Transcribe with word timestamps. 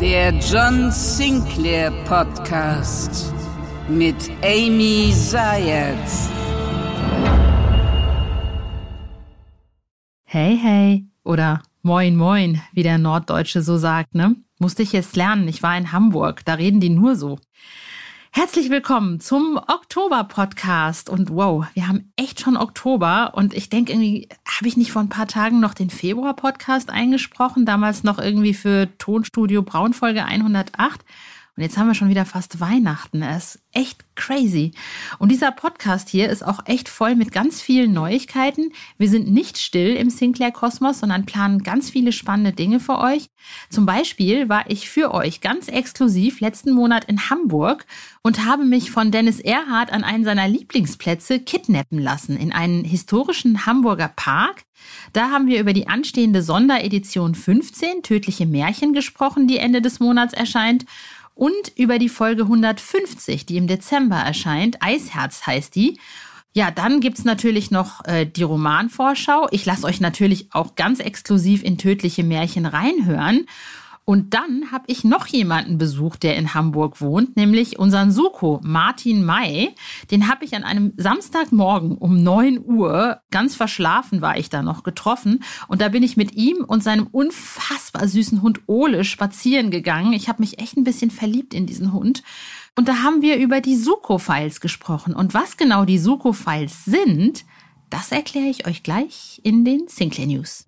Der 0.00 0.32
John 0.38 0.90
Sinclair 0.90 1.90
Podcast 2.06 3.34
mit 3.86 4.16
Amy 4.42 5.12
Zayat. 5.12 5.94
Hey, 10.24 10.56
hey 10.56 11.04
oder 11.22 11.62
Moin, 11.82 12.16
Moin, 12.16 12.62
wie 12.72 12.82
der 12.82 12.96
Norddeutsche 12.96 13.60
so 13.60 13.76
sagt, 13.76 14.14
ne? 14.14 14.36
Musste 14.58 14.82
ich 14.82 14.92
jetzt 14.92 15.16
lernen. 15.16 15.46
Ich 15.48 15.62
war 15.62 15.76
in 15.76 15.92
Hamburg, 15.92 16.46
da 16.46 16.54
reden 16.54 16.80
die 16.80 16.88
nur 16.88 17.14
so. 17.14 17.38
Herzlich 18.32 18.70
willkommen 18.70 19.18
zum 19.18 19.56
Oktober-Podcast. 19.56 21.10
Und 21.10 21.30
wow, 21.30 21.66
wir 21.74 21.88
haben 21.88 22.12
echt 22.14 22.40
schon 22.40 22.56
Oktober. 22.56 23.32
Und 23.34 23.52
ich 23.54 23.70
denke 23.70 23.92
irgendwie, 23.92 24.28
habe 24.46 24.68
ich 24.68 24.76
nicht 24.76 24.92
vor 24.92 25.02
ein 25.02 25.08
paar 25.08 25.26
Tagen 25.26 25.58
noch 25.58 25.74
den 25.74 25.90
Februar-Podcast 25.90 26.90
eingesprochen? 26.90 27.66
Damals 27.66 28.04
noch 28.04 28.20
irgendwie 28.20 28.54
für 28.54 28.88
Tonstudio 28.98 29.62
Braunfolge 29.62 30.24
108. 30.24 31.04
Und 31.60 31.64
jetzt 31.64 31.76
haben 31.76 31.88
wir 31.88 31.94
schon 31.94 32.08
wieder 32.08 32.24
fast 32.24 32.58
Weihnachten. 32.60 33.20
Es 33.20 33.56
ist 33.56 33.62
echt 33.72 34.16
crazy. 34.16 34.72
Und 35.18 35.30
dieser 35.30 35.52
Podcast 35.52 36.08
hier 36.08 36.30
ist 36.30 36.42
auch 36.42 36.60
echt 36.64 36.88
voll 36.88 37.16
mit 37.16 37.32
ganz 37.32 37.60
vielen 37.60 37.92
Neuigkeiten. 37.92 38.72
Wir 38.96 39.10
sind 39.10 39.30
nicht 39.30 39.58
still 39.58 39.94
im 39.94 40.08
Sinclair 40.08 40.52
Kosmos, 40.52 41.00
sondern 41.00 41.26
planen 41.26 41.62
ganz 41.62 41.90
viele 41.90 42.12
spannende 42.12 42.54
Dinge 42.54 42.80
für 42.80 42.98
euch. 42.98 43.26
Zum 43.68 43.84
Beispiel 43.84 44.48
war 44.48 44.70
ich 44.70 44.88
für 44.88 45.12
euch 45.12 45.42
ganz 45.42 45.68
exklusiv 45.68 46.40
letzten 46.40 46.72
Monat 46.72 47.04
in 47.04 47.28
Hamburg 47.28 47.84
und 48.22 48.46
habe 48.46 48.64
mich 48.64 48.90
von 48.90 49.10
Dennis 49.10 49.38
Erhardt 49.38 49.92
an 49.92 50.02
einen 50.02 50.24
seiner 50.24 50.48
Lieblingsplätze 50.48 51.40
kidnappen 51.40 51.98
lassen 51.98 52.38
in 52.38 52.52
einen 52.52 52.84
historischen 52.84 53.66
Hamburger 53.66 54.08
Park. 54.08 54.64
Da 55.12 55.30
haben 55.30 55.46
wir 55.46 55.60
über 55.60 55.74
die 55.74 55.88
anstehende 55.88 56.42
Sonderedition 56.42 57.34
15 57.34 58.02
Tödliche 58.02 58.46
Märchen 58.46 58.94
gesprochen, 58.94 59.46
die 59.46 59.58
Ende 59.58 59.82
des 59.82 60.00
Monats 60.00 60.32
erscheint 60.32 60.86
und 61.40 61.72
über 61.74 61.98
die 61.98 62.10
Folge 62.10 62.42
150, 62.42 63.46
die 63.46 63.56
im 63.56 63.66
Dezember 63.66 64.16
erscheint. 64.16 64.82
Eisherz 64.82 65.46
heißt 65.46 65.74
die. 65.74 65.98
Ja, 66.52 66.70
dann 66.70 67.00
gibt's 67.00 67.24
natürlich 67.24 67.70
noch 67.70 68.04
äh, 68.04 68.26
die 68.26 68.42
Romanvorschau. 68.42 69.48
Ich 69.50 69.64
lasse 69.64 69.86
euch 69.86 70.00
natürlich 70.00 70.48
auch 70.50 70.74
ganz 70.74 71.00
exklusiv 71.00 71.62
in 71.62 71.78
tödliche 71.78 72.24
Märchen 72.24 72.66
reinhören. 72.66 73.46
Und 74.10 74.34
dann 74.34 74.72
habe 74.72 74.86
ich 74.88 75.04
noch 75.04 75.28
jemanden 75.28 75.78
besucht, 75.78 76.24
der 76.24 76.34
in 76.34 76.52
Hamburg 76.52 77.00
wohnt, 77.00 77.36
nämlich 77.36 77.78
unseren 77.78 78.10
Suko, 78.10 78.58
Martin 78.64 79.24
May. 79.24 79.72
Den 80.10 80.26
habe 80.26 80.44
ich 80.44 80.56
an 80.56 80.64
einem 80.64 80.94
Samstagmorgen 80.96 81.96
um 81.96 82.20
9 82.20 82.58
Uhr, 82.64 83.20
ganz 83.30 83.54
verschlafen 83.54 84.20
war 84.20 84.36
ich 84.36 84.50
da 84.50 84.64
noch, 84.64 84.82
getroffen. 84.82 85.44
Und 85.68 85.80
da 85.80 85.90
bin 85.90 86.02
ich 86.02 86.16
mit 86.16 86.34
ihm 86.34 86.64
und 86.64 86.82
seinem 86.82 87.06
unfassbar 87.06 88.08
süßen 88.08 88.42
Hund 88.42 88.62
Ole 88.66 89.04
spazieren 89.04 89.70
gegangen. 89.70 90.12
Ich 90.12 90.28
habe 90.28 90.42
mich 90.42 90.58
echt 90.58 90.76
ein 90.76 90.82
bisschen 90.82 91.12
verliebt 91.12 91.54
in 91.54 91.66
diesen 91.66 91.92
Hund. 91.92 92.24
Und 92.74 92.88
da 92.88 93.04
haben 93.04 93.22
wir 93.22 93.36
über 93.36 93.60
die 93.60 93.76
Suko-Files 93.76 94.60
gesprochen. 94.60 95.14
Und 95.14 95.34
was 95.34 95.56
genau 95.56 95.84
die 95.84 95.98
Suko-Files 95.98 96.84
sind, 96.84 97.44
das 97.90 98.10
erkläre 98.10 98.48
ich 98.48 98.66
euch 98.66 98.82
gleich 98.82 99.40
in 99.44 99.64
den 99.64 99.86
Sinclair 99.86 100.26
News. 100.26 100.66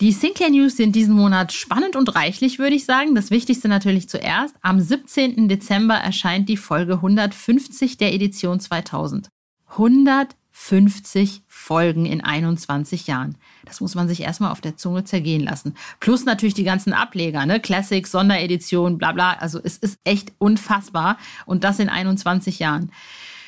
Die 0.00 0.12
Sinclair 0.12 0.50
News 0.50 0.76
sind 0.76 0.94
diesen 0.94 1.14
Monat 1.14 1.52
spannend 1.52 1.96
und 1.96 2.14
reichlich, 2.14 2.60
würde 2.60 2.76
ich 2.76 2.84
sagen. 2.84 3.16
Das 3.16 3.32
Wichtigste 3.32 3.66
natürlich 3.66 4.08
zuerst. 4.08 4.54
Am 4.62 4.78
17. 4.80 5.48
Dezember 5.48 5.94
erscheint 5.94 6.48
die 6.48 6.56
Folge 6.56 6.94
150 6.94 7.96
der 7.96 8.14
Edition 8.14 8.60
2000. 8.60 9.28
150 9.70 11.42
Folgen 11.48 12.06
in 12.06 12.22
21 12.22 13.08
Jahren. 13.08 13.38
Das 13.64 13.80
muss 13.80 13.96
man 13.96 14.06
sich 14.06 14.20
erstmal 14.20 14.52
auf 14.52 14.60
der 14.60 14.76
Zunge 14.76 15.02
zergehen 15.02 15.42
lassen. 15.42 15.74
Plus 15.98 16.24
natürlich 16.24 16.54
die 16.54 16.62
ganzen 16.62 16.92
Ableger, 16.92 17.44
ne? 17.44 17.58
Classic, 17.58 18.06
Sonderedition, 18.06 18.98
bla 18.98 19.10
bla. 19.10 19.32
Also 19.32 19.58
es 19.60 19.78
ist 19.78 19.98
echt 20.04 20.32
unfassbar. 20.38 21.18
Und 21.44 21.64
das 21.64 21.80
in 21.80 21.88
21 21.88 22.60
Jahren. 22.60 22.92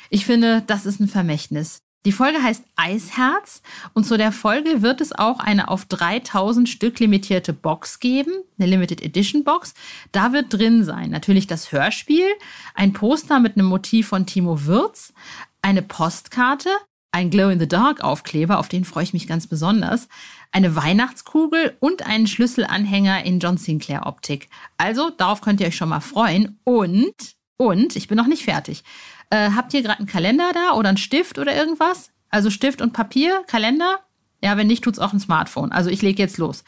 Ich 0.09 0.25
finde, 0.25 0.63
das 0.67 0.85
ist 0.85 0.99
ein 0.99 1.07
Vermächtnis. 1.07 1.81
Die 2.05 2.11
Folge 2.11 2.41
heißt 2.41 2.63
Eisherz 2.75 3.61
und 3.93 4.05
zu 4.05 4.17
der 4.17 4.31
Folge 4.31 4.81
wird 4.81 5.01
es 5.01 5.11
auch 5.11 5.39
eine 5.39 5.67
auf 5.67 5.85
3000 5.85 6.67
Stück 6.67 6.99
limitierte 6.99 7.53
Box 7.53 7.99
geben, 7.99 8.31
eine 8.57 8.69
Limited 8.69 9.03
Edition 9.03 9.43
Box. 9.43 9.75
Da 10.11 10.33
wird 10.33 10.51
drin 10.51 10.83
sein 10.83 11.11
natürlich 11.11 11.45
das 11.45 11.71
Hörspiel, 11.71 12.25
ein 12.73 12.93
Poster 12.93 13.39
mit 13.39 13.55
einem 13.55 13.67
Motiv 13.67 14.07
von 14.07 14.25
Timo 14.25 14.65
Würz, 14.65 15.13
eine 15.61 15.83
Postkarte, 15.83 16.69
ein 17.11 17.29
Glow-in-the-Dark-Aufkleber, 17.29 18.57
auf 18.57 18.67
den 18.67 18.83
freue 18.83 19.03
ich 19.03 19.13
mich 19.13 19.27
ganz 19.27 19.45
besonders, 19.45 20.07
eine 20.51 20.75
Weihnachtskugel 20.75 21.77
und 21.79 22.07
einen 22.07 22.25
Schlüsselanhänger 22.25 23.25
in 23.25 23.39
John 23.39 23.57
Sinclair 23.57 24.07
Optik. 24.07 24.49
Also 24.77 25.11
darauf 25.11 25.41
könnt 25.41 25.61
ihr 25.61 25.67
euch 25.67 25.75
schon 25.75 25.89
mal 25.89 25.99
freuen 25.99 26.59
und, 26.63 27.13
und, 27.57 27.95
ich 27.95 28.07
bin 28.07 28.17
noch 28.17 28.27
nicht 28.27 28.43
fertig. 28.43 28.83
Äh, 29.31 29.51
habt 29.55 29.73
ihr 29.73 29.81
gerade 29.81 29.99
einen 29.99 30.07
Kalender 30.07 30.51
da 30.53 30.73
oder 30.73 30.89
einen 30.89 30.97
Stift 30.97 31.39
oder 31.39 31.55
irgendwas? 31.55 32.11
Also 32.29 32.49
Stift 32.49 32.81
und 32.81 32.93
Papier, 32.93 33.43
Kalender? 33.47 33.99
Ja, 34.43 34.57
wenn 34.57 34.67
nicht, 34.67 34.83
tut's 34.83 34.99
auch 34.99 35.13
ein 35.13 35.19
Smartphone. 35.19 35.71
Also 35.71 35.89
ich 35.89 36.01
lege 36.01 36.21
jetzt 36.21 36.37
los. 36.37 36.63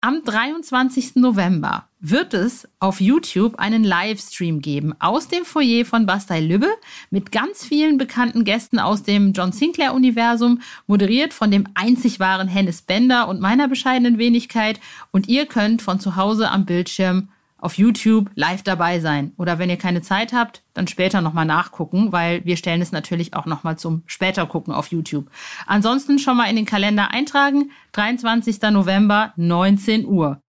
Am 0.00 0.22
23. 0.24 1.16
November 1.16 1.88
wird 1.98 2.32
es 2.32 2.68
auf 2.78 3.00
YouTube 3.00 3.56
einen 3.58 3.82
Livestream 3.82 4.60
geben 4.60 4.94
aus 5.00 5.26
dem 5.26 5.44
Foyer 5.44 5.84
von 5.84 6.06
Bastei 6.06 6.40
Lübbe 6.40 6.70
mit 7.10 7.32
ganz 7.32 7.64
vielen 7.64 7.98
bekannten 7.98 8.44
Gästen 8.44 8.78
aus 8.78 9.02
dem 9.02 9.32
John 9.32 9.50
Sinclair 9.50 9.92
Universum, 9.92 10.60
moderiert 10.86 11.34
von 11.34 11.50
dem 11.50 11.66
einzig 11.74 12.20
wahren 12.20 12.46
Hennes 12.46 12.82
Bender 12.82 13.28
und 13.28 13.40
meiner 13.40 13.66
bescheidenen 13.66 14.18
Wenigkeit. 14.18 14.78
Und 15.10 15.28
ihr 15.28 15.46
könnt 15.46 15.82
von 15.82 15.98
zu 15.98 16.14
Hause 16.14 16.50
am 16.50 16.64
Bildschirm 16.64 17.28
auf 17.58 17.76
YouTube 17.76 18.30
live 18.34 18.62
dabei 18.62 19.00
sein. 19.00 19.32
Oder 19.36 19.58
wenn 19.58 19.68
ihr 19.68 19.76
keine 19.76 20.00
Zeit 20.00 20.32
habt, 20.32 20.62
dann 20.74 20.86
später 20.86 21.20
nochmal 21.20 21.44
nachgucken, 21.44 22.12
weil 22.12 22.44
wir 22.44 22.56
stellen 22.56 22.80
es 22.80 22.92
natürlich 22.92 23.34
auch 23.34 23.46
nochmal 23.46 23.78
zum 23.78 24.02
später 24.06 24.46
gucken 24.46 24.72
auf 24.72 24.88
YouTube. 24.88 25.30
Ansonsten 25.66 26.18
schon 26.18 26.36
mal 26.36 26.48
in 26.48 26.56
den 26.56 26.66
Kalender 26.66 27.10
eintragen. 27.10 27.70
23. 27.92 28.60
November, 28.70 29.32
19 29.36 30.06
Uhr. 30.06 30.40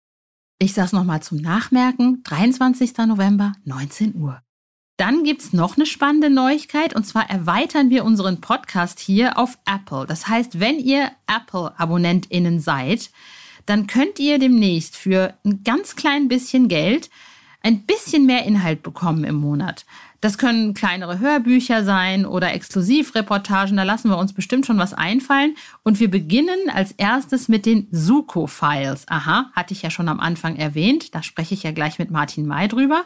Ich 0.59 0.75
sag's 0.75 0.93
nochmal 0.93 1.23
zum 1.23 1.39
Nachmerken. 1.39 2.23
23. 2.25 2.97
November, 3.07 3.55
19 3.65 4.15
Uhr. 4.17 4.43
Dann 4.99 5.23
gibt's 5.23 5.53
noch 5.53 5.77
eine 5.77 5.87
spannende 5.87 6.29
Neuigkeit 6.29 6.95
und 6.95 7.05
zwar 7.05 7.31
erweitern 7.31 7.89
wir 7.89 8.05
unseren 8.05 8.41
Podcast 8.41 8.99
hier 8.99 9.39
auf 9.39 9.57
Apple. 9.65 10.07
Das 10.07 10.27
heißt, 10.27 10.59
wenn 10.59 10.81
ihr 10.81 11.13
Apple-AbonnentInnen 11.29 12.59
seid, 12.59 13.11
dann 13.69 13.87
könnt 13.87 14.19
ihr 14.19 14.39
demnächst 14.39 14.97
für 14.97 15.35
ein 15.45 15.63
ganz 15.63 15.95
klein 15.95 16.29
bisschen 16.29 16.69
Geld 16.69 17.11
ein 17.63 17.83
bisschen 17.83 18.25
mehr 18.25 18.45
Inhalt 18.45 18.83
bekommen 18.83 19.25
im 19.25 19.35
Monat. 19.35 19.85
Das 20.21 20.39
können 20.39 20.75
kleinere 20.75 21.21
Hörbücher 21.21 21.85
sein 21.85 22.27
oder 22.27 22.53
Exklusivreportagen, 22.53 23.77
da 23.77 23.83
lassen 23.85 24.11
wir 24.11 24.19
uns 24.19 24.33
bestimmt 24.33 24.67
schon 24.67 24.79
was 24.79 24.95
einfallen. 24.95 25.55
Und 25.83 26.01
wir 26.01 26.11
beginnen 26.11 26.71
als 26.73 26.93
erstes 26.93 27.49
mit 27.49 27.67
den 27.67 27.87
Suko-Files. 27.93 29.07
Aha, 29.09 29.51
hatte 29.55 29.75
ich 29.75 29.83
ja 29.83 29.91
schon 29.91 30.09
am 30.09 30.19
Anfang 30.19 30.57
erwähnt, 30.57 31.15
da 31.15 31.23
spreche 31.23 31.55
ich 31.55 31.63
ja 31.63 31.73
gleich 31.73 31.99
mit 31.99 32.11
Martin 32.11 32.47
May 32.47 32.69
drüber. 32.69 33.05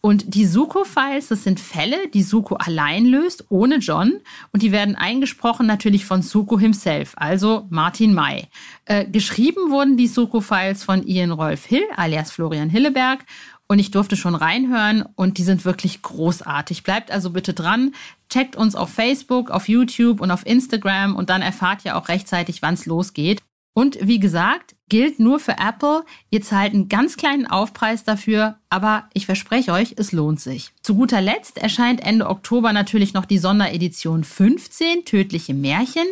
Und 0.00 0.34
die 0.34 0.46
Suko-Files, 0.46 1.28
das 1.28 1.42
sind 1.42 1.58
Fälle, 1.58 2.08
die 2.14 2.22
Suko 2.22 2.54
allein 2.54 3.04
löst, 3.04 3.46
ohne 3.48 3.78
John. 3.78 4.20
Und 4.52 4.62
die 4.62 4.70
werden 4.70 4.94
eingesprochen 4.94 5.66
natürlich 5.66 6.04
von 6.04 6.22
Suko 6.22 6.58
himself, 6.58 7.14
also 7.16 7.66
Martin 7.68 8.14
May. 8.14 8.46
Äh, 8.84 9.06
geschrieben 9.06 9.70
wurden 9.70 9.96
die 9.96 10.06
Suko-Files 10.06 10.84
von 10.84 11.04
Ian 11.04 11.32
Rolf 11.32 11.64
Hill, 11.64 11.82
alias 11.96 12.30
Florian 12.30 12.70
Hilleberg. 12.70 13.24
Und 13.66 13.80
ich 13.80 13.90
durfte 13.90 14.16
schon 14.16 14.34
reinhören 14.34 15.04
und 15.14 15.36
die 15.36 15.42
sind 15.42 15.64
wirklich 15.64 16.00
großartig. 16.00 16.84
Bleibt 16.84 17.10
also 17.10 17.30
bitte 17.30 17.52
dran. 17.52 17.92
Checkt 18.30 18.56
uns 18.56 18.74
auf 18.74 18.90
Facebook, 18.90 19.50
auf 19.50 19.68
YouTube 19.68 20.20
und 20.20 20.30
auf 20.30 20.46
Instagram 20.46 21.16
und 21.16 21.28
dann 21.28 21.42
erfahrt 21.42 21.84
ihr 21.84 21.96
auch 21.96 22.08
rechtzeitig, 22.08 22.62
wann 22.62 22.74
es 22.74 22.86
losgeht. 22.86 23.42
Und 23.78 23.96
wie 24.00 24.18
gesagt, 24.18 24.74
gilt 24.88 25.20
nur 25.20 25.38
für 25.38 25.52
Apple. 25.52 26.04
Ihr 26.30 26.42
zahlt 26.42 26.74
einen 26.74 26.88
ganz 26.88 27.16
kleinen 27.16 27.46
Aufpreis 27.46 28.02
dafür, 28.02 28.56
aber 28.70 29.08
ich 29.14 29.24
verspreche 29.24 29.70
euch, 29.70 29.94
es 29.96 30.10
lohnt 30.10 30.40
sich. 30.40 30.72
Zu 30.82 30.96
guter 30.96 31.20
Letzt 31.20 31.58
erscheint 31.58 32.04
Ende 32.04 32.26
Oktober 32.26 32.72
natürlich 32.72 33.14
noch 33.14 33.24
die 33.24 33.38
Sonderedition 33.38 34.24
15, 34.24 35.04
Tödliche 35.04 35.54
Märchen. 35.54 36.08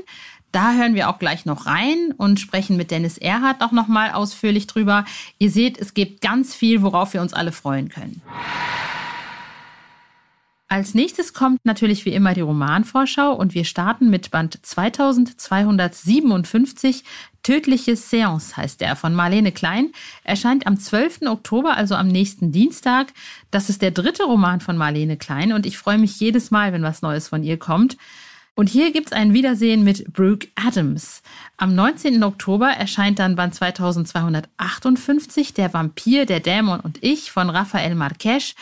Da 0.53 0.75
hören 0.75 0.95
wir 0.95 1.11
auch 1.11 1.19
gleich 1.19 1.45
noch 1.45 1.67
rein 1.67 2.15
und 2.17 2.39
sprechen 2.39 2.77
mit 2.77 2.93
Dennis 2.93 3.19
Erhardt 3.19 3.61
auch 3.61 3.73
noch 3.73 3.89
mal 3.89 4.13
ausführlich 4.13 4.69
drüber. 4.69 5.05
Ihr 5.41 5.51
seht, 5.51 5.77
es 5.77 5.93
gibt 5.93 6.21
ganz 6.21 6.55
viel, 6.55 6.83
worauf 6.83 7.15
wir 7.15 7.21
uns 7.21 7.33
alle 7.33 7.51
freuen 7.51 7.89
können. 7.89 8.23
Als 10.69 10.95
nächstes 10.95 11.33
kommt 11.33 11.65
natürlich 11.65 12.05
wie 12.07 12.13
immer 12.13 12.35
die 12.35 12.41
Romanvorschau 12.41 13.33
und 13.33 13.55
wir 13.55 13.65
starten 13.65 14.11
mit 14.11 14.33
Band 14.33 14.59
2257. 14.61 17.05
Tödliche 17.45 17.95
Seance 17.95 18.57
heißt 18.57 18.81
der 18.81 18.97
von 18.97 19.15
Marlene 19.15 19.53
Klein. 19.53 19.93
Erscheint 20.25 20.67
am 20.67 20.77
12. 20.77 21.21
Oktober, 21.27 21.77
also 21.77 21.95
am 21.95 22.09
nächsten 22.09 22.51
Dienstag. 22.51 23.13
Das 23.53 23.71
ist 23.71 23.81
der 23.81 23.93
dritte 23.93 24.25
Roman 24.25 24.61
von 24.61 24.77
Marlene 24.77 25.17
Klein 25.17 25.53
und 25.53 25.67
ich 25.67 25.79
freue 25.79 25.99
mich 25.99 26.19
jedes 26.19 26.51
Mal, 26.51 26.73
wenn 26.73 26.83
was 26.83 27.01
Neues 27.01 27.29
von 27.29 27.45
ihr 27.45 27.59
kommt. 27.59 27.97
Und 28.57 28.69
hier 28.69 28.91
gibt's 28.91 29.13
ein 29.13 29.35
Wiedersehen 29.35 29.85
mit 29.85 30.13
Brooke 30.15 30.49
Adams. 30.57 31.23
Am 31.59 31.77
19. 31.77 32.25
Oktober 32.25 32.71
erscheint 32.71 33.21
dann 33.21 33.37
Band 33.37 33.55
2258, 33.55 35.55
Der 35.55 35.73
Vampir, 35.73 36.27
der 36.27 36.41
Dämon 36.41 36.81
und 36.81 37.05
ich 37.05 37.31
von 37.31 37.51
Raphael 37.51 37.95
Marquesch. 37.95 38.57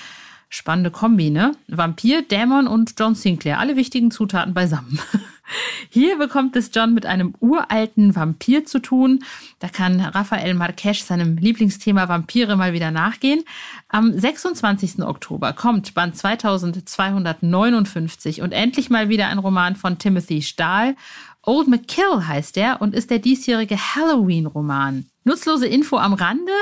Spannende 0.54 0.90
Kombi, 0.92 1.30
ne? 1.30 1.56
Vampir, 1.66 2.22
Dämon 2.22 2.68
und 2.68 2.94
John 2.96 3.16
Sinclair. 3.16 3.58
Alle 3.58 3.74
wichtigen 3.74 4.12
Zutaten 4.12 4.54
beisammen. 4.54 5.00
Hier 5.90 6.16
bekommt 6.16 6.54
es 6.54 6.70
John 6.72 6.94
mit 6.94 7.06
einem 7.06 7.34
uralten 7.40 8.14
Vampir 8.14 8.64
zu 8.64 8.78
tun. 8.78 9.24
Da 9.58 9.66
kann 9.66 10.00
Raphael 10.00 10.54
Marquesch 10.54 11.02
seinem 11.02 11.38
Lieblingsthema 11.38 12.08
Vampire 12.08 12.54
mal 12.54 12.72
wieder 12.72 12.92
nachgehen. 12.92 13.42
Am 13.88 14.16
26. 14.16 15.02
Oktober 15.02 15.54
kommt 15.54 15.92
Band 15.92 16.16
2259 16.16 18.40
und 18.40 18.52
endlich 18.52 18.90
mal 18.90 19.08
wieder 19.08 19.26
ein 19.26 19.38
Roman 19.38 19.74
von 19.74 19.98
Timothy 19.98 20.40
Stahl. 20.40 20.94
Old 21.42 21.66
McKill 21.66 22.28
heißt 22.28 22.56
er 22.58 22.80
und 22.80 22.94
ist 22.94 23.10
der 23.10 23.18
diesjährige 23.18 23.76
Halloween-Roman. 23.76 25.06
Nutzlose 25.24 25.66
Info 25.66 25.96
am 25.96 26.12
Rande. 26.12 26.52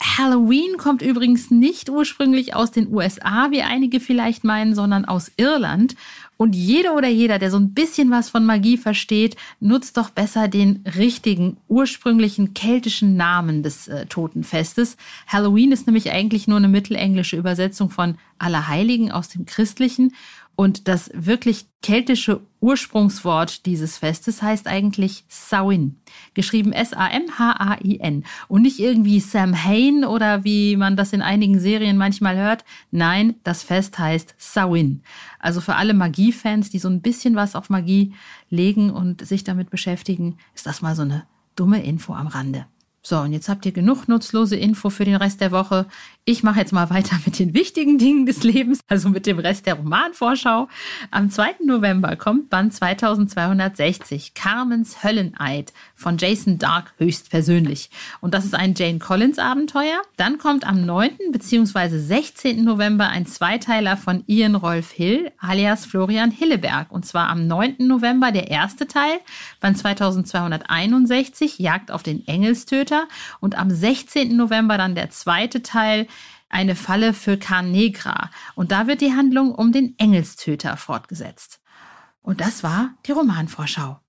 Halloween 0.00 0.76
kommt 0.76 1.02
übrigens 1.02 1.50
nicht 1.50 1.88
ursprünglich 1.88 2.54
aus 2.54 2.70
den 2.70 2.92
USA, 2.92 3.50
wie 3.50 3.62
einige 3.62 4.00
vielleicht 4.00 4.44
meinen, 4.44 4.74
sondern 4.74 5.04
aus 5.04 5.32
Irland. 5.36 5.96
Und 6.36 6.56
jeder 6.56 6.94
oder 6.96 7.08
jeder, 7.08 7.38
der 7.38 7.50
so 7.50 7.58
ein 7.58 7.74
bisschen 7.74 8.10
was 8.10 8.28
von 8.28 8.44
Magie 8.44 8.76
versteht, 8.76 9.36
nutzt 9.60 9.96
doch 9.96 10.10
besser 10.10 10.48
den 10.48 10.84
richtigen, 10.96 11.56
ursprünglichen 11.68 12.54
keltischen 12.54 13.16
Namen 13.16 13.62
des 13.62 13.86
äh, 13.88 14.06
Totenfestes. 14.06 14.96
Halloween 15.28 15.70
ist 15.72 15.86
nämlich 15.86 16.10
eigentlich 16.10 16.48
nur 16.48 16.58
eine 16.58 16.68
mittelenglische 16.68 17.36
Übersetzung 17.36 17.90
von 17.90 18.16
Allerheiligen 18.38 19.12
aus 19.12 19.28
dem 19.28 19.46
Christlichen. 19.46 20.12
Und 20.56 20.86
das 20.88 21.10
wirklich 21.14 21.66
keltische 21.82 22.40
Ursprungswort 22.60 23.66
dieses 23.66 23.98
Festes 23.98 24.40
heißt 24.40 24.68
eigentlich 24.68 25.24
Samhain, 25.28 25.96
geschrieben 26.32 26.72
S-A-M-H-A-I-N 26.72 28.24
und 28.48 28.62
nicht 28.62 28.78
irgendwie 28.78 29.20
Sam 29.20 29.64
Hain 29.64 30.04
oder 30.04 30.44
wie 30.44 30.76
man 30.76 30.96
das 30.96 31.12
in 31.12 31.22
einigen 31.22 31.58
Serien 31.58 31.96
manchmal 31.96 32.36
hört. 32.36 32.64
Nein, 32.90 33.34
das 33.42 33.62
Fest 33.64 33.98
heißt 33.98 34.34
Samhain. 34.38 35.02
Also 35.40 35.60
für 35.60 35.74
alle 35.74 35.92
Magiefans, 35.92 36.70
die 36.70 36.78
so 36.78 36.88
ein 36.88 37.02
bisschen 37.02 37.34
was 37.34 37.56
auf 37.56 37.68
Magie 37.68 38.14
legen 38.48 38.90
und 38.90 39.26
sich 39.26 39.44
damit 39.44 39.70
beschäftigen, 39.70 40.38
ist 40.54 40.66
das 40.66 40.82
mal 40.82 40.94
so 40.94 41.02
eine 41.02 41.24
dumme 41.56 41.82
Info 41.82 42.14
am 42.14 42.28
Rande. 42.28 42.66
So, 43.06 43.18
und 43.18 43.34
jetzt 43.34 43.50
habt 43.50 43.66
ihr 43.66 43.72
genug 43.72 44.08
nutzlose 44.08 44.56
Info 44.56 44.88
für 44.88 45.04
den 45.04 45.16
Rest 45.16 45.42
der 45.42 45.52
Woche. 45.52 45.84
Ich 46.26 46.42
mache 46.42 46.60
jetzt 46.60 46.72
mal 46.72 46.88
weiter 46.88 47.18
mit 47.26 47.38
den 47.38 47.52
wichtigen 47.52 47.98
Dingen 47.98 48.24
des 48.24 48.44
Lebens, 48.44 48.80
also 48.88 49.10
mit 49.10 49.26
dem 49.26 49.38
Rest 49.38 49.66
der 49.66 49.74
Romanvorschau. 49.74 50.68
Am 51.10 51.28
2. 51.28 51.56
November 51.66 52.16
kommt 52.16 52.48
Band 52.48 52.72
2260, 52.72 54.32
Carmens 54.32 55.04
Hölleneid 55.04 55.74
von 55.94 56.16
Jason 56.16 56.58
Dark 56.58 56.94
höchstpersönlich. 56.96 57.90
Und 58.22 58.32
das 58.32 58.46
ist 58.46 58.54
ein 58.54 58.72
Jane 58.74 59.00
Collins 59.00 59.38
Abenteuer. 59.38 60.00
Dann 60.16 60.38
kommt 60.38 60.66
am 60.66 60.86
9. 60.86 61.10
bzw. 61.30 61.98
16. 61.98 62.64
November 62.64 63.08
ein 63.10 63.26
Zweiteiler 63.26 63.98
von 63.98 64.24
Ian 64.26 64.54
Rolf 64.54 64.92
Hill 64.92 65.30
alias 65.38 65.84
Florian 65.84 66.30
Hilleberg. 66.30 66.90
Und 66.90 67.04
zwar 67.04 67.28
am 67.28 67.46
9. 67.46 67.76
November 67.80 68.32
der 68.32 68.50
erste 68.50 68.86
Teil, 68.86 69.20
Band 69.60 69.76
2261, 69.76 71.58
Jagd 71.58 71.90
auf 71.90 72.02
den 72.02 72.26
Engelstöter. 72.26 73.08
Und 73.40 73.58
am 73.58 73.68
16. 73.68 74.34
November 74.34 74.78
dann 74.78 74.94
der 74.94 75.10
zweite 75.10 75.62
Teil, 75.62 76.06
eine 76.54 76.76
Falle 76.76 77.12
für 77.12 77.36
Carnegra. 77.36 78.30
Und 78.54 78.72
da 78.72 78.86
wird 78.86 79.00
die 79.00 79.12
Handlung 79.12 79.54
um 79.54 79.72
den 79.72 79.98
Engelstöter 79.98 80.76
fortgesetzt. 80.76 81.60
Und 82.22 82.40
das 82.40 82.62
war 82.62 82.94
die 83.06 83.12
Romanvorschau. 83.12 84.00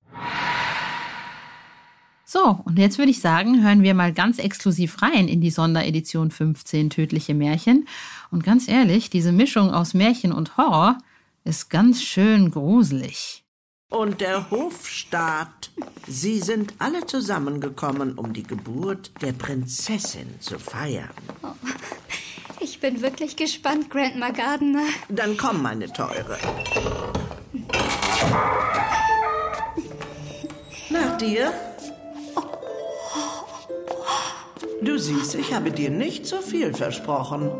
So, 2.24 2.60
und 2.66 2.80
jetzt 2.80 2.98
würde 2.98 3.12
ich 3.12 3.20
sagen, 3.20 3.64
hören 3.64 3.82
wir 3.82 3.94
mal 3.94 4.14
ganz 4.14 4.40
exklusiv 4.40 5.02
rein 5.02 5.28
in 5.28 5.42
die 5.42 5.52
Sonderedition 5.52 6.32
15 6.32 6.90
Tödliche 6.90 7.34
Märchen. 7.34 7.88
Und 8.30 8.44
ganz 8.44 8.68
ehrlich, 8.68 9.10
diese 9.10 9.32
Mischung 9.32 9.72
aus 9.72 9.94
Märchen 9.94 10.32
und 10.32 10.58
Horror 10.58 10.98
ist 11.44 11.70
ganz 11.70 12.04
schön 12.04 12.52
gruselig. 12.52 13.44
Und 13.90 14.22
der 14.22 14.50
Hofstaat. 14.52 15.72
Sie 16.08 16.40
sind 16.40 16.74
alle 16.80 17.06
zusammengekommen, 17.06 18.14
um 18.14 18.34
die 18.34 18.44
Geburt 18.44 19.12
der 19.22 19.32
Prinzessin 19.32 20.40
zu 20.40 20.60
feiern. 20.60 21.10
Oh, 21.44 21.48
ich 22.66 22.80
bin 22.80 23.04
wirklich 23.04 23.36
gespannt, 23.36 23.92
Grandma 23.92 24.32
Gardner. 24.32 24.88
Dann 25.08 25.38
komm, 25.38 25.62
meine 25.62 25.88
Teure. 25.94 26.38
Nach 30.90 31.18
dir. 31.18 31.54
Du 34.82 34.98
siehst, 34.98 35.36
ich 35.36 35.54
habe 35.54 35.70
dir 35.70 35.92
nicht 35.92 36.26
so 36.26 36.38
viel 36.38 36.74
versprochen. 36.74 37.52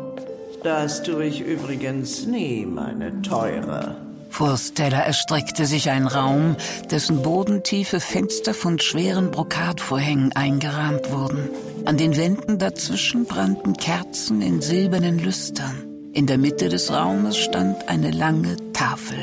Das 0.64 1.04
tue 1.04 1.26
ich 1.26 1.40
übrigens 1.40 2.26
nie, 2.26 2.66
meine 2.66 3.22
Teure. 3.22 4.05
Vor 4.36 4.58
Stella 4.58 4.98
erstreckte 4.98 5.64
sich 5.64 5.88
ein 5.88 6.06
Raum, 6.06 6.56
dessen 6.90 7.22
bodentiefe 7.22 8.00
Fenster 8.00 8.52
von 8.52 8.78
schweren 8.78 9.30
Brokatvorhängen 9.30 10.32
eingerahmt 10.32 11.10
wurden. 11.10 11.48
An 11.86 11.96
den 11.96 12.18
Wänden 12.18 12.58
dazwischen 12.58 13.24
brannten 13.24 13.78
Kerzen 13.78 14.42
in 14.42 14.60
silbernen 14.60 15.18
Lüstern. 15.18 15.86
In 16.12 16.26
der 16.26 16.36
Mitte 16.36 16.68
des 16.68 16.92
Raumes 16.92 17.38
stand 17.38 17.88
eine 17.88 18.10
lange 18.10 18.56
Tafel. 18.74 19.16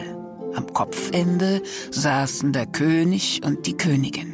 Am 0.55 0.73
Kopfende 0.73 1.61
saßen 1.91 2.51
der 2.51 2.65
König 2.65 3.41
und 3.45 3.67
die 3.67 3.77
Königin. 3.77 4.32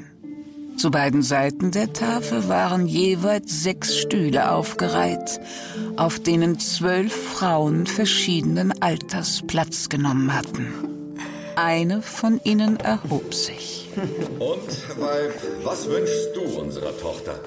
Zu 0.79 0.91
beiden 0.91 1.23
Seiten 1.23 1.71
der 1.71 1.91
Tafel 1.91 2.47
waren 2.47 2.87
jeweils 2.87 3.63
sechs 3.63 3.97
Stühle 3.97 4.49
aufgereiht, 4.49 5.41
auf 5.97 6.19
denen 6.19 6.57
zwölf 6.57 7.13
Frauen 7.13 7.85
verschiedenen 7.85 8.81
Alters 8.81 9.41
Platz 9.45 9.89
genommen 9.89 10.33
hatten. 10.33 10.73
Eine 11.57 12.01
von 12.01 12.39
ihnen 12.45 12.77
erhob 12.77 13.33
sich. 13.33 13.78
Und, 14.39 14.99
Weib, 14.99 15.33
was 15.63 15.87
wünschst 15.87 16.29
du 16.35 16.41
unserer 16.59 16.95
Tochter? 16.97 17.39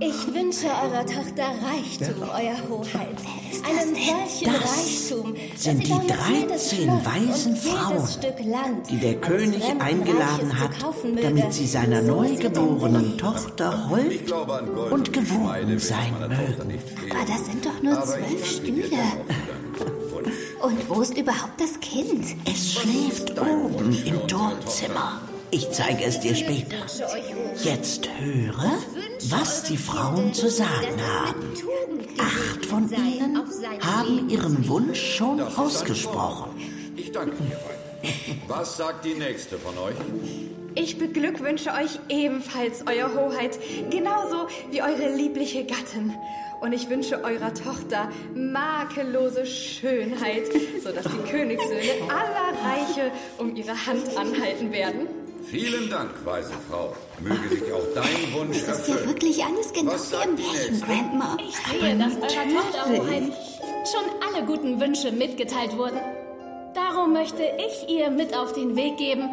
Ich 0.00 0.34
wünsche 0.34 0.66
eurer 0.66 1.04
Tochter 1.04 1.44
Reichtum, 1.62 2.22
Euer 2.22 2.56
Hoheit. 2.68 3.18
Einen 3.64 3.94
solchen 3.94 4.52
Das 4.52 4.62
Reichtum, 4.64 5.36
sind 5.56 5.86
die 5.86 5.90
damit 5.90 6.10
jedes 6.40 6.68
13 6.70 6.84
Schloss 6.84 7.04
weisen 7.04 7.56
Frauen, 7.56 8.08
Stück 8.08 8.46
Land 8.46 8.90
die 8.90 8.98
der 8.98 9.14
König 9.16 9.62
eingeladen 9.78 10.58
hat, 10.58 10.70
damit 11.22 11.52
sie 11.52 11.66
seiner 11.66 12.02
so 12.02 12.22
neugeborenen. 12.22 13.18
Tochter 13.18 13.90
hold 13.90 14.32
und 14.90 15.12
gewogen 15.12 15.78
sein 15.78 16.14
mögen. 16.18 16.78
Aber 17.10 17.26
das 17.26 17.46
sind 17.46 17.66
doch 17.66 17.82
nur 17.82 18.02
zwölf 18.02 18.46
Stühle. 18.46 18.98
Und 20.62 20.88
wo 20.88 21.00
ist 21.02 21.16
überhaupt 21.16 21.60
das 21.60 21.78
Kind? 21.80 22.24
Es 22.46 22.72
schläft 22.72 23.38
oben 23.38 23.96
im 24.04 24.26
Turmzimmer. 24.26 25.20
Ich 25.50 25.70
zeige 25.70 26.04
es 26.04 26.20
dir 26.20 26.34
später. 26.34 26.76
Jetzt 27.62 28.08
höre, 28.18 28.72
was 29.28 29.64
die 29.64 29.76
Frauen 29.76 30.32
zu 30.32 30.48
sagen 30.48 31.00
haben. 31.00 31.54
Acht 32.18 32.66
von 32.66 32.88
ihnen 32.92 33.42
haben 33.80 34.28
ihren 34.28 34.68
Wunsch 34.68 35.16
schon 35.16 35.40
ausgesprochen. 35.40 36.50
Ich 36.96 37.10
danke 37.10 37.36
dir, 37.36 37.56
Weib. 37.56 38.10
Was 38.48 38.76
sagt 38.76 39.04
die 39.04 39.14
nächste 39.14 39.58
von 39.58 39.76
euch? 39.78 39.94
Ich 40.74 40.98
beglückwünsche 40.98 41.70
euch 41.70 41.98
ebenfalls, 42.08 42.84
Euer 42.86 43.12
Hoheit, 43.14 43.58
genauso 43.90 44.46
wie 44.70 44.82
eure 44.82 45.14
liebliche 45.14 45.64
Gattin. 45.64 46.14
Und 46.60 46.72
ich 46.72 46.88
wünsche 46.88 47.24
eurer 47.24 47.52
Tochter 47.54 48.10
makellose 48.34 49.46
Schönheit, 49.46 50.44
sodass 50.82 51.04
die 51.04 51.30
Königssöhne 51.30 52.02
aller 52.08 52.52
Reiche 52.62 53.10
um 53.38 53.56
ihre 53.56 53.86
Hand 53.86 54.16
anhalten 54.16 54.70
werden. 54.70 55.08
Vielen 55.42 55.90
Dank, 55.90 56.10
weise 56.24 56.52
Frau. 56.70 56.94
Möge 57.20 57.48
sich 57.48 57.72
auch 57.72 57.82
dein 57.94 58.32
Wunsch 58.32 58.56
Es 58.58 58.68
ist 58.68 58.86
hier 58.86 58.94
erfüllen. 58.94 59.08
wirklich 59.08 59.44
alles 59.44 59.72
genau 59.72 59.92
Was 59.92 60.12
wie 60.12 60.28
im 60.28 60.36
die 60.36 60.42
Märchen? 60.42 60.80
Grandma. 60.80 61.36
Ich 61.48 61.56
sehe, 61.56 61.96
dass 61.96 62.14
eurer 62.16 62.62
Tochter 62.62 62.88
Hoheit 62.88 63.22
schon 63.90 64.04
alle 64.28 64.46
guten 64.46 64.80
Wünsche 64.80 65.10
mitgeteilt 65.12 65.76
wurden. 65.76 66.00
Darum 66.74 67.12
möchte 67.12 67.42
ich 67.42 67.88
ihr 67.88 68.10
mit 68.10 68.36
auf 68.36 68.52
den 68.52 68.76
Weg 68.76 68.96
geben, 68.98 69.30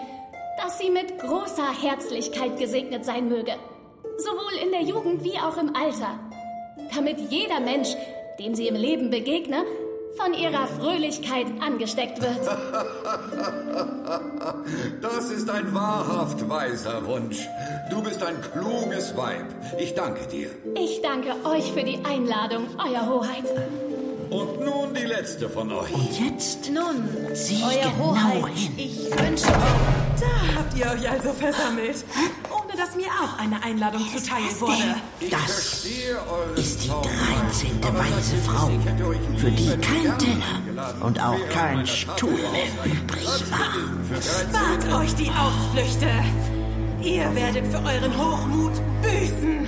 dass 0.62 0.80
sie 0.80 0.90
mit 0.90 1.20
großer 1.20 1.70
Herzlichkeit 1.82 2.58
gesegnet 2.58 3.06
sein 3.06 3.28
möge. 3.30 3.54
Sowohl 4.18 4.58
in 4.64 4.72
der 4.72 4.82
Jugend 4.82 5.24
wie 5.24 5.38
auch 5.38 5.58
im 5.58 5.76
Alter. 5.76 6.20
Damit 6.96 7.20
jeder 7.30 7.60
Mensch, 7.60 7.90
dem 8.40 8.56
sie 8.56 8.68
im 8.68 8.76
Leben 8.76 9.10
begegne, 9.12 9.66
von 10.18 10.34
ihrer 10.34 10.68
Fröhlichkeit 10.68 11.48
angesteckt 11.62 12.22
wird. 12.22 12.40
Das 15.02 15.30
ist 15.30 15.50
ein 15.50 15.74
wahrhaft 15.74 16.48
weiser 16.50 17.06
Wunsch. 17.06 17.48
Du 17.90 18.02
bist 18.02 18.24
ein 18.24 18.36
kluges 18.54 19.16
Weib. 19.16 19.46
Ich 19.80 19.94
danke 19.94 20.26
dir. 20.28 20.50
Ich 20.76 21.02
danke 21.02 21.34
euch 21.46 21.72
für 21.72 21.84
die 21.84 22.00
Einladung, 22.06 22.68
Euer 22.78 23.08
Hoheit. 23.08 23.44
Und 24.30 24.60
nun 24.62 24.94
die 24.94 25.06
letzte 25.06 25.48
von 25.50 25.72
euch. 25.72 25.90
Jetzt 26.20 26.70
Nun, 26.72 27.08
sieh 27.34 27.64
Euer 27.64 27.92
genau 27.92 28.16
Hoheit, 28.42 28.54
hin. 28.58 28.74
ich 28.78 29.06
wünsche 29.12 29.48
euch... 29.48 30.20
Da 30.20 30.60
habt 30.60 30.78
ihr 30.78 30.86
euch 30.86 31.10
also 31.10 31.30
versammelt, 31.34 32.04
dass 32.78 32.96
mir 32.96 33.08
auch 33.08 33.40
eine 33.40 33.64
Einladung 33.64 34.02
zuteil 34.08 34.44
wurde. 34.60 34.96
Das 35.32 35.42
Verstehe 35.42 36.18
eure 36.30 36.60
ist 36.60 36.84
die 36.84 36.88
Traum. 36.88 37.04
13. 37.48 37.72
Aber 37.84 38.00
weise 38.00 38.36
das 38.36 38.46
Frau, 38.46 38.70
für 39.38 39.52
die 39.52 39.70
kein 39.78 40.18
Teller 40.20 40.96
und 41.02 41.20
auch 41.20 41.50
kein 41.50 41.86
Stuhl 41.88 42.32
mehr 42.32 42.86
übrig 42.86 43.26
war. 43.52 43.74
Für 44.08 44.14
13 44.14 44.50
Spart 44.52 45.02
euch 45.02 45.16
die 45.16 45.32
Ausflüchte. 45.32 46.10
Ihr 47.02 47.36
werdet 47.36 47.66
für 47.68 47.78
euren 47.78 48.18
Hochmut 48.18 48.74
büßen. 49.02 49.68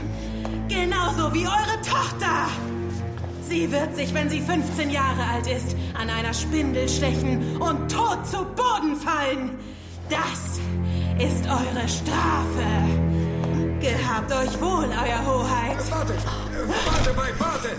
Genauso 0.68 1.34
wie 1.34 1.48
eure 1.48 1.82
Tochter. 1.82 2.48
Sie 3.48 3.72
wird 3.72 3.96
sich, 3.96 4.14
wenn 4.14 4.30
sie 4.30 4.42
15 4.42 4.92
Jahre 4.92 5.24
alt 5.24 5.48
ist, 5.48 5.76
an 6.00 6.10
einer 6.10 6.34
Spindel 6.34 6.88
stechen 6.88 7.58
und 7.58 7.92
tot 7.92 8.28
zu 8.28 8.46
Boden 8.46 8.96
fallen. 8.96 9.58
Das 10.10 10.60
ist 11.20 11.46
eure 11.46 11.88
Strafe. 11.88 12.68
Gehabt 13.82 14.32
euch 14.32 14.62
wohl, 14.62 14.86
Euer 14.86 15.26
Hoheit. 15.26 15.92
Warte, 15.92 16.14
warte, 16.86 17.18
Weib, 17.18 17.40
warte! 17.40 17.70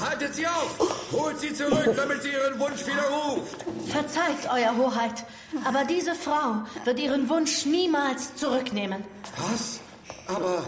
Haltet 0.00 0.34
sie 0.34 0.46
auf! 0.46 0.78
Holt 1.12 1.38
sie 1.40 1.54
zurück, 1.54 1.94
damit 1.96 2.22
sie 2.22 2.30
ihren 2.30 2.58
Wunsch 2.58 2.84
widerruft! 2.84 3.64
Verzeiht, 3.86 4.50
Euer 4.52 4.76
Hoheit, 4.76 5.24
aber 5.64 5.84
diese 5.84 6.14
Frau 6.14 6.62
wird 6.84 6.98
ihren 6.98 7.28
Wunsch 7.28 7.64
niemals 7.64 8.34
zurücknehmen. 8.34 9.04
Was? 9.36 9.80
Aber, 10.26 10.62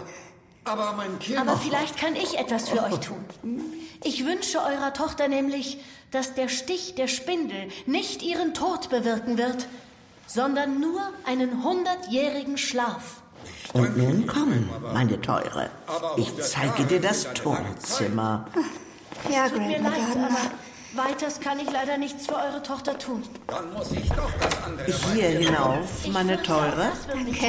aber 0.63 0.93
mein 0.93 1.19
Kind... 1.19 1.39
Aber 1.39 1.57
vielleicht 1.57 1.97
kann 1.97 2.15
ich 2.15 2.37
etwas 2.37 2.69
für 2.69 2.83
euch 2.83 2.99
tun. 2.99 3.23
Ich 4.03 4.25
wünsche 4.25 4.59
eurer 4.59 4.93
Tochter 4.93 5.27
nämlich, 5.27 5.77
dass 6.11 6.33
der 6.35 6.47
Stich 6.47 6.95
der 6.95 7.07
Spindel 7.07 7.67
nicht 7.85 8.21
ihren 8.23 8.53
Tod 8.53 8.89
bewirken 8.89 9.37
wird, 9.37 9.67
sondern 10.33 10.79
nur 10.79 11.01
einen 11.25 11.63
hundertjährigen 11.63 12.57
Schlaf. 12.57 13.21
Und 13.73 13.97
nun 13.97 14.27
komm, 14.27 14.69
meine 14.93 15.19
Teure. 15.21 15.69
Ich 16.17 16.31
zeige 16.41 16.85
dir 16.85 17.01
das 17.01 17.33
Turmzimmer. 17.33 18.45
Ja, 19.31 19.49
Tut 19.49 19.59
mir 19.59 19.79
Grandma 19.79 19.89
leid, 19.89 20.31
aber 20.95 21.09
weiters 21.09 21.39
kann 21.39 21.59
ich 21.59 21.71
leider 21.71 21.97
nichts 21.97 22.25
für 22.25 22.35
eure 22.35 22.63
Tochter 22.63 22.97
tun. 22.97 23.23
Dann 23.47 23.73
muss 23.73 23.91
ich 23.91 24.09
doch 24.09 24.31
das 24.39 24.63
andere 24.63 24.91
Hier 25.13 25.29
hinauf, 25.29 26.07
meine 26.07 26.41
Teure. 26.41 26.91
Danke. 27.07 27.47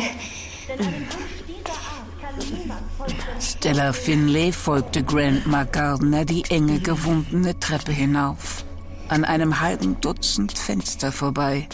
Stella 3.41 3.93
Finlay 3.93 4.53
folgte 4.53 5.03
Grandma 5.03 5.65
Gardner 5.65 6.25
die 6.25 6.45
enge 6.51 6.81
gewundene 6.81 7.59
Treppe 7.59 7.93
hinauf, 7.93 8.65
an 9.09 9.25
einem 9.25 9.61
halben 9.61 10.01
Dutzend 10.01 10.57
Fenster 10.57 11.11
vorbei, 11.13 11.69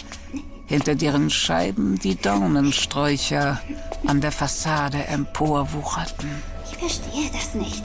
hinter 0.68 0.94
deren 0.94 1.30
Scheiben 1.30 1.98
die 1.98 2.14
Dornensträucher 2.14 3.60
an 4.06 4.20
der 4.20 4.32
Fassade 4.32 5.04
emporwucherten. 5.06 6.28
Ich 6.70 6.78
verstehe 6.78 7.30
das 7.32 7.54
nicht. 7.54 7.82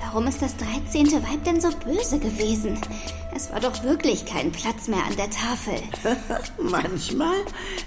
Warum 0.00 0.26
ist 0.26 0.42
das 0.42 0.56
13. 0.56 1.10
Weib 1.22 1.44
denn 1.44 1.60
so 1.60 1.70
böse 1.70 2.18
gewesen? 2.18 2.78
Es 3.34 3.50
war 3.50 3.60
doch 3.60 3.82
wirklich 3.82 4.26
kein 4.26 4.52
Platz 4.52 4.88
mehr 4.88 5.04
an 5.06 5.16
der 5.16 5.30
Tafel. 5.30 5.74
Manchmal 6.62 7.38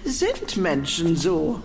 sind 0.04 0.58
Menschen 0.58 1.16
so. 1.16 1.62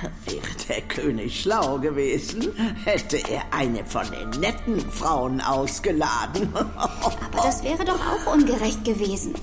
Wäre 0.26 0.54
der 0.68 0.80
König 0.82 1.40
schlau 1.40 1.78
gewesen, 1.78 2.52
hätte 2.84 3.18
er 3.28 3.42
eine 3.52 3.84
von 3.84 4.06
den 4.10 4.40
netten 4.40 4.80
Frauen 4.80 5.40
ausgeladen. 5.40 6.52
Aber 6.76 7.42
das 7.42 7.62
wäre 7.62 7.84
doch 7.84 7.98
auch 8.00 8.34
ungerecht 8.34 8.84
gewesen. 8.84 9.34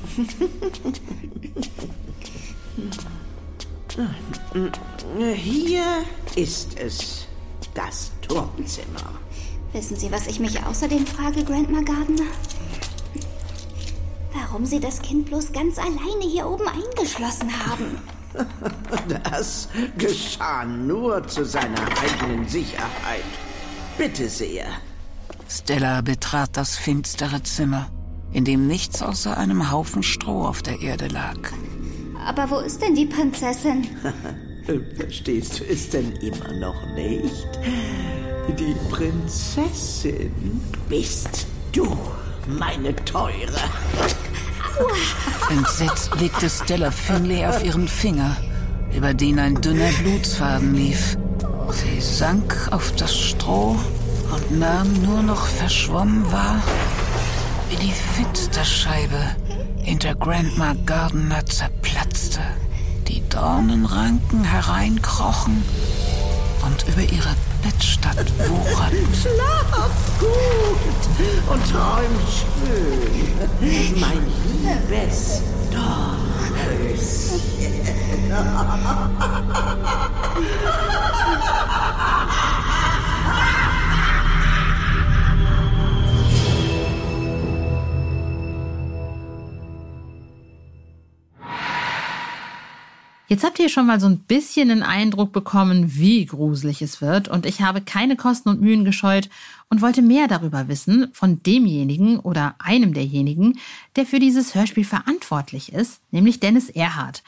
Hier 5.35 5.83
ist 6.35 6.79
es, 6.79 7.27
das 7.73 8.11
Turmzimmer. 8.27 9.11
Wissen 9.73 9.95
Sie, 9.95 10.11
was 10.11 10.27
ich 10.27 10.39
mich 10.39 10.63
außerdem 10.63 11.05
frage, 11.05 11.43
Grandma 11.43 11.81
Gardner? 11.81 12.27
Warum 14.33 14.65
Sie 14.65 14.79
das 14.79 15.01
Kind 15.01 15.25
bloß 15.25 15.51
ganz 15.51 15.77
alleine 15.77 16.25
hier 16.29 16.47
oben 16.47 16.67
eingeschlossen 16.67 17.51
haben? 17.65 18.01
Das 19.24 19.70
geschah 19.98 20.65
nur 20.65 21.27
zu 21.27 21.46
seiner 21.46 21.82
eigenen 22.01 22.48
Sicherheit. 22.48 23.24
Bitte 23.98 24.29
sehr. 24.29 24.65
Stella 25.50 26.01
betrat 26.01 26.51
das 26.53 26.77
finstere 26.77 27.41
Zimmer, 27.44 27.89
in 28.32 28.46
dem 28.46 28.67
nichts 28.67 29.01
außer 29.01 29.38
einem 29.38 29.72
Haufen 29.72 30.03
Stroh 30.03 30.46
auf 30.46 30.62
der 30.62 30.82
Erde 30.82 31.08
lag. 31.08 31.38
Aber 32.25 32.50
wo 32.50 32.60
ist 32.60 32.82
denn 32.82 32.96
die 32.96 33.06
Prinzessin? 33.06 33.88
Verstehst 34.98 35.60
du 35.60 35.63
es 35.63 35.89
denn 35.89 36.12
immer 36.17 36.51
noch 36.53 36.86
nicht? 36.96 37.48
Die 38.60 38.75
Prinzessin 38.89 40.62
bist 40.89 41.48
du, 41.72 41.98
meine 42.48 42.96
Teure. 43.06 43.60
Entsetzt 45.50 46.12
blickte 46.12 46.50
Stella 46.50 46.91
Finlay 46.91 47.46
auf 47.46 47.63
ihren 47.63 47.88
Finger, 47.88 48.36
über 48.96 49.13
den 49.13 49.39
ein 49.39 49.55
dünner 49.62 49.89
Blutsfaden 50.01 50.74
lief. 50.75 51.17
Sie 51.72 52.01
sank 52.01 52.69
auf 52.72 52.93
das 52.96 53.15
Stroh 53.17 53.77
und 54.34 54.60
nahm 54.60 54.91
nur 55.03 55.22
noch 55.22 55.46
verschwommen 55.46 56.29
wahr, 56.31 56.62
wie 57.69 57.77
die 57.77 57.93
Fensterscheibe 57.93 59.19
hinter 59.81 60.15
Grandma 60.15 60.75
Gardner 60.86 61.46
zerplatzte. 61.46 62.41
Die 63.07 63.27
Dornenranken 63.29 64.43
hereinkrochen 64.43 65.63
und 66.65 66.86
über 66.89 67.03
ihre 67.03 67.36
Bettstatt 67.67 68.31
wucherten. 68.38 69.13
Schlaf 69.13 69.91
gut 70.19 70.93
und 71.50 71.62
träum 71.69 72.15
schön, 72.31 74.00
mein 74.00 74.24
liebes 74.63 75.41
Dornröschen. 75.69 77.41
Jetzt 93.29 93.43
habt 93.43 93.60
ihr 93.60 93.67
schon 93.67 93.88
mal 93.88 94.00
so 94.00 94.07
ein 94.07 94.19
bisschen 94.19 94.72
einen 94.72 94.84
Eindruck 94.84 95.34
bekommen, 95.34 95.98
wie 95.98 96.25
gruselig 96.25 96.81
es 96.81 97.01
wird. 97.01 97.27
Und 97.27 97.46
ich 97.46 97.62
habe 97.62 97.81
keine 97.81 98.15
Kosten 98.15 98.48
und 98.48 98.62
Mühen 98.62 98.86
gescheut 98.86 99.29
und 99.69 99.81
wollte 99.81 100.01
mehr 100.01 100.29
darüber 100.29 100.69
wissen 100.69 101.10
von 101.12 101.43
demjenigen 101.43 102.19
oder 102.19 102.55
einem 102.60 102.93
derjenigen, 102.93 103.60
der 103.98 104.05
für 104.05 104.19
dieses 104.19 104.55
Hörspiel 104.55 104.86
verantwortlich 104.86 105.74
ist, 105.74 106.01
nämlich 106.12 106.39
Dennis 106.39 106.69
Erhardt. 106.69 107.22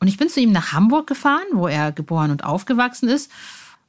Und 0.00 0.08
ich 0.08 0.16
bin 0.16 0.28
zu 0.28 0.40
ihm 0.40 0.50
nach 0.50 0.72
Hamburg 0.72 1.06
gefahren, 1.06 1.46
wo 1.52 1.68
er 1.68 1.92
geboren 1.92 2.32
und 2.32 2.42
aufgewachsen 2.42 3.08
ist. 3.08 3.30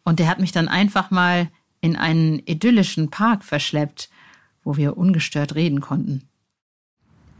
Und 0.04 0.20
der 0.20 0.28
hat 0.28 0.40
mich 0.40 0.52
dann 0.52 0.68
einfach 0.68 1.10
mal 1.10 1.50
in 1.82 1.96
einen 1.96 2.44
idyllischen 2.46 3.10
Park 3.10 3.44
verschleppt, 3.44 4.10
wo 4.64 4.78
wir 4.78 4.98
ungestört 4.98 5.56
reden 5.56 5.82
konnten. 5.82 6.30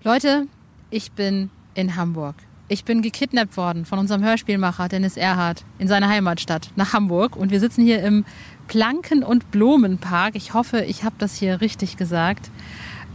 Leute, 0.04 0.48
ich 0.90 1.12
bin 1.12 1.52
in 1.76 1.96
Hamburg. 1.96 2.36
Ich 2.68 2.84
bin 2.84 3.04
gekidnappt 3.04 3.58
worden 3.58 3.86
von 3.86 4.00
unserem 4.00 4.24
Hörspielmacher 4.24 4.88
Dennis 4.88 5.18
Erhardt 5.18 5.64
in 5.78 5.88
seine 5.88 6.10
Heimatstadt 6.10 6.72
nach 6.76 6.94
Hamburg 6.94 7.36
und 7.36 7.52
wir 7.52 7.60
sitzen 7.60 7.84
hier 7.84 8.02
im 8.02 8.26
Planken- 8.68 9.24
und 9.24 9.52
Blumenpark. 9.52 10.36
Ich 10.36 10.56
hoffe, 10.56 10.82
ich 10.82 11.04
habe 11.04 11.14
das 11.20 11.36
hier 11.36 11.62
richtig 11.62 11.96
gesagt. 11.96 12.50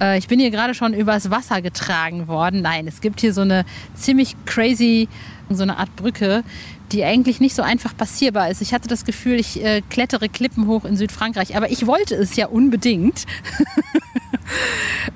Äh, 0.00 0.18
Ich 0.18 0.28
bin 0.28 0.38
hier 0.38 0.52
gerade 0.52 0.72
schon 0.74 0.94
übers 0.94 1.32
Wasser 1.32 1.62
getragen 1.62 2.28
worden. 2.28 2.62
Nein, 2.62 2.86
es 2.86 3.00
gibt 3.00 3.20
hier 3.20 3.34
so 3.34 3.40
eine 3.40 3.64
ziemlich 3.94 4.36
crazy 4.46 5.08
so 5.52 5.64
eine 5.64 5.78
Art 5.78 5.96
Brücke, 5.96 6.44
die 6.92 7.02
eigentlich 7.04 7.40
nicht 7.40 7.56
so 7.56 7.62
einfach 7.62 7.96
passierbar 7.96 8.50
ist. 8.50 8.62
Ich 8.62 8.72
hatte 8.72 8.88
das 8.88 9.04
Gefühl, 9.04 9.40
ich 9.40 9.60
äh, 9.64 9.82
klettere 9.90 10.28
Klippen 10.28 10.68
hoch 10.68 10.84
in 10.84 10.96
Südfrankreich, 10.96 11.56
aber 11.56 11.72
ich 11.72 11.88
wollte 11.88 12.14
es 12.14 12.36
ja 12.36 12.46
unbedingt. 12.46 13.26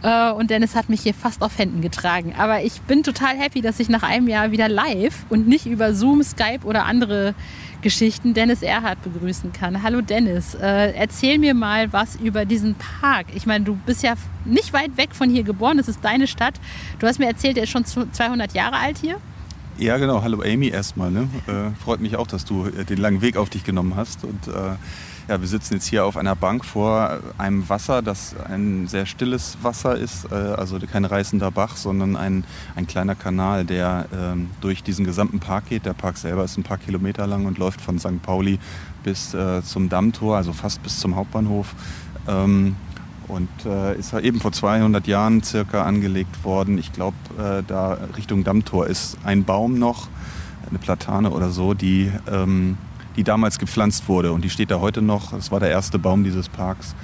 Äh, 0.02 0.32
und 0.32 0.50
Dennis 0.50 0.74
hat 0.74 0.90
mich 0.90 1.00
hier 1.02 1.14
fast 1.14 1.42
auf 1.42 1.58
Händen 1.58 1.80
getragen. 1.80 2.34
Aber 2.36 2.62
ich 2.62 2.82
bin 2.82 3.02
total 3.02 3.36
happy, 3.38 3.62
dass 3.62 3.80
ich 3.80 3.88
nach 3.88 4.02
einem 4.02 4.28
Jahr 4.28 4.50
wieder 4.50 4.68
live 4.68 5.24
und 5.30 5.48
nicht 5.48 5.64
über 5.64 5.94
Zoom, 5.94 6.22
Skype 6.22 6.60
oder 6.64 6.84
andere 6.84 7.34
Geschichten 7.80 8.32
Dennis 8.32 8.62
Erhardt 8.62 9.02
begrüßen 9.02 9.52
kann. 9.52 9.82
Hallo 9.82 10.00
Dennis, 10.00 10.54
äh, 10.54 10.92
erzähl 10.92 11.38
mir 11.38 11.54
mal 11.54 11.92
was 11.92 12.16
über 12.16 12.44
diesen 12.44 12.74
Park. 12.74 13.26
Ich 13.34 13.44
meine, 13.44 13.64
du 13.64 13.76
bist 13.76 14.02
ja 14.02 14.14
nicht 14.44 14.72
weit 14.72 14.96
weg 14.96 15.14
von 15.14 15.28
hier 15.28 15.42
geboren, 15.42 15.78
es 15.78 15.88
ist 15.88 16.02
deine 16.02 16.26
Stadt. 16.26 16.54
Du 16.98 17.06
hast 17.06 17.18
mir 17.18 17.26
erzählt, 17.26 17.58
er 17.58 17.64
ist 17.64 17.70
schon 17.70 17.84
200 17.84 18.54
Jahre 18.54 18.76
alt 18.76 18.98
hier. 18.98 19.20
Ja, 19.76 19.96
genau. 19.96 20.22
Hallo 20.22 20.40
Amy 20.42 20.68
erstmal. 20.68 21.10
Ne? 21.10 21.28
Äh, 21.48 21.74
freut 21.82 22.00
mich 22.00 22.16
auch, 22.16 22.28
dass 22.28 22.44
du 22.44 22.66
äh, 22.66 22.84
den 22.84 22.98
langen 22.98 23.22
Weg 23.22 23.36
auf 23.36 23.50
dich 23.50 23.64
genommen 23.64 23.96
hast. 23.96 24.22
Und 24.22 24.46
äh, 24.46 24.76
ja, 25.26 25.40
wir 25.40 25.48
sitzen 25.48 25.74
jetzt 25.74 25.86
hier 25.86 26.04
auf 26.04 26.16
einer 26.16 26.36
Bank 26.36 26.64
vor 26.64 27.18
einem 27.38 27.68
Wasser, 27.68 28.00
das 28.00 28.36
ein 28.48 28.86
sehr 28.86 29.04
stilles 29.04 29.58
Wasser 29.62 29.96
ist, 29.96 30.30
äh, 30.30 30.34
also 30.34 30.78
kein 30.78 31.04
reißender 31.04 31.50
Bach, 31.50 31.76
sondern 31.76 32.14
ein, 32.14 32.44
ein 32.76 32.86
kleiner 32.86 33.16
Kanal, 33.16 33.64
der 33.64 34.06
ähm, 34.16 34.50
durch 34.60 34.84
diesen 34.84 35.04
gesamten 35.04 35.40
Park 35.40 35.70
geht. 35.70 35.86
Der 35.86 35.94
Park 35.94 36.18
selber 36.18 36.44
ist 36.44 36.56
ein 36.56 36.62
paar 36.62 36.78
Kilometer 36.78 37.26
lang 37.26 37.44
und 37.44 37.58
läuft 37.58 37.80
von 37.80 37.98
St. 37.98 38.22
Pauli 38.22 38.60
bis 39.02 39.34
äh, 39.34 39.60
zum 39.64 39.88
Dammtor, 39.88 40.36
also 40.36 40.52
fast 40.52 40.84
bis 40.84 41.00
zum 41.00 41.16
Hauptbahnhof. 41.16 41.74
Ähm, 42.28 42.76
und 43.28 43.48
äh, 43.66 43.98
ist 43.98 44.12
eben 44.14 44.40
vor 44.40 44.52
200 44.52 45.06
Jahren 45.06 45.42
circa 45.42 45.84
angelegt 45.84 46.44
worden. 46.44 46.78
Ich 46.78 46.92
glaube, 46.92 47.16
äh, 47.38 47.62
da 47.66 47.98
Richtung 48.16 48.44
Dammtor 48.44 48.86
ist 48.86 49.16
ein 49.24 49.44
Baum 49.44 49.78
noch, 49.78 50.08
eine 50.68 50.78
Platane 50.78 51.30
oder 51.30 51.50
so, 51.50 51.74
die 51.74 52.10
ähm, 52.30 52.76
die 53.16 53.24
damals 53.24 53.58
gepflanzt 53.58 54.08
wurde. 54.08 54.32
Und 54.32 54.44
die 54.44 54.50
steht 54.50 54.70
da 54.70 54.80
heute 54.80 55.02
noch. 55.02 55.32
Das 55.32 55.50
war 55.50 55.60
der 55.60 55.70
erste 55.70 55.98
Baum 55.98 56.24
dieses 56.24 56.48
Parks. 56.48 56.94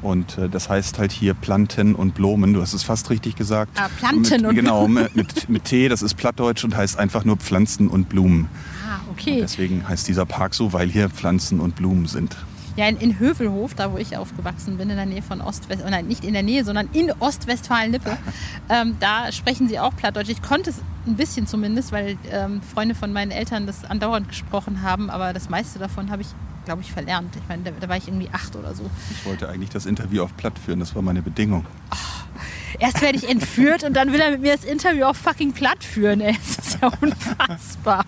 Und 0.00 0.38
äh, 0.38 0.48
das 0.48 0.68
heißt 0.68 0.98
halt 0.98 1.10
hier 1.10 1.34
Planten 1.34 1.94
und 1.94 2.14
Blumen. 2.14 2.54
Du 2.54 2.60
hast 2.60 2.72
es 2.72 2.84
fast 2.84 3.10
richtig 3.10 3.34
gesagt. 3.34 3.72
Ah, 3.76 3.88
Planten 3.98 4.22
mit, 4.22 4.44
und 4.44 4.54
Genau, 4.54 4.86
mit, 4.86 5.16
mit, 5.16 5.48
mit 5.48 5.64
T, 5.64 5.88
das 5.88 6.02
ist 6.02 6.14
Plattdeutsch 6.14 6.64
und 6.64 6.76
heißt 6.76 6.98
einfach 6.98 7.24
nur 7.24 7.36
Pflanzen 7.36 7.88
und 7.88 8.08
Blumen. 8.08 8.48
Ah, 8.88 9.00
okay. 9.10 9.34
Und 9.34 9.40
deswegen 9.40 9.88
heißt 9.88 10.06
dieser 10.06 10.24
Park 10.24 10.54
so, 10.54 10.72
weil 10.72 10.88
hier 10.88 11.10
Pflanzen 11.10 11.58
und 11.58 11.74
Blumen 11.74 12.06
sind. 12.06 12.36
Ja, 12.78 12.86
in, 12.86 12.96
in 12.98 13.18
Hövelhof, 13.18 13.74
da 13.74 13.92
wo 13.92 13.98
ich 13.98 14.16
aufgewachsen 14.16 14.78
bin, 14.78 14.88
in 14.88 14.94
der 14.94 15.04
Nähe 15.04 15.20
von 15.20 15.40
Ostwest, 15.40 15.82
oh 15.84 15.90
nein, 15.90 16.06
nicht 16.06 16.24
in 16.24 16.32
der 16.32 16.44
Nähe, 16.44 16.64
sondern 16.64 16.88
in 16.92 17.10
Ostwestfalen-Lippe, 17.10 18.16
ähm, 18.68 18.96
da 19.00 19.32
sprechen 19.32 19.68
sie 19.68 19.80
auch 19.80 19.96
Plattdeutsch. 19.96 20.28
Ich 20.28 20.42
konnte 20.42 20.70
es 20.70 20.76
ein 21.04 21.16
bisschen 21.16 21.48
zumindest, 21.48 21.90
weil 21.90 22.16
ähm, 22.30 22.62
Freunde 22.62 22.94
von 22.94 23.12
meinen 23.12 23.32
Eltern 23.32 23.66
das 23.66 23.84
andauernd 23.84 24.28
gesprochen 24.28 24.82
haben, 24.82 25.10
aber 25.10 25.32
das 25.32 25.48
meiste 25.48 25.80
davon 25.80 26.12
habe 26.12 26.22
ich, 26.22 26.28
glaube 26.66 26.82
ich, 26.82 26.92
verlernt. 26.92 27.34
Ich 27.34 27.48
meine, 27.48 27.64
da, 27.64 27.72
da, 27.80 27.88
war 27.88 27.96
ich 27.96 28.06
irgendwie 28.06 28.30
acht 28.30 28.54
oder 28.54 28.72
so. 28.76 28.88
Ich 29.10 29.26
wollte 29.26 29.48
eigentlich 29.48 29.70
das 29.70 29.84
Interview 29.84 30.22
auf 30.22 30.36
Platt 30.36 30.56
führen, 30.56 30.78
das 30.78 30.94
war 30.94 31.02
meine 31.02 31.22
Bedingung. 31.22 31.66
Oh, 31.90 32.38
erst 32.78 33.02
werde 33.02 33.18
ich 33.18 33.28
entführt 33.28 33.82
und 33.82 33.94
dann 33.94 34.12
will 34.12 34.20
er 34.20 34.30
mit 34.30 34.42
mir 34.42 34.54
das 34.54 34.64
Interview 34.64 35.06
auf 35.06 35.16
fucking 35.16 35.50
Platt 35.50 35.82
führen. 35.82 36.20
Ey. 36.20 36.36
Das 36.56 36.64
ist 36.64 36.78
ja 36.80 36.92
unfassbar. 37.00 38.04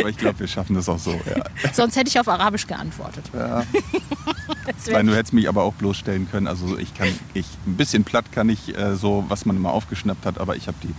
Aber 0.00 0.08
ich 0.08 0.16
glaube, 0.16 0.40
wir 0.40 0.46
schaffen 0.46 0.74
das 0.74 0.88
auch 0.88 0.98
so. 0.98 1.12
Ja. 1.12 1.44
Sonst 1.72 1.96
hätte 1.96 2.08
ich 2.08 2.18
auf 2.18 2.28
Arabisch 2.28 2.66
geantwortet. 2.66 3.24
Ja. 3.34 3.64
Nein, 4.90 5.06
du 5.06 5.14
hättest 5.14 5.32
mich 5.32 5.48
aber 5.48 5.62
auch 5.62 5.74
bloßstellen 5.74 6.30
können. 6.30 6.46
Also 6.46 6.78
ich 6.78 6.94
kann, 6.94 7.08
ich 7.34 7.46
ein 7.66 7.76
bisschen 7.76 8.04
platt 8.04 8.32
kann 8.32 8.48
ich 8.48 8.76
äh, 8.76 8.96
so, 8.96 9.24
was 9.28 9.44
man 9.46 9.56
immer 9.56 9.72
aufgeschnappt 9.72 10.26
hat, 10.26 10.38
aber 10.38 10.56
ich 10.56 10.68
habe 10.68 10.76
äh, 10.84 10.92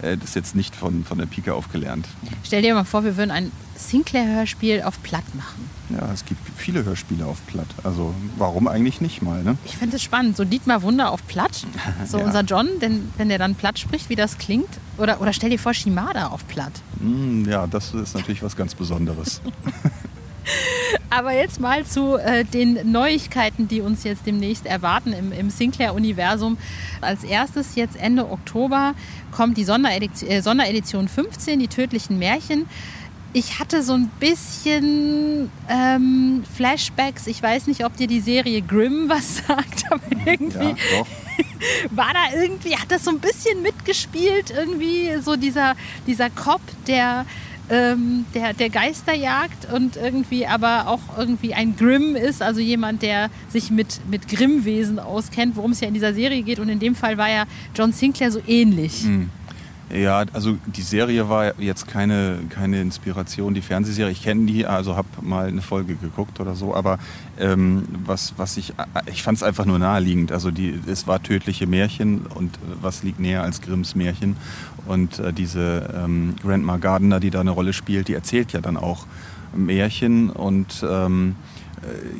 das 0.00 0.34
jetzt 0.34 0.54
nicht 0.54 0.76
von, 0.76 1.04
von 1.04 1.18
der 1.18 1.26
Pike 1.26 1.54
auf 1.54 1.70
gelernt. 1.70 2.06
Stell 2.44 2.62
dir 2.62 2.74
mal 2.74 2.84
vor, 2.84 3.04
wir 3.04 3.16
würden 3.16 3.30
ein 3.30 3.52
Sinclair-Hörspiel 3.76 4.82
auf 4.82 5.02
Platt 5.02 5.24
machen. 5.34 5.70
Ja, 5.90 6.12
es 6.12 6.24
gibt 6.24 6.40
viele 6.56 6.84
Hörspiele 6.84 7.24
auf 7.24 7.44
Platt. 7.46 7.68
Also 7.82 8.14
warum 8.36 8.68
eigentlich 8.68 9.00
nicht 9.00 9.22
mal? 9.22 9.42
Ne? 9.42 9.56
Ich 9.64 9.76
finde 9.76 9.96
es 9.96 10.02
spannend. 10.02 10.36
So 10.36 10.44
Dietmar 10.44 10.82
Wunder 10.82 11.10
auf 11.10 11.26
Platt, 11.26 11.66
so 12.06 12.18
ja. 12.18 12.24
unser 12.24 12.42
John, 12.42 12.68
denn, 12.80 13.10
wenn 13.16 13.28
der 13.28 13.38
dann 13.38 13.54
Platt 13.54 13.78
spricht, 13.78 14.08
wie 14.10 14.16
das 14.16 14.38
klingt. 14.38 14.68
Oder, 14.98 15.20
oder 15.20 15.32
stell 15.32 15.50
dir 15.50 15.58
vor, 15.58 15.72
Shimada 15.72 16.28
auf 16.28 16.46
Platt. 16.48 16.72
Mm, 17.00 17.48
ja, 17.48 17.66
das 17.66 17.94
ist 17.94 18.14
natürlich 18.14 18.42
was 18.42 18.56
ganz 18.56 18.74
Besonderes. 18.74 19.40
Aber 21.10 21.32
jetzt 21.32 21.60
mal 21.60 21.84
zu 21.84 22.16
äh, 22.16 22.44
den 22.44 22.90
Neuigkeiten, 22.90 23.68
die 23.68 23.80
uns 23.80 24.04
jetzt 24.04 24.26
demnächst 24.26 24.66
erwarten 24.66 25.12
im, 25.12 25.32
im 25.32 25.50
Sinclair-Universum. 25.50 26.58
Als 27.00 27.24
erstes 27.24 27.74
jetzt 27.74 27.96
Ende 27.96 28.30
Oktober 28.30 28.94
kommt 29.32 29.56
die 29.56 29.64
Sonderedition, 29.64 30.30
äh, 30.30 30.42
Sonderedition 30.42 31.08
15, 31.08 31.58
die 31.58 31.68
tödlichen 31.68 32.18
Märchen 32.18 32.66
ich 33.32 33.58
hatte 33.58 33.82
so 33.82 33.92
ein 33.92 34.08
bisschen 34.20 35.50
ähm, 35.68 36.44
Flashbacks. 36.56 37.26
Ich 37.26 37.42
weiß 37.42 37.66
nicht, 37.66 37.84
ob 37.84 37.96
dir 37.96 38.06
die 38.06 38.20
Serie 38.20 38.62
Grimm 38.62 39.04
was 39.08 39.38
sagt, 39.46 39.84
aber 39.90 40.00
irgendwie 40.24 40.68
ja, 40.68 41.04
war 41.90 42.12
da 42.12 42.36
irgendwie, 42.40 42.76
hat 42.76 42.90
das 42.90 43.04
so 43.04 43.10
ein 43.10 43.20
bisschen 43.20 43.62
mitgespielt, 43.62 44.50
irgendwie 44.50 45.20
so 45.20 45.36
dieser, 45.36 45.74
dieser 46.06 46.30
Cop, 46.30 46.60
der, 46.86 47.26
ähm, 47.70 48.24
der, 48.34 48.54
der 48.54 48.70
Geister 48.70 49.14
jagt 49.14 49.72
und 49.72 49.96
irgendwie 49.96 50.46
aber 50.46 50.88
auch 50.88 51.00
irgendwie 51.16 51.54
ein 51.54 51.76
Grimm 51.76 52.16
ist, 52.16 52.42
also 52.42 52.60
jemand, 52.60 53.02
der 53.02 53.30
sich 53.48 53.70
mit, 53.70 54.00
mit 54.10 54.28
Grimmwesen 54.28 54.98
auskennt, 54.98 55.56
worum 55.56 55.72
es 55.72 55.80
ja 55.80 55.88
in 55.88 55.94
dieser 55.94 56.14
Serie 56.14 56.42
geht. 56.42 56.58
Und 56.58 56.68
in 56.68 56.78
dem 56.78 56.94
Fall 56.94 57.18
war 57.18 57.28
ja 57.28 57.44
John 57.74 57.92
Sinclair 57.92 58.30
so 58.30 58.40
ähnlich. 58.46 59.04
Mhm. 59.04 59.30
Ja, 59.90 60.24
also 60.34 60.58
die 60.66 60.82
Serie 60.82 61.30
war 61.30 61.58
jetzt 61.58 61.88
keine, 61.88 62.40
keine 62.50 62.82
Inspiration, 62.82 63.54
die 63.54 63.62
Fernsehserie. 63.62 64.12
Ich 64.12 64.22
kenne 64.22 64.44
die, 64.44 64.66
also 64.66 64.96
habe 64.96 65.08
mal 65.22 65.46
eine 65.46 65.62
Folge 65.62 65.94
geguckt 65.94 66.40
oder 66.40 66.54
so, 66.54 66.74
aber 66.74 66.98
ähm, 67.38 67.84
was, 68.04 68.34
was 68.36 68.58
ich, 68.58 68.74
ich 69.06 69.22
fand 69.22 69.38
es 69.38 69.42
einfach 69.42 69.64
nur 69.64 69.78
naheliegend. 69.78 70.30
Also 70.30 70.50
die, 70.50 70.78
es 70.86 71.06
war 71.06 71.22
tödliche 71.22 71.66
Märchen 71.66 72.26
und 72.34 72.58
was 72.82 73.02
liegt 73.02 73.18
näher 73.18 73.42
als 73.42 73.62
Grimms 73.62 73.94
Märchen. 73.94 74.36
Und 74.86 75.20
äh, 75.20 75.32
diese 75.32 75.94
ähm, 75.96 76.34
Grandma 76.42 76.76
Gardner, 76.76 77.18
die 77.18 77.30
da 77.30 77.40
eine 77.40 77.50
Rolle 77.50 77.72
spielt, 77.72 78.08
die 78.08 78.14
erzählt 78.14 78.52
ja 78.52 78.60
dann 78.60 78.76
auch 78.76 79.06
Märchen 79.54 80.28
und 80.28 80.84
ähm, 80.86 81.30
äh, 81.30 81.57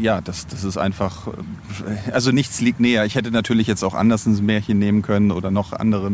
ja, 0.00 0.20
das, 0.20 0.46
das 0.46 0.64
ist 0.64 0.76
einfach, 0.76 1.28
äh, 1.28 2.10
also 2.12 2.30
nichts 2.30 2.60
liegt 2.60 2.80
näher. 2.80 3.04
Ich 3.04 3.14
hätte 3.14 3.30
natürlich 3.30 3.66
jetzt 3.66 3.82
auch 3.82 3.94
anders 3.94 4.26
ein 4.26 4.44
Märchen 4.44 4.78
nehmen 4.78 5.02
können 5.02 5.30
oder 5.30 5.50
noch 5.50 5.72
andere, 5.72 6.12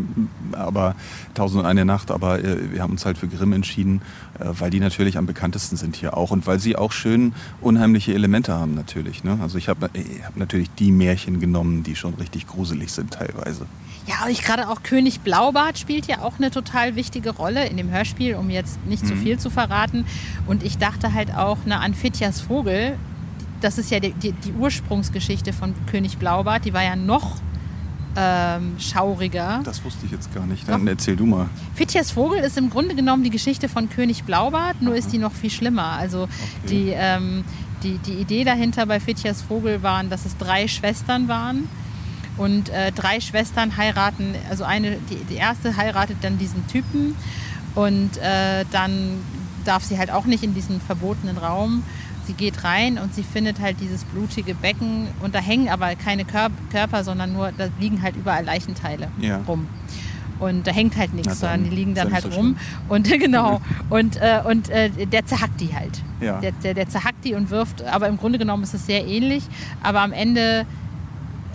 aber 0.52 0.94
Tausend 1.34 1.60
und 1.60 1.66
eine 1.66 1.84
Nacht, 1.84 2.10
aber 2.10 2.44
äh, 2.44 2.72
wir 2.72 2.82
haben 2.82 2.92
uns 2.92 3.04
halt 3.04 3.18
für 3.18 3.28
Grimm 3.28 3.52
entschieden, 3.52 4.02
weil 4.38 4.70
die 4.70 4.80
natürlich 4.80 5.16
am 5.16 5.26
bekanntesten 5.26 5.76
sind 5.76 5.96
hier 5.96 6.16
auch 6.16 6.30
und 6.30 6.46
weil 6.46 6.58
sie 6.58 6.76
auch 6.76 6.92
schön 6.92 7.34
unheimliche 7.60 8.14
Elemente 8.14 8.52
haben 8.52 8.74
natürlich. 8.74 9.24
Ne? 9.24 9.38
Also 9.40 9.58
ich 9.58 9.68
habe 9.68 9.90
hab 10.24 10.36
natürlich 10.36 10.70
die 10.70 10.90
Märchen 10.90 11.40
genommen, 11.40 11.82
die 11.82 11.94
schon 11.94 12.14
richtig 12.14 12.46
gruselig 12.46 12.92
sind 12.92 13.12
teilweise. 13.12 13.66
Ja, 14.06 14.28
ich 14.28 14.42
gerade 14.42 14.68
auch 14.68 14.82
König 14.82 15.20
Blaubart 15.20 15.78
spielt 15.78 16.06
ja 16.06 16.20
auch 16.20 16.34
eine 16.36 16.50
total 16.50 16.94
wichtige 16.94 17.30
Rolle 17.30 17.66
in 17.66 17.78
dem 17.78 17.90
Hörspiel, 17.90 18.34
um 18.34 18.50
jetzt 18.50 18.84
nicht 18.86 19.02
mhm. 19.04 19.08
zu 19.08 19.16
viel 19.16 19.38
zu 19.38 19.50
verraten. 19.50 20.04
Und 20.46 20.62
ich 20.62 20.76
dachte 20.76 21.14
halt 21.14 21.34
auch 21.34 21.58
na, 21.64 21.80
an 21.80 21.94
Fitjas 21.94 22.42
Vogel, 22.42 22.98
das 23.64 23.78
ist 23.78 23.90
ja 23.90 23.98
die, 23.98 24.12
die, 24.12 24.32
die, 24.32 24.52
Ursprungsgeschichte 24.52 25.54
von 25.54 25.74
König 25.86 26.18
Blaubart, 26.18 26.66
die 26.66 26.74
war 26.74 26.82
ja 26.82 26.96
noch 26.96 27.40
ähm, 28.16 28.76
schauriger. 28.78 29.62
Das 29.64 29.82
wusste 29.84 30.04
ich 30.04 30.12
jetzt 30.12 30.32
gar 30.34 30.46
nicht. 30.46 30.68
Dann 30.68 30.84
Doch. 30.84 30.92
erzähl 30.92 31.16
du 31.16 31.24
mal. 31.24 31.48
Fitjes 31.74 32.10
Vogel 32.10 32.40
ist 32.40 32.58
im 32.58 32.68
Grunde 32.68 32.94
genommen 32.94 33.24
die 33.24 33.30
Geschichte 33.30 33.68
von 33.70 33.88
König 33.88 34.24
Blaubart, 34.24 34.82
nur 34.82 34.92
Aha. 34.92 34.98
ist 34.98 35.12
die 35.12 35.18
noch 35.18 35.32
viel 35.32 35.50
schlimmer. 35.50 35.92
Also 35.98 36.24
okay. 36.24 36.30
die, 36.68 36.92
ähm, 36.94 37.44
die, 37.82 37.98
die 37.98 38.12
Idee 38.12 38.44
dahinter 38.44 38.84
bei 38.84 39.00
Fitjes 39.00 39.40
Vogel 39.40 39.82
waren, 39.82 40.10
dass 40.10 40.26
es 40.26 40.36
drei 40.36 40.68
Schwestern 40.68 41.26
waren. 41.26 41.66
Und 42.36 42.68
äh, 42.68 42.92
drei 42.92 43.20
Schwestern 43.20 43.76
heiraten, 43.76 44.34
also 44.50 44.64
eine, 44.64 44.98
die, 45.08 45.24
die 45.30 45.36
erste 45.36 45.76
heiratet 45.76 46.18
dann 46.22 46.36
diesen 46.36 46.66
Typen 46.66 47.14
und 47.76 48.16
äh, 48.18 48.64
dann 48.72 49.20
darf 49.64 49.84
sie 49.84 49.98
halt 49.98 50.10
auch 50.10 50.26
nicht 50.26 50.42
in 50.42 50.52
diesen 50.52 50.80
verbotenen 50.80 51.38
Raum. 51.38 51.84
Sie 52.26 52.32
geht 52.32 52.64
rein 52.64 52.98
und 52.98 53.14
sie 53.14 53.22
findet 53.22 53.60
halt 53.60 53.80
dieses 53.80 54.04
blutige 54.04 54.54
Becken 54.54 55.08
und 55.22 55.34
da 55.34 55.40
hängen 55.40 55.68
aber 55.68 55.94
keine 55.94 56.24
Körper, 56.24 57.04
sondern 57.04 57.32
nur, 57.32 57.52
da 57.52 57.68
liegen 57.78 58.02
halt 58.02 58.16
überall 58.16 58.44
Leichenteile 58.44 59.08
ja. 59.20 59.40
rum. 59.46 59.68
Und 60.40 60.66
da 60.66 60.72
hängt 60.72 60.96
halt 60.96 61.14
nichts, 61.14 61.40
sondern 61.40 61.64
die 61.64 61.70
liegen 61.70 61.94
dann 61.94 62.12
halt 62.12 62.24
so 62.24 62.30
rum. 62.30 62.56
Und 62.88 63.08
genau. 63.20 63.60
Und, 63.88 64.16
äh, 64.16 64.40
und 64.44 64.68
äh, 64.68 64.90
der 65.06 65.24
zerhackt 65.26 65.60
die 65.60 65.74
halt. 65.74 66.02
Ja. 66.20 66.40
Der, 66.40 66.52
der, 66.52 66.74
der 66.74 66.88
zerhackt 66.88 67.24
die 67.24 67.34
und 67.34 67.50
wirft, 67.50 67.82
aber 67.84 68.08
im 68.08 68.16
Grunde 68.16 68.38
genommen 68.38 68.62
ist 68.62 68.74
es 68.74 68.86
sehr 68.86 69.06
ähnlich. 69.06 69.44
Aber 69.82 70.00
am 70.00 70.12
Ende 70.12 70.66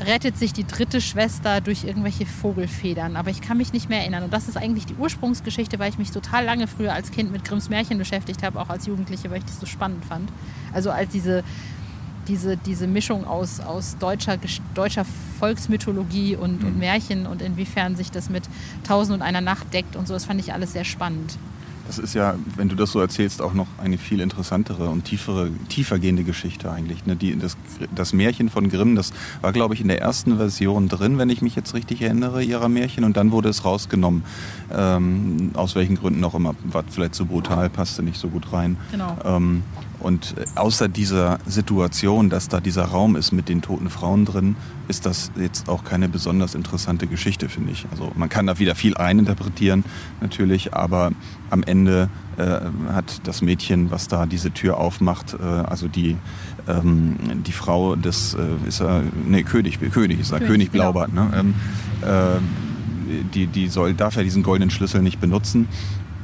rettet 0.06 0.38
sich 0.38 0.54
die 0.54 0.66
dritte 0.66 1.02
Schwester 1.02 1.62
durch 1.62 1.84
irgendwelche 1.84 2.26
Vogelfedern. 2.26 3.16
Aber 3.16 3.30
ich 3.30 3.42
kann 3.42 3.58
mich 3.58 3.74
nicht 3.74 3.90
mehr 3.90 4.00
erinnern. 4.00 4.24
Und 4.24 4.34
das 4.34 4.48
ist 4.48 4.58
eigentlich 4.58 4.86
die 4.86 4.96
Ursprungsgeschichte, 4.96 5.80
weil 5.80 5.90
ich 5.90 5.98
mich 5.98 6.12
total 6.12 6.46
lange 6.46 6.68
früher 6.68 6.94
als 6.94 7.12
Kind 7.12 7.32
mit 7.32 7.44
Grimms 7.44 7.70
Märchen 7.70 7.98
beschäftigt 7.98 8.44
habe, 8.44 8.60
auch 8.60 8.70
als 8.70 8.86
Jugendliche, 8.86 9.30
weil 9.30 9.40
ich 9.40 9.46
das 9.46 9.60
so 9.60 9.66
spannend 9.66 10.06
fand. 10.06 10.30
Also 10.74 10.92
als 10.92 11.12
diese, 11.12 11.44
diese, 12.28 12.58
diese 12.58 12.88
Mischung 12.88 13.26
aus, 13.26 13.60
aus 13.60 13.98
deutscher, 13.98 14.38
deutscher 14.74 15.06
Volksmythologie 15.40 16.36
und, 16.36 16.62
mhm. 16.62 16.68
und 16.68 16.80
Märchen 16.80 17.28
und 17.28 17.42
inwiefern 17.42 17.96
sich 17.96 18.12
das 18.12 18.30
mit 18.30 18.44
Tausend 18.88 19.18
und 19.18 19.22
einer 19.22 19.42
Nacht 19.42 19.74
deckt 19.74 19.96
und 19.96 20.08
so, 20.08 20.14
das 20.14 20.26
fand 20.26 20.40
ich 20.40 20.54
alles 20.54 20.74
sehr 20.74 20.86
spannend. 20.86 21.38
Das 21.90 21.98
ist 21.98 22.14
ja, 22.14 22.36
wenn 22.56 22.70
du 22.70 22.76
das 22.76 22.92
so 22.92 23.00
erzählst, 23.00 23.42
auch 23.42 23.56
noch 23.56 23.66
eine 23.80 23.98
viel 23.98 24.20
interessantere 24.20 24.90
und 24.90 25.06
tiefere, 25.06 25.50
tiefergehende 25.70 26.24
Geschichte 26.24 26.72
eigentlich. 26.72 27.08
Ne? 27.08 27.16
Die, 27.16 27.36
das, 27.36 27.58
das 27.96 28.14
Märchen 28.14 28.52
von 28.52 28.70
Grimm, 28.70 28.96
das 28.96 29.12
war, 29.42 29.52
glaube 29.54 29.74
ich, 29.74 29.82
in 29.82 29.88
der 29.88 30.00
ersten 30.00 30.38
Version 30.38 30.88
drin, 30.88 31.18
wenn 31.18 31.32
ich 31.32 31.42
mich 31.42 31.56
jetzt 31.56 31.74
richtig 31.74 32.04
erinnere, 32.04 32.44
ihrer 32.44 32.70
Märchen. 32.70 33.04
Und 33.06 33.18
dann 33.18 33.32
wurde 33.32 33.50
es 33.50 33.66
rausgenommen. 33.66 34.24
Ähm, 34.72 35.50
aus 35.56 35.74
welchen 35.74 35.96
Gründen 35.96 36.24
auch 36.24 36.36
immer. 36.36 36.54
War 36.64 36.84
vielleicht 36.88 37.16
zu 37.16 37.26
brutal, 37.26 37.72
passte 37.72 38.04
nicht 38.04 38.20
so 38.20 38.28
gut 38.28 38.54
rein. 38.54 38.78
Genau. 38.92 39.18
Ähm, 39.26 39.64
und 40.00 40.36
außer 40.56 40.88
dieser 40.88 41.40
Situation, 41.46 42.30
dass 42.30 42.48
da 42.48 42.60
dieser 42.60 42.86
Raum 42.86 43.16
ist 43.16 43.32
mit 43.32 43.50
den 43.50 43.62
toten 43.62 43.90
Frauen 43.90 44.26
drin, 44.26 44.56
ist 44.88 45.06
das 45.06 45.32
jetzt 45.38 45.68
auch 45.70 45.84
keine 45.84 46.08
besonders 46.10 46.56
interessante 46.56 47.06
Geschichte, 47.08 47.50
finde 47.50 47.72
ich. 47.72 47.86
Also 47.92 48.12
man 48.16 48.30
kann 48.30 48.48
da 48.48 48.60
wieder 48.60 48.76
viel 48.76 48.96
eininterpretieren, 48.96 49.84
natürlich, 50.22 50.74
aber 50.74 51.12
am 51.50 51.64
Ende 51.64 52.10
äh, 52.38 52.60
hat 52.94 53.22
das 53.26 53.42
Mädchen, 53.42 53.92
was 53.92 54.08
da 54.08 54.26
diese 54.26 54.52
Tür 54.52 54.78
aufmacht, 54.78 55.36
äh, 55.40 55.44
also 55.44 55.88
die, 55.88 56.16
ähm, 56.68 57.18
die 57.46 57.52
Frau 57.52 57.96
des, 57.96 58.36
äh, 58.36 58.68
ist 58.68 58.82
er, 58.82 59.04
nee, 59.28 59.44
König, 59.44 59.80
König 59.92 60.20
ist 60.20 60.32
er, 60.32 60.40
König, 60.40 60.52
König, 60.52 60.72
genau. 60.72 60.92
Blaubart, 60.92 61.14
ne? 61.14 61.30
Ähm, 61.36 61.54
äh, 62.02 62.40
die, 63.34 63.48
die 63.48 63.68
soll, 63.68 63.94
darf 63.94 64.16
ja 64.16 64.24
diesen 64.24 64.44
goldenen 64.44 64.70
Schlüssel 64.70 65.02
nicht 65.02 65.20
benutzen. 65.20 65.68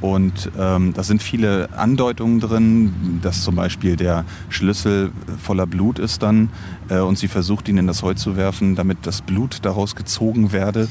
Und 0.00 0.50
ähm, 0.58 0.92
da 0.92 1.02
sind 1.02 1.22
viele 1.22 1.70
Andeutungen 1.76 2.40
drin, 2.40 3.18
dass 3.22 3.42
zum 3.42 3.54
Beispiel 3.54 3.96
der 3.96 4.24
Schlüssel 4.50 5.10
voller 5.42 5.66
Blut 5.66 5.98
ist 5.98 6.22
dann 6.22 6.50
äh, 6.90 6.98
und 6.98 7.18
sie 7.18 7.28
versucht 7.28 7.68
ihn 7.68 7.78
in 7.78 7.86
das 7.86 8.02
Heu 8.02 8.14
zu 8.14 8.36
werfen, 8.36 8.76
damit 8.76 8.98
das 9.02 9.22
Blut 9.22 9.58
daraus 9.62 9.96
gezogen 9.96 10.52
werde. 10.52 10.88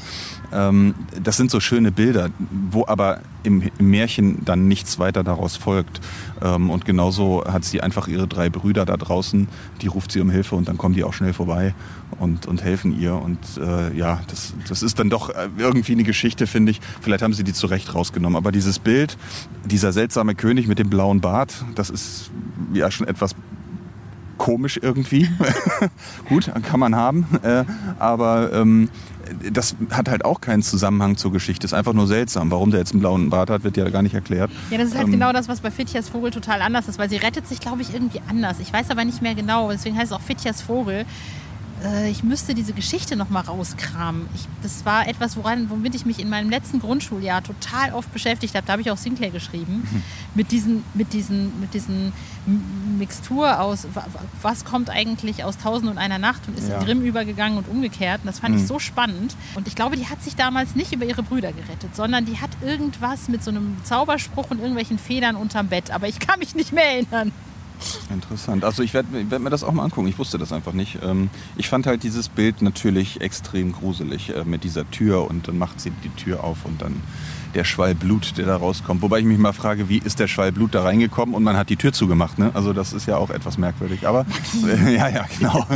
Ähm, 0.52 0.94
das 1.22 1.36
sind 1.36 1.50
so 1.50 1.60
schöne 1.60 1.92
Bilder, 1.92 2.30
wo 2.70 2.84
aber 2.86 3.20
im, 3.44 3.62
im 3.78 3.90
Märchen 3.90 4.44
dann 4.44 4.66
nichts 4.66 4.98
weiter 4.98 5.22
daraus 5.22 5.56
folgt. 5.56 6.00
Ähm, 6.42 6.70
und 6.70 6.84
genauso 6.84 7.44
hat 7.44 7.64
sie 7.64 7.80
einfach 7.80 8.08
ihre 8.08 8.26
drei 8.26 8.50
Brüder 8.50 8.84
da 8.84 8.96
draußen, 8.96 9.48
die 9.82 9.86
ruft 9.86 10.10
sie 10.10 10.20
um 10.20 10.30
Hilfe 10.30 10.56
und 10.56 10.66
dann 10.68 10.78
kommen 10.78 10.94
die 10.94 11.04
auch 11.04 11.14
schnell 11.14 11.32
vorbei 11.32 11.74
und, 12.18 12.46
und 12.46 12.62
helfen 12.62 12.98
ihr. 12.98 13.14
Und 13.14 13.38
äh, 13.58 13.96
ja, 13.96 14.20
das, 14.28 14.54
das 14.68 14.82
ist 14.82 14.98
dann 14.98 15.10
doch 15.10 15.30
äh, 15.30 15.48
irgendwie 15.58 15.92
eine 15.92 16.04
Geschichte, 16.04 16.46
finde 16.46 16.72
ich. 16.72 16.80
Vielleicht 17.00 17.22
haben 17.22 17.32
sie 17.32 17.44
die 17.44 17.52
zu 17.52 17.66
Recht 17.66 17.94
rausgenommen. 17.94 18.36
Aber 18.36 18.52
dieses 18.52 18.78
Bild, 18.78 19.16
dieser 19.64 19.92
seltsame 19.92 20.34
König 20.34 20.66
mit 20.66 20.78
dem 20.78 20.90
blauen 20.90 21.20
Bart, 21.20 21.64
das 21.74 21.90
ist 21.90 22.30
ja 22.72 22.90
schon 22.90 23.06
etwas 23.06 23.34
komisch 24.38 24.78
irgendwie. 24.80 25.28
Gut, 26.28 26.50
kann 26.62 26.80
man 26.80 26.94
haben. 26.94 27.26
Äh, 27.42 27.64
aber 27.98 28.52
ähm, 28.52 28.88
das 29.50 29.76
hat 29.90 30.08
halt 30.08 30.24
auch 30.24 30.40
keinen 30.40 30.62
Zusammenhang 30.62 31.16
zur 31.16 31.32
Geschichte. 31.32 31.64
Ist 31.64 31.72
einfach 31.72 31.92
nur 31.92 32.06
seltsam. 32.06 32.50
Warum 32.50 32.70
der 32.70 32.80
jetzt 32.80 32.92
einen 32.92 33.00
blauen 33.00 33.30
Bart 33.30 33.50
hat, 33.50 33.64
wird 33.64 33.76
ja 33.76 33.88
gar 33.88 34.02
nicht 34.02 34.14
erklärt. 34.14 34.50
Ja, 34.70 34.78
das 34.78 34.88
ist 34.88 34.94
halt 34.94 35.06
Ähm, 35.06 35.12
genau 35.12 35.32
das, 35.32 35.48
was 35.48 35.60
bei 35.60 35.70
Fitjas 35.70 36.08
Vogel 36.08 36.30
total 36.30 36.62
anders 36.62 36.88
ist, 36.88 36.98
weil 36.98 37.08
sie 37.08 37.16
rettet 37.16 37.48
sich, 37.48 37.60
glaube 37.60 37.82
ich, 37.82 37.92
irgendwie 37.92 38.20
anders. 38.28 38.60
Ich 38.60 38.72
weiß 38.72 38.90
aber 38.90 39.04
nicht 39.04 39.22
mehr 39.22 39.34
genau, 39.34 39.70
deswegen 39.70 39.96
heißt 39.96 40.12
es 40.12 40.12
auch 40.12 40.20
Fitjas 40.20 40.62
Vogel. 40.62 41.04
Äh, 41.84 42.10
Ich 42.10 42.22
müsste 42.22 42.54
diese 42.54 42.72
Geschichte 42.72 43.16
noch 43.16 43.28
mal 43.28 43.40
rauskramen. 43.40 44.28
Ich, 44.34 44.46
das 44.62 44.84
war 44.84 45.06
etwas, 45.08 45.36
woran, 45.36 45.68
womit 45.70 45.94
ich 45.94 46.06
mich 46.06 46.18
in 46.18 46.28
meinem 46.28 46.48
letzten 46.50 46.78
Grundschuljahr 46.80 47.42
total 47.42 47.92
oft 47.92 48.12
beschäftigt 48.12 48.54
habe. 48.54 48.66
Da 48.66 48.72
habe 48.72 48.82
ich 48.82 48.90
auch 48.90 48.96
Sinclair 48.96 49.30
geschrieben. 49.30 49.86
Mit 50.34 50.52
diesen, 50.52 50.84
mit 50.94 51.12
diesen, 51.12 51.60
mit 51.60 51.74
diesen 51.74 52.12
Mixtur 52.98 53.60
aus, 53.60 53.84
wa- 53.94 54.06
wa- 54.12 54.20
was 54.42 54.64
kommt 54.64 54.88
eigentlich 54.90 55.44
aus 55.44 55.58
Tausend 55.58 55.90
und 55.90 55.98
einer 55.98 56.18
Nacht 56.18 56.42
und 56.48 56.58
ist 56.58 56.68
Ja. 56.68 56.78
in 56.78 56.84
Grimm 56.84 57.02
übergegangen 57.02 57.58
und 57.58 57.68
umgekehrt. 57.68 58.20
Und 58.22 58.26
das 58.28 58.38
fand 58.38 58.54
Mhm. 58.54 58.60
ich 58.62 58.66
so 58.66 58.78
spannend. 58.78 59.34
Und 59.54 59.68
ich 59.68 59.74
glaube, 59.74 59.96
die 59.96 60.06
hat 60.06 60.22
sich 60.22 60.36
damals 60.36 60.74
nicht 60.74 60.92
über 60.92 61.04
ihre 61.04 61.22
Brüder 61.22 61.52
gerettet, 61.52 61.94
sondern 61.94 62.24
die 62.24 62.38
hat 62.40 62.50
irgendwas 62.62 63.28
mit 63.28 63.42
so 63.44 63.50
einem 63.50 63.76
Zauberspruch 63.84 64.50
und 64.50 64.58
irgendwelchen 64.58 64.98
Federn 64.98 65.36
unterm 65.36 65.68
Bett. 65.68 65.90
Aber 65.90 66.08
ich 66.08 66.18
kann 66.20 66.38
mich 66.38 66.54
nicht 66.54 66.72
mehr 66.72 66.84
erinnern. 66.92 67.32
Interessant. 68.10 68.64
Also 68.64 68.82
ich 68.82 68.94
werde 68.94 69.08
werd 69.30 69.42
mir 69.42 69.50
das 69.50 69.62
auch 69.62 69.72
mal 69.72 69.84
angucken. 69.84 70.08
Ich 70.08 70.18
wusste 70.18 70.38
das 70.38 70.52
einfach 70.52 70.72
nicht. 70.72 70.98
Ähm, 71.02 71.30
ich 71.56 71.68
fand 71.68 71.86
halt 71.86 72.02
dieses 72.02 72.28
Bild 72.28 72.62
natürlich 72.62 73.20
extrem 73.20 73.72
gruselig 73.72 74.34
äh, 74.34 74.44
mit 74.44 74.64
dieser 74.64 74.90
Tür 74.90 75.28
und 75.28 75.48
dann 75.48 75.58
macht 75.58 75.80
sie 75.80 75.90
die 76.04 76.10
Tür 76.10 76.44
auf 76.44 76.64
und 76.64 76.82
dann 76.82 77.02
der 77.54 77.64
Schwall 77.64 77.94
Blut, 77.94 78.36
der 78.36 78.46
da 78.46 78.56
rauskommt. 78.56 79.02
Wobei 79.02 79.20
ich 79.20 79.24
mich 79.24 79.38
mal 79.38 79.52
frage, 79.52 79.88
wie 79.88 79.98
ist 79.98 80.20
der 80.20 80.28
Schwall 80.28 80.52
Blut 80.52 80.74
da 80.74 80.82
reingekommen 80.82 81.34
und 81.34 81.42
man 81.42 81.56
hat 81.56 81.70
die 81.70 81.76
Tür 81.76 81.92
zugemacht. 81.92 82.38
Ne? 82.38 82.50
Also 82.54 82.72
das 82.72 82.92
ist 82.92 83.06
ja 83.06 83.16
auch 83.16 83.30
etwas 83.30 83.56
merkwürdig. 83.56 84.06
Aber 84.06 84.26
äh, 84.66 84.94
ja, 84.94 85.08
ja, 85.08 85.26
genau. 85.38 85.66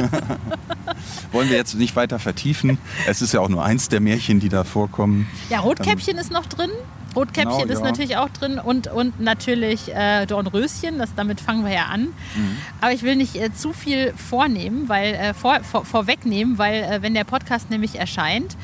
Wollen 1.32 1.48
wir 1.48 1.56
jetzt 1.56 1.74
nicht 1.74 1.96
weiter 1.96 2.18
vertiefen. 2.18 2.78
Es 3.06 3.22
ist 3.22 3.32
ja 3.32 3.40
auch 3.40 3.48
nur 3.48 3.64
eins 3.64 3.88
der 3.88 4.00
Märchen, 4.00 4.40
die 4.40 4.48
da 4.48 4.64
vorkommen. 4.64 5.26
Ja, 5.48 5.60
Rotkäppchen 5.60 6.18
ist 6.18 6.30
noch 6.30 6.46
drin. 6.46 6.70
Rotkäppchen 7.14 7.62
Genau, 7.62 7.72
ist 7.72 7.80
ja. 7.80 7.84
natürlich 7.84 8.16
auch 8.16 8.28
drin 8.28 8.58
und, 8.58 8.86
und 8.88 9.20
natürlich 9.20 9.94
äh, 9.94 10.26
Dornröschen, 10.26 10.98
das, 10.98 11.14
damit 11.14 11.40
fangen 11.40 11.64
wir 11.64 11.72
ja 11.72 11.86
an. 11.86 12.02
Mhm. 12.02 12.56
Aber 12.80 12.92
ich 12.92 13.02
will 13.02 13.16
nicht 13.16 13.36
äh, 13.36 13.52
zu 13.52 13.72
viel 13.72 14.12
vornehmen, 14.14 14.88
weil, 14.88 15.14
äh, 15.14 15.34
vor, 15.34 15.60
vor, 15.62 15.84
vorwegnehmen, 15.84 16.58
weil 16.58 16.82
äh, 16.82 17.02
wenn 17.02 17.14
der 17.14 17.24
Podcast 17.24 17.70
nämlich 17.70 17.98
erscheint, 17.98 18.56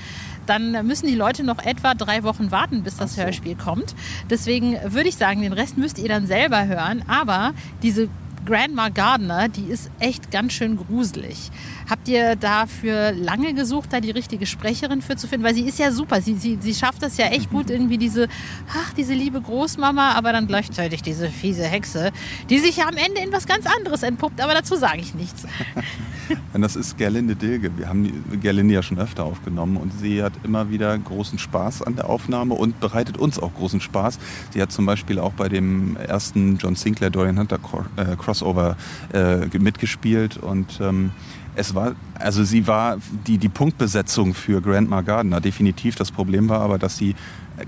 dann 0.47 0.87
müssen 0.87 1.09
die 1.09 1.15
Leute 1.17 1.43
noch 1.43 1.59
etwa 1.59 1.95
drei 1.95 2.23
Wochen 2.23 2.51
warten, 2.51 2.83
bis 2.83 2.97
das 2.97 3.17
Hörspiel 3.17 3.57
kommt. 3.57 3.95
Deswegen 4.31 4.79
würde 4.85 5.09
ich 5.09 5.17
sagen, 5.17 5.43
den 5.43 5.53
Rest 5.53 5.77
müsst 5.77 5.99
ihr 5.99 6.09
dann 6.09 6.29
selber 6.29 6.67
hören. 6.67 7.03
Aber 7.09 7.53
diese 7.83 8.09
Grandma 8.47 8.89
Gardner, 8.91 9.49
die 9.49 9.65
ist 9.65 9.91
echt 9.99 10.31
ganz 10.31 10.53
schön 10.53 10.77
gruselig. 10.77 11.51
Habt 11.89 12.09
ihr 12.09 12.37
dafür 12.37 13.13
lange 13.13 13.55
gesucht, 13.55 13.93
da 13.93 14.01
die 14.01 14.11
richtige 14.11 14.47
Sprecherin 14.47 15.03
für 15.03 15.17
zu 15.17 15.29
finden? 15.29 15.47
Weil 15.47 15.55
sie 15.55 15.63
ist 15.63 15.79
ja 15.79 15.93
super. 15.93 16.21
Sie, 16.21 16.35
sie, 16.35 16.59
sie 16.61 16.75
schafft 16.75 17.03
das 17.03 17.17
ja 17.17 17.27
echt 17.27 17.51
gut, 17.51 17.71
irgendwie 17.71 17.99
diese, 17.99 18.29
ach, 18.69 18.93
diese 18.95 19.15
liebe 19.15 19.41
Großmama, 19.41 20.13
aber 20.13 20.33
dann 20.33 20.47
gleichzeitig 20.47 21.03
diese 21.03 21.29
fiese 21.29 21.65
Hexe, 21.65 22.13
die 22.51 22.59
sich 22.59 22.79
ja 22.79 22.89
am 22.89 22.97
Ende 22.97 23.21
in 23.21 23.33
was 23.33 23.47
ganz 23.47 23.67
anderes 23.67 24.03
entpuppt. 24.03 24.41
Aber 24.41 24.55
dazu 24.55 24.77
sage 24.77 25.01
ich 25.01 25.15
nichts. 25.15 25.47
Und 26.53 26.63
das 26.63 26.75
ist 26.75 26.99
Gerlinde 26.99 27.37
Dilge. 27.37 27.71
Wir 27.77 27.89
haben 27.89 28.25
Gerlinde 28.41 28.75
ja 28.75 28.83
schon 28.83 28.99
öfter 28.99 29.25
aufgenommen 29.25 29.77
und 29.77 29.93
sie 29.99 30.23
hat 30.23 30.33
immer 30.43 30.71
wieder 30.71 30.97
großen 30.99 31.39
Spaß 31.39 31.83
an 31.83 31.97
der 31.97 32.09
Aufnahme 32.09 32.55
und 32.55 32.81
bereitet 32.81 33.17
uns 33.17 33.39
auch 33.39 33.55
großen 33.55 33.81
Spaß. 33.81 34.19
Sie 34.53 34.61
hat 34.61 34.73
zum 34.73 34.87
Beispiel 34.87 35.19
auch 35.19 35.33
bei 35.33 35.49
dem 35.49 35.97
ersten 35.97 36.57
John 36.57 36.75
Sinclair 36.75 37.11
Dorian 37.11 37.39
Hunter 37.39 37.59
äh, 37.97 38.17
Crossover 38.17 38.77
äh, 39.13 39.47
mitgespielt 39.59 40.37
und 40.39 40.81
ähm, 40.81 41.13
es 41.57 41.75
war, 41.75 41.97
also 42.15 42.45
sie 42.45 42.67
war 42.67 42.99
die, 43.27 43.39
die 43.39 43.49
Punktbesetzung 43.49 44.35
für 44.35 44.61
Grandma 44.61 45.01
Gardner 45.01 45.41
definitiv. 45.41 45.97
Das 45.97 46.13
Problem 46.13 46.49
war 46.49 46.61
aber, 46.61 46.79
dass 46.79 46.97
sie 46.97 47.15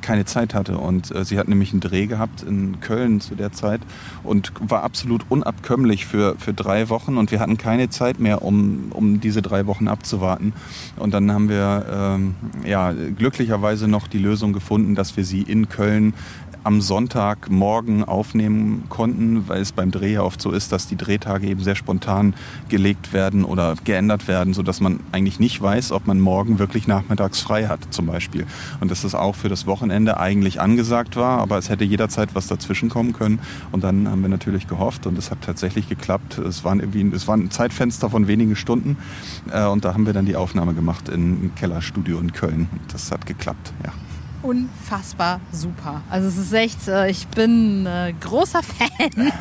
keine 0.03 0.25
Zeit 0.25 0.55
hatte 0.55 0.77
und 0.77 1.15
äh, 1.15 1.25
sie 1.25 1.39
hat 1.39 1.49
nämlich 1.49 1.73
einen 1.73 1.81
Dreh 1.81 2.07
gehabt 2.07 2.43
in 2.43 2.81
Köln 2.81 3.21
zu 3.21 3.35
der 3.35 3.53
Zeit 3.53 3.81
und 4.23 4.53
war 4.61 4.83
absolut 4.83 5.25
unabkömmlich 5.31 6.07
für, 6.07 6.37
für 6.39 6.53
drei 6.53 6.89
Wochen 6.89 7.17
und 7.17 7.31
wir 7.31 7.41
hatten 7.41 7.57
keine 7.57 7.89
Zeit 7.89 8.21
mehr, 8.21 8.43
um, 8.43 8.89
um 8.91 9.21
diese 9.21 9.43
drei 9.43 9.67
Wochen 9.67 9.89
abzuwarten. 9.89 10.53
Und 10.97 11.15
dann 11.15 11.33
haben 11.33 11.49
wir 11.49 11.87
ähm, 11.91 12.35
ja, 12.67 12.93
glücklicherweise 12.93 13.89
noch 13.89 14.09
die 14.09 14.19
Lösung 14.19 14.53
gefunden, 14.53 14.95
dass 14.95 15.17
wir 15.17 15.25
sie 15.25 15.43
in 15.43 15.69
Köln 15.69 16.13
am 16.69 16.83
Sonntagmorgen 16.83 18.05
aufnehmen 18.05 18.85
konnten, 18.91 19.49
weil 19.49 19.63
es 19.63 19.73
beim 19.73 19.91
Dreh 19.91 20.13
ja 20.13 20.23
oft 20.23 20.43
so 20.43 20.51
ist, 20.51 20.71
dass 20.71 20.87
die 20.87 20.97
Drehtage 20.97 21.47
eben 21.47 21.63
sehr 21.63 21.77
spontan 21.77 22.35
gelegt 22.69 23.15
werden 23.15 23.45
oder 23.45 23.75
geändert 23.85 24.29
werden, 24.29 24.53
sodass 24.53 24.79
man 24.83 25.01
eigentlich 25.11 25.41
nicht 25.41 25.63
weiß, 25.63 25.93
ob 25.93 26.07
man 26.07 26.21
morgen 26.21 26.59
wirklich 26.59 26.87
nachmittags 26.87 27.41
frei 27.41 27.69
hat 27.69 27.81
zum 27.89 28.05
Beispiel. 28.05 28.45
Und 28.81 28.91
dass 28.91 29.01
das 29.01 29.15
auch 29.15 29.35
für 29.35 29.49
das 29.49 29.67
Wochenende 29.67 30.21
eigentlich 30.21 30.61
angesagt 30.61 31.17
war, 31.17 31.39
aber 31.39 31.57
es 31.57 31.71
hätte 31.71 31.85
jederzeit 31.85 32.35
was 32.35 32.49
dazwischen 32.49 32.91
kommen 32.91 33.15
können. 33.15 33.39
Und 33.73 33.83
dann 33.83 34.07
haben 34.07 34.21
wir 34.21 34.29
natürlich 34.29 34.69
gehofft 34.69 35.07
und 35.07 35.17
es 35.17 35.31
hat 35.31 35.41
tatsächlich 35.41 35.89
geklappt. 35.89 36.37
Es 36.37 36.65
waren 36.65 36.81
irgendwie, 36.81 37.17
es 37.17 37.27
war 37.27 37.39
ein 37.39 37.51
Zeitfenster 37.51 38.11
von 38.11 38.29
wenigen 38.29 38.57
Stunden 38.57 38.99
äh, 39.51 39.65
und 39.65 39.87
da 39.87 39.95
haben 39.95 40.05
wir 40.05 40.13
dann 40.13 40.27
die 40.27 40.37
Aufnahme 40.37 40.75
gemacht 40.75 41.09
im 41.09 41.51
Kellerstudio 41.55 42.19
in 42.19 42.35
Köln. 42.35 42.69
Das 42.93 43.11
hat 43.11 43.25
geklappt, 43.25 43.73
ja. 43.87 43.93
Unfassbar 44.43 45.41
super. 45.53 46.03
Also 46.11 46.29
es 46.29 46.37
ist 46.37 46.53
echt, 46.53 46.87
äh, 46.89 47.11
ich 47.11 47.27
bin 47.29 47.87
äh, 47.87 48.15
großer 48.21 48.63
Fan. 48.63 49.33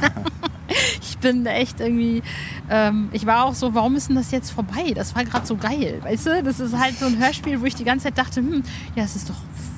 ich 1.02 1.18
bin 1.20 1.46
echt 1.46 1.80
irgendwie, 1.80 2.24
ähm, 2.70 3.10
ich 3.12 3.26
war 3.26 3.46
auch 3.46 3.54
so, 3.54 3.74
warum 3.74 3.96
ist 3.96 4.10
denn 4.10 4.16
das 4.16 4.32
jetzt 4.32 4.52
vorbei? 4.52 4.92
Das 4.96 5.16
war 5.16 5.24
gerade 5.24 5.46
so 5.46 5.56
geil, 5.56 6.00
weißt 6.04 6.26
du? 6.26 6.44
Das 6.44 6.60
ist 6.60 6.78
halt 6.78 6.98
so 6.98 7.06
ein 7.06 7.18
Hörspiel, 7.20 7.62
wo 7.62 7.66
ich 7.66 7.76
die 7.76 7.84
ganze 7.84 8.06
Zeit 8.06 8.18
dachte, 8.18 8.40
hm, 8.42 8.64
ja, 8.96 9.04
es 9.04 9.16
ist 9.16 9.30
doch, 9.30 9.36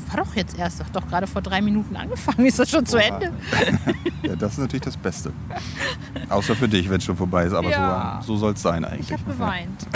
war 0.07 0.25
doch 0.25 0.35
jetzt 0.35 0.57
erst, 0.57 0.83
doch 0.93 1.07
gerade 1.07 1.27
vor 1.27 1.41
drei 1.41 1.61
Minuten 1.61 1.95
angefangen, 1.95 2.45
ist 2.45 2.57
das 2.59 2.69
schon 2.69 2.85
zu 2.85 2.97
Ende? 2.97 3.31
ja, 4.23 4.35
das 4.35 4.53
ist 4.53 4.59
natürlich 4.59 4.85
das 4.85 4.97
Beste. 4.97 5.31
Außer 6.29 6.55
für 6.55 6.67
dich, 6.67 6.89
wenn 6.89 6.97
es 6.97 7.03
schon 7.03 7.17
vorbei 7.17 7.43
ist. 7.45 7.53
Aber 7.53 7.69
Ja. 7.69 8.19
so, 8.21 8.33
so 8.33 8.39
soll 8.39 8.53
es 8.53 8.61
sein 8.61 8.85
eigentlich. 8.85 9.07
Ich 9.07 9.13
habe 9.13 9.23
geweint. 9.23 9.87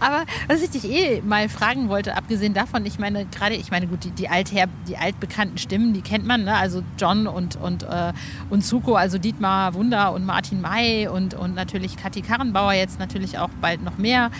Aber 0.00 0.24
was 0.48 0.62
ich 0.62 0.70
dich 0.70 0.84
eh 0.84 1.22
mal 1.22 1.48
fragen 1.48 1.88
wollte, 1.88 2.16
abgesehen 2.16 2.54
davon, 2.54 2.84
ich 2.86 2.98
meine, 2.98 3.26
gerade, 3.26 3.54
ich 3.54 3.70
meine, 3.70 3.86
gut, 3.86 4.04
die, 4.04 4.10
die, 4.10 4.28
alther, 4.28 4.66
die 4.88 4.96
altbekannten 4.96 5.58
Stimmen, 5.58 5.94
die 5.94 6.02
kennt 6.02 6.26
man, 6.26 6.44
ne? 6.44 6.54
also 6.54 6.82
John 6.98 7.26
und, 7.26 7.56
und, 7.56 7.82
äh, 7.84 8.12
und 8.50 8.62
Zuko, 8.62 8.94
also 8.94 9.18
Dietmar 9.18 9.74
Wunder 9.74 10.12
und 10.12 10.24
Martin 10.24 10.60
May 10.60 11.08
und, 11.08 11.34
und 11.34 11.54
natürlich 11.54 11.96
Kathi 11.96 12.22
Karrenbauer, 12.22 12.74
jetzt 12.74 12.98
natürlich 12.98 13.38
auch 13.38 13.50
bald 13.60 13.82
noch 13.82 13.98
mehr, 13.98 14.30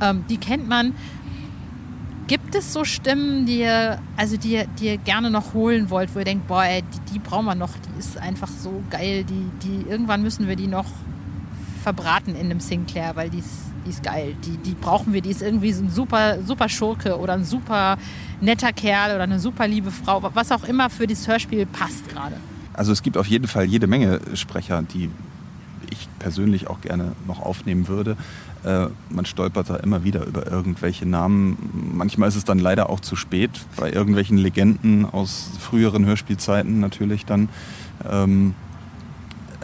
ähm, 0.00 0.24
die 0.28 0.38
kennt 0.38 0.68
man. 0.68 0.94
Gibt 2.28 2.54
es 2.54 2.72
so 2.72 2.84
Stimmen, 2.84 3.46
die 3.46 3.58
ihr, 3.58 3.98
also 4.16 4.36
die, 4.36 4.64
die 4.78 4.86
ihr 4.86 4.96
gerne 4.96 5.30
noch 5.30 5.54
holen 5.54 5.90
wollt, 5.90 6.14
wo 6.14 6.20
ihr 6.20 6.24
denkt, 6.24 6.46
boah, 6.46 6.64
ey, 6.64 6.82
die, 6.82 7.12
die 7.12 7.18
brauchen 7.18 7.44
wir 7.44 7.54
noch, 7.54 7.72
die 7.76 7.98
ist 7.98 8.16
einfach 8.16 8.48
so 8.48 8.82
geil, 8.90 9.24
die, 9.24 9.50
die, 9.62 9.90
irgendwann 9.90 10.22
müssen 10.22 10.48
wir 10.48 10.56
die 10.56 10.68
noch 10.68 10.86
verbraten 11.82 12.34
in 12.34 12.46
einem 12.46 12.60
Sinclair, 12.60 13.16
weil 13.16 13.28
die 13.28 13.40
ist, 13.40 13.71
die 13.84 13.90
ist 13.90 14.02
geil. 14.02 14.34
Die, 14.44 14.56
die 14.58 14.74
brauchen 14.74 15.12
wir, 15.12 15.20
die 15.20 15.30
ist 15.30 15.42
irgendwie 15.42 15.70
ein 15.70 15.90
super, 15.90 16.42
super 16.42 16.68
Schurke 16.68 17.18
oder 17.18 17.34
ein 17.34 17.44
super 17.44 17.98
netter 18.40 18.72
Kerl 18.72 19.14
oder 19.14 19.24
eine 19.24 19.40
super 19.40 19.66
liebe 19.66 19.90
Frau, 19.90 20.22
was 20.34 20.52
auch 20.52 20.64
immer 20.64 20.90
für 20.90 21.06
dieses 21.06 21.28
Hörspiel 21.28 21.66
passt 21.66 22.08
gerade. 22.08 22.36
Also 22.74 22.92
es 22.92 23.02
gibt 23.02 23.16
auf 23.16 23.26
jeden 23.26 23.46
Fall 23.46 23.64
jede 23.64 23.86
Menge 23.86 24.20
Sprecher, 24.34 24.82
die 24.82 25.10
ich 25.90 26.08
persönlich 26.18 26.68
auch 26.68 26.80
gerne 26.80 27.12
noch 27.26 27.40
aufnehmen 27.40 27.88
würde. 27.88 28.16
Äh, 28.64 28.86
man 29.10 29.26
stolpert 29.26 29.68
da 29.70 29.76
immer 29.76 30.04
wieder 30.04 30.24
über 30.24 30.46
irgendwelche 30.46 31.06
Namen. 31.06 31.92
Manchmal 31.94 32.28
ist 32.28 32.36
es 32.36 32.44
dann 32.44 32.58
leider 32.58 32.88
auch 32.90 33.00
zu 33.00 33.16
spät, 33.16 33.50
bei 33.76 33.92
irgendwelchen 33.92 34.38
Legenden 34.38 35.04
aus 35.04 35.50
früheren 35.58 36.06
Hörspielzeiten 36.06 36.80
natürlich 36.80 37.26
dann. 37.26 37.48
Ähm, 38.08 38.54
äh, 38.54 38.71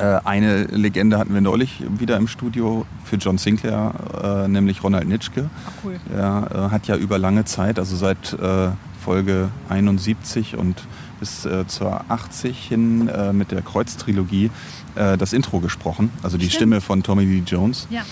eine 0.02 0.64
Legende 0.64 1.18
hatten 1.18 1.34
wir 1.34 1.40
neulich 1.40 1.82
wieder 1.98 2.16
im 2.16 2.28
Studio 2.28 2.87
für 3.04 3.16
John 3.16 3.38
Sinclair, 3.38 4.44
äh, 4.44 4.48
nämlich 4.48 4.82
Ronald 4.82 5.08
Nitschke. 5.08 5.50
cool. 5.84 5.98
Er 6.14 6.48
äh, 6.68 6.72
hat 6.72 6.87
ja 6.87 6.96
über 6.96 7.18
lange 7.18 7.44
Zeit, 7.44 7.78
also 7.78 7.96
seit 7.96 8.32
äh, 8.34 8.70
Folge 9.04 9.48
71 9.68 10.56
und 10.56 10.76
bis 11.20 11.44
äh, 11.44 11.66
zur 11.66 12.04
80 12.08 12.58
hin 12.58 13.08
äh, 13.08 13.32
mit 13.32 13.50
der 13.50 13.62
Kreuztrilogie 13.62 14.50
äh, 14.94 15.16
das 15.16 15.32
Intro 15.32 15.61
gesprochen, 15.61 16.11
also 16.22 16.37
die 16.37 16.46
Stimmt. 16.46 16.54
Stimme 16.54 16.80
von 16.80 17.02
Tommy 17.02 17.24
Lee 17.24 17.42
Jones. 17.46 17.87
Ja. 17.90 18.02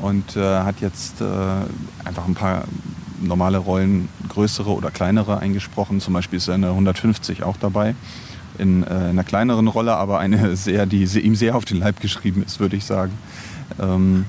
Und 0.00 0.36
äh, 0.36 0.40
hat 0.40 0.80
jetzt 0.80 1.20
äh, 1.20 1.24
einfach 2.04 2.26
ein 2.26 2.34
paar 2.34 2.64
normale 3.20 3.58
Rollen, 3.58 4.08
größere 4.28 4.70
oder 4.70 4.90
kleinere 4.90 5.38
eingesprochen. 5.38 6.00
Zum 6.00 6.12
Beispiel 6.12 6.36
ist 6.36 6.48
er 6.48 6.54
in 6.54 6.62
der 6.62 6.70
150 6.70 7.42
auch 7.42 7.56
dabei. 7.56 7.94
In, 8.58 8.82
äh, 8.82 8.86
in 8.86 9.02
einer 9.10 9.24
kleineren 9.24 9.68
Rolle, 9.68 9.94
aber 9.96 10.18
eine 10.18 10.56
sehr, 10.56 10.86
die 10.86 11.04
ihm 11.04 11.34
sehr 11.34 11.56
auf 11.56 11.64
den 11.64 11.78
Leib 11.78 12.00
geschrieben 12.00 12.42
ist, 12.44 12.60
würde 12.60 12.76
ich 12.76 12.84
sagen. 12.84 13.12
Ähm, 13.80 14.26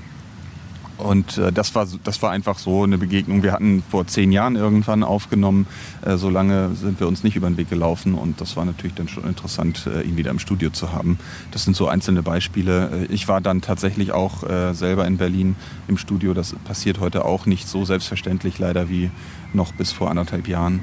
und 0.98 1.38
äh, 1.38 1.52
das, 1.52 1.76
war, 1.76 1.88
das 2.04 2.22
war 2.24 2.32
einfach 2.32 2.58
so 2.58 2.84
eine 2.84 2.98
Begegnung. 2.98 3.44
Wir 3.44 3.52
hatten 3.52 3.84
vor 3.88 4.08
zehn 4.08 4.32
Jahren 4.32 4.56
irgendwann 4.56 5.04
aufgenommen. 5.04 5.68
Äh, 6.04 6.18
so 6.18 6.30
lange 6.30 6.72
sind 6.76 7.00
wir 7.00 7.08
uns 7.08 7.24
nicht 7.24 7.36
über 7.36 7.48
den 7.48 7.58
Weg 7.58 7.70
gelaufen. 7.70 8.16
Und 8.16 8.42
das 8.42 8.58
war 8.58 8.66
natürlich 8.66 8.96
dann 8.96 9.08
schon 9.08 9.24
interessant, 9.26 9.88
äh, 9.88 10.02
ihn 10.02 10.18
wieder 10.18 10.32
im 10.32 10.40
Studio 10.40 10.72
zu 10.72 10.92
haben. 10.92 11.20
Das 11.52 11.66
sind 11.66 11.76
so 11.76 11.88
einzelne 11.88 12.24
Beispiele. 12.24 13.06
Äh, 13.10 13.13
Ich 13.13 13.28
war 13.28 13.42
dann 13.42 13.62
tatsächlich 13.62 14.12
auch 14.12 14.44
äh, 14.44 14.74
selber 14.74 15.06
in 15.06 15.18
Berlin 15.18 15.56
im 15.88 15.98
Studio. 15.98 16.34
Das 16.34 16.56
passiert 16.66 17.00
heute 17.00 17.26
auch 17.26 17.46
nicht 17.46 17.68
so 17.68 17.86
selbstverständlich 17.86 18.58
leider 18.58 18.90
wie 18.90 19.12
noch 19.54 19.74
bis 19.74 19.92
vor 19.92 20.10
anderthalb 20.10 20.48
Jahren. 20.48 20.82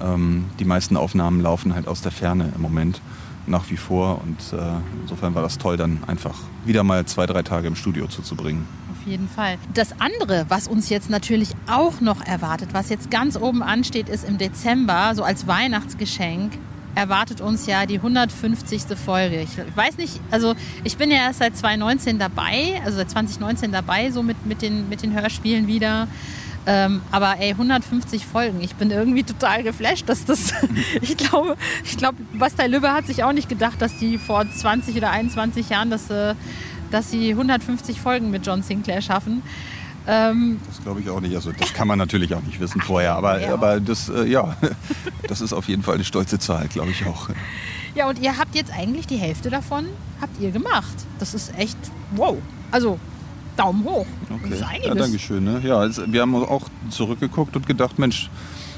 Ähm, 0.00 0.46
die 0.58 0.64
meisten 0.64 0.96
Aufnahmen 0.96 1.40
laufen 1.40 1.74
halt 1.74 1.88
aus 1.88 2.02
der 2.02 2.12
Ferne 2.12 2.52
im 2.54 2.62
Moment 2.62 3.00
nach 3.46 3.70
wie 3.70 3.76
vor. 3.76 4.20
Und 4.22 4.58
äh, 4.58 4.62
insofern 5.02 5.34
war 5.34 5.42
das 5.42 5.58
toll, 5.58 5.76
dann 5.76 6.00
einfach 6.06 6.34
wieder 6.64 6.82
mal 6.82 7.04
zwei, 7.06 7.26
drei 7.26 7.42
Tage 7.42 7.68
im 7.68 7.76
Studio 7.76 8.06
zuzubringen. 8.06 8.66
Auf 8.90 9.06
jeden 9.06 9.28
Fall. 9.28 9.58
Das 9.74 10.00
andere, 10.00 10.46
was 10.48 10.68
uns 10.68 10.88
jetzt 10.88 11.10
natürlich 11.10 11.50
auch 11.70 12.00
noch 12.00 12.24
erwartet, 12.24 12.70
was 12.72 12.88
jetzt 12.88 13.10
ganz 13.10 13.36
oben 13.36 13.62
ansteht, 13.62 14.08
ist 14.08 14.28
im 14.28 14.38
Dezember, 14.38 15.14
so 15.14 15.22
als 15.22 15.46
Weihnachtsgeschenk, 15.46 16.58
erwartet 16.96 17.42
uns 17.42 17.66
ja 17.66 17.84
die 17.86 17.96
150. 17.96 18.82
Folge. 18.96 19.42
Ich 19.42 19.50
weiß 19.76 19.98
nicht, 19.98 20.18
also 20.30 20.54
ich 20.82 20.96
bin 20.96 21.10
ja 21.10 21.18
erst 21.18 21.40
seit 21.40 21.56
2019 21.56 22.18
dabei, 22.18 22.80
also 22.84 22.96
seit 22.96 23.10
2019 23.10 23.70
dabei, 23.70 24.10
so 24.10 24.22
mit, 24.22 24.46
mit, 24.46 24.62
den, 24.62 24.88
mit 24.88 25.02
den 25.02 25.12
Hörspielen 25.12 25.66
wieder. 25.66 26.08
Ähm, 26.68 27.00
aber 27.12 27.38
ey, 27.38 27.50
150 27.50 28.26
Folgen. 28.26 28.60
Ich 28.60 28.74
bin 28.74 28.90
irgendwie 28.90 29.22
total 29.22 29.62
geflasht, 29.62 30.08
dass 30.08 30.24
das. 30.24 30.52
ich 31.00 31.16
glaube, 31.16 31.56
ich 31.84 31.96
glaube, 31.96 32.18
Bastei 32.34 32.66
Lübbe 32.66 32.92
hat 32.92 33.06
sich 33.06 33.22
auch 33.22 33.32
nicht 33.32 33.48
gedacht, 33.48 33.80
dass 33.80 33.96
die 33.98 34.18
vor 34.18 34.44
20 34.50 34.96
oder 34.96 35.10
21 35.10 35.68
Jahren, 35.70 35.90
dass, 35.90 36.10
äh, 36.10 36.34
dass 36.90 37.10
sie 37.10 37.30
150 37.30 38.00
Folgen 38.00 38.30
mit 38.30 38.44
John 38.46 38.62
Sinclair 38.62 39.00
schaffen. 39.00 39.42
Ähm, 40.08 40.60
Das 40.68 40.82
glaube 40.82 41.00
ich 41.00 41.08
auch 41.10 41.20
nicht. 41.20 41.34
Also 41.34 41.52
das 41.52 41.72
kann 41.72 41.88
man 41.88 41.98
natürlich 41.98 42.34
auch 42.34 42.42
nicht 42.42 42.60
wissen 42.60 42.80
vorher. 42.80 43.14
Aber, 43.14 43.40
Ja. 43.40 43.52
aber 43.52 43.80
das, 43.80 44.08
äh, 44.08 44.24
ja, 44.24 44.56
das 45.28 45.40
ist 45.40 45.52
auf 45.52 45.68
jeden 45.68 45.82
Fall 45.82 45.94
eine 45.94 46.04
stolze 46.04 46.38
Zahl, 46.38 46.66
glaube 46.68 46.90
ich 46.90 47.04
auch. 47.06 47.28
ja, 47.94 48.08
und 48.08 48.20
ihr 48.20 48.36
habt 48.38 48.54
jetzt 48.54 48.72
eigentlich 48.72 49.06
die 49.06 49.16
Hälfte 49.16 49.50
davon 49.50 49.86
habt 50.20 50.40
ihr 50.40 50.50
gemacht. 50.50 50.94
Das 51.18 51.34
ist 51.34 51.56
echt 51.58 51.78
wow. 52.12 52.36
Also 52.70 52.98
Daumen 53.56 53.84
hoch. 53.84 54.06
Ist 54.50 54.60
Ja, 54.60 54.66
einiges. 54.68 54.94
danke 54.96 55.18
schön. 55.18 55.44
Ne? 55.44 55.60
Ja, 55.64 55.78
also 55.78 56.02
wir 56.06 56.20
haben 56.22 56.34
auch 56.34 56.62
zurückgeguckt 56.90 57.56
und 57.56 57.66
gedacht, 57.66 57.98
Mensch, 57.98 58.30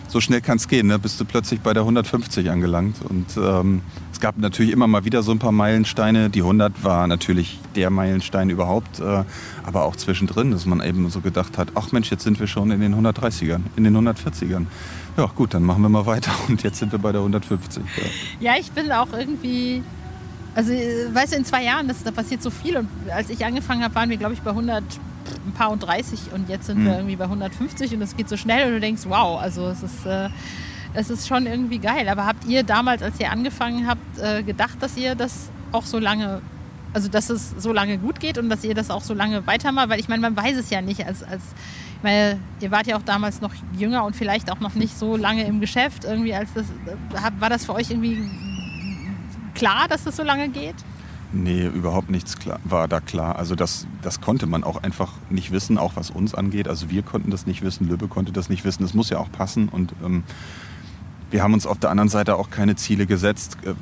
so 0.08 0.20
schnell 0.20 0.40
kann 0.40 0.56
es 0.56 0.68
gehen. 0.68 0.86
Ne? 0.86 0.98
Bist 0.98 1.20
du 1.20 1.24
plötzlich 1.26 1.60
bei 1.60 1.74
der 1.74 1.82
150 1.82 2.48
angelangt. 2.50 2.96
Und 3.06 3.26
ähm, 3.36 3.82
es 4.12 4.20
gab 4.20 4.38
natürlich 4.38 4.72
immer 4.72 4.86
mal 4.86 5.04
wieder 5.04 5.22
so 5.22 5.32
ein 5.32 5.38
paar 5.38 5.52
Meilensteine. 5.52 6.30
Die 6.30 6.40
100 6.40 6.82
war 6.82 7.06
natürlich 7.06 7.58
der 7.76 7.90
Meilenstein 7.90 8.48
überhaupt. 8.48 9.00
Äh, 9.00 9.24
aber 9.64 9.84
auch 9.84 9.96
zwischendrin, 9.96 10.50
dass 10.50 10.64
man 10.64 10.80
eben 10.82 11.10
so 11.10 11.20
gedacht 11.20 11.58
hat, 11.58 11.68
ach 11.74 11.92
Mensch, 11.92 12.10
jetzt 12.10 12.24
sind 12.24 12.40
wir 12.40 12.46
schon 12.46 12.70
in 12.70 12.80
den 12.80 12.94
130ern, 12.94 13.60
in 13.76 13.84
den 13.84 13.94
140ern. 13.96 14.64
Ja 15.18 15.26
gut, 15.34 15.52
dann 15.52 15.64
machen 15.64 15.82
wir 15.82 15.88
mal 15.90 16.06
weiter. 16.06 16.30
Und 16.48 16.62
jetzt 16.62 16.78
sind 16.78 16.90
wir 16.92 16.98
bei 16.98 17.12
der 17.12 17.20
150. 17.20 17.82
Ja. 18.40 18.52
Ja, 18.52 18.58
ich 18.58 18.70
bin 18.72 18.90
auch 18.90 19.12
irgendwie. 19.12 19.82
Also, 20.58 20.72
äh, 20.72 21.14
weißt 21.14 21.32
du, 21.34 21.36
in 21.36 21.44
zwei 21.44 21.62
Jahren, 21.62 21.86
das, 21.86 22.02
da 22.02 22.10
passiert 22.10 22.42
so 22.42 22.50
viel. 22.50 22.76
Und 22.76 22.88
als 23.14 23.30
ich 23.30 23.44
angefangen 23.44 23.84
habe, 23.84 23.94
waren 23.94 24.10
wir, 24.10 24.16
glaube 24.16 24.34
ich, 24.34 24.40
bei 24.42 24.50
100, 24.50 24.82
ein 25.46 25.52
paar 25.52 25.70
und 25.70 25.78
30. 25.80 26.32
Und 26.34 26.48
jetzt 26.48 26.66
sind 26.66 26.84
wir 26.84 26.90
Hm. 26.92 26.98
irgendwie 26.98 27.16
bei 27.16 27.24
150 27.28 27.94
und 27.94 28.02
es 28.02 28.16
geht 28.16 28.28
so 28.28 28.36
schnell. 28.36 28.66
Und 28.66 28.72
du 28.74 28.80
denkst, 28.80 29.02
wow, 29.06 29.40
also 29.40 29.68
es 29.68 29.82
ist, 29.84 30.04
äh, 30.04 30.28
es 30.94 31.10
ist 31.10 31.28
schon 31.28 31.46
irgendwie 31.46 31.78
geil. 31.78 32.08
Aber 32.08 32.26
habt 32.26 32.44
ihr 32.46 32.64
damals, 32.64 33.02
als 33.02 33.20
ihr 33.20 33.30
angefangen 33.30 33.86
habt, 33.86 34.18
äh, 34.18 34.42
gedacht, 34.42 34.78
dass 34.80 34.96
ihr 34.96 35.14
das 35.14 35.50
auch 35.70 35.84
so 35.84 35.98
lange. 36.00 36.40
Also, 36.92 37.08
dass 37.08 37.28
es 37.30 37.50
so 37.58 37.72
lange 37.72 37.98
gut 37.98 38.18
geht 38.18 38.36
und 38.38 38.48
dass 38.48 38.64
ihr 38.64 38.74
das 38.74 38.90
auch 38.90 39.02
so 39.02 39.14
lange 39.14 39.46
weitermacht? 39.46 39.90
Weil 39.90 40.00
ich 40.00 40.08
meine, 40.08 40.22
man 40.22 40.36
weiß 40.36 40.56
es 40.56 40.70
ja 40.70 40.80
nicht. 40.80 41.06
Als, 41.06 41.22
als, 41.22 41.42
ich 41.98 42.02
meine, 42.02 42.40
ihr 42.60 42.70
wart 42.72 42.86
ja 42.88 42.96
auch 42.96 43.02
damals 43.02 43.40
noch 43.42 43.52
jünger 43.78 44.04
und 44.04 44.16
vielleicht 44.16 44.50
auch 44.50 44.58
noch 44.58 44.74
nicht 44.74 44.98
so 44.98 45.16
lange 45.16 45.44
im 45.44 45.60
Geschäft. 45.60 46.04
Irgendwie, 46.04 46.34
als 46.34 46.52
das. 46.54 46.64
äh, 46.64 47.40
War 47.40 47.50
das 47.50 47.66
für 47.66 47.74
euch 47.74 47.90
irgendwie 47.90 48.18
klar, 49.58 49.88
dass 49.88 50.04
das 50.04 50.16
so 50.16 50.22
lange 50.22 50.48
geht? 50.48 50.76
Nee, 51.30 51.66
überhaupt 51.66 52.08
nichts 52.08 52.38
klar, 52.38 52.58
war 52.64 52.88
da 52.88 53.00
klar. 53.00 53.36
Also 53.36 53.54
das, 53.54 53.86
das 54.00 54.20
konnte 54.22 54.46
man 54.46 54.64
auch 54.64 54.82
einfach 54.82 55.12
nicht 55.28 55.52
wissen, 55.52 55.76
auch 55.76 55.94
was 55.94 56.10
uns 56.10 56.34
angeht. 56.34 56.68
Also 56.68 56.88
wir 56.88 57.02
konnten 57.02 57.30
das 57.30 57.46
nicht 57.46 57.62
wissen, 57.62 57.86
Lübbe 57.86 58.08
konnte 58.08 58.32
das 58.32 58.48
nicht 58.48 58.64
wissen. 58.64 58.82
Das 58.82 58.94
muss 58.94 59.10
ja 59.10 59.18
auch 59.18 59.30
passen. 59.30 59.68
Und 59.68 59.92
ähm, 60.02 60.22
wir 61.30 61.42
haben 61.42 61.52
uns 61.52 61.66
auf 61.66 61.78
der 61.78 61.90
anderen 61.90 62.08
Seite 62.08 62.36
auch 62.36 62.48
keine 62.48 62.76
Ziele 62.76 63.04
gesetzt, 63.04 63.58
äh, 63.62 63.74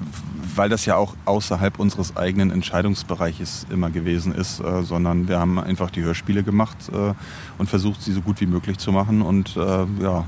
weil 0.57 0.69
das 0.69 0.87
ja 0.87 0.97
auch 0.97 1.15
außerhalb 1.25 1.79
unseres 1.79 2.17
eigenen 2.17 2.51
Entscheidungsbereiches 2.51 3.67
immer 3.71 3.91
gewesen 3.91 4.35
ist, 4.35 4.59
äh, 4.59 4.83
sondern 4.83 5.29
wir 5.29 5.39
haben 5.39 5.61
einfach 5.61 5.91
die 5.91 6.03
Hörspiele 6.03 6.43
gemacht 6.43 6.77
äh, 6.93 7.15
und 7.59 7.69
versucht, 7.69 8.03
sie 8.03 8.13
so 8.13 8.23
gut 8.23 8.41
wie 8.41 8.47
möglich 8.47 8.79
zu 8.79 8.91
machen. 8.91 9.23
Und 9.23 9.57
äh, 9.57 9.85
ja, 10.03 10.25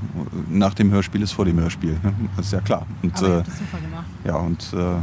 nach 0.49 0.73
dem 0.73 0.91
Hörspiel 0.91 1.21
ist 1.21 1.33
vor 1.33 1.43
dem 1.43 1.59
Hörspiel. 1.59 1.99
Ne? 2.01 2.13
Das 2.37 2.45
ist 2.45 2.53
ja 2.53 2.61
klar. 2.61 2.85
Und, 3.01 3.17
Aber 3.17 3.27
ihr 3.27 3.33
äh, 3.33 3.37
habt 3.39 3.47
das 3.47 3.57
super 3.57 3.77
gemacht. 3.81 4.05
ja, 4.23 4.35
und 4.35 4.73
äh, 4.73 5.01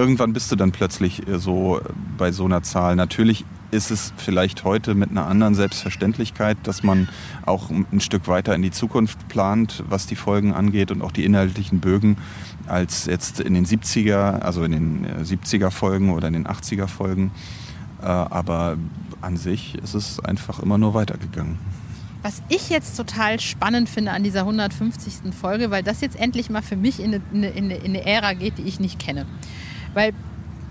irgendwann 0.00 0.32
bist 0.32 0.50
du 0.50 0.56
dann 0.56 0.72
plötzlich 0.72 1.26
äh, 1.28 1.38
so 1.38 1.80
bei 2.16 2.32
so 2.32 2.44
einer 2.44 2.62
Zahl. 2.62 2.96
Natürlich 2.96 3.44
ist 3.70 3.90
es 3.90 4.12
vielleicht 4.16 4.64
heute 4.64 4.94
mit 4.94 5.10
einer 5.10 5.26
anderen 5.26 5.54
Selbstverständlichkeit, 5.54 6.56
dass 6.64 6.82
man 6.82 7.08
auch 7.46 7.70
ein 7.70 8.00
Stück 8.00 8.26
weiter 8.26 8.54
in 8.54 8.62
die 8.62 8.70
Zukunft 8.70 9.28
plant, 9.28 9.84
was 9.88 10.06
die 10.06 10.16
Folgen 10.16 10.52
angeht 10.52 10.90
und 10.90 11.02
auch 11.02 11.12
die 11.12 11.24
inhaltlichen 11.24 11.80
Bögen, 11.80 12.16
als 12.66 13.06
jetzt 13.06 13.40
in 13.40 13.54
den 13.54 13.66
70er, 13.66 14.40
also 14.40 14.64
in 14.64 14.72
den 14.72 15.04
äh, 15.04 15.22
70er 15.22 15.70
Folgen 15.70 16.10
oder 16.10 16.28
in 16.28 16.34
den 16.34 16.46
80er 16.46 16.86
Folgen. 16.86 17.30
Äh, 18.02 18.06
aber 18.06 18.76
an 19.20 19.36
sich 19.36 19.76
ist 19.76 19.94
es 19.94 20.18
einfach 20.20 20.60
immer 20.60 20.78
nur 20.78 20.94
weitergegangen. 20.94 21.58
Was 22.22 22.42
ich 22.48 22.68
jetzt 22.68 22.96
total 22.96 23.40
spannend 23.40 23.88
finde 23.88 24.10
an 24.10 24.22
dieser 24.22 24.40
150. 24.40 25.34
Folge, 25.34 25.70
weil 25.70 25.82
das 25.82 26.00
jetzt 26.02 26.16
endlich 26.16 26.50
mal 26.50 26.62
für 26.62 26.76
mich 26.76 27.00
in 27.00 27.14
eine, 27.14 27.48
in 27.50 27.64
eine, 27.64 27.76
in 27.76 27.84
eine 27.84 28.04
Ära 28.04 28.34
geht, 28.34 28.58
die 28.58 28.62
ich 28.62 28.78
nicht 28.78 28.98
kenne. 28.98 29.26
Weil 29.94 30.12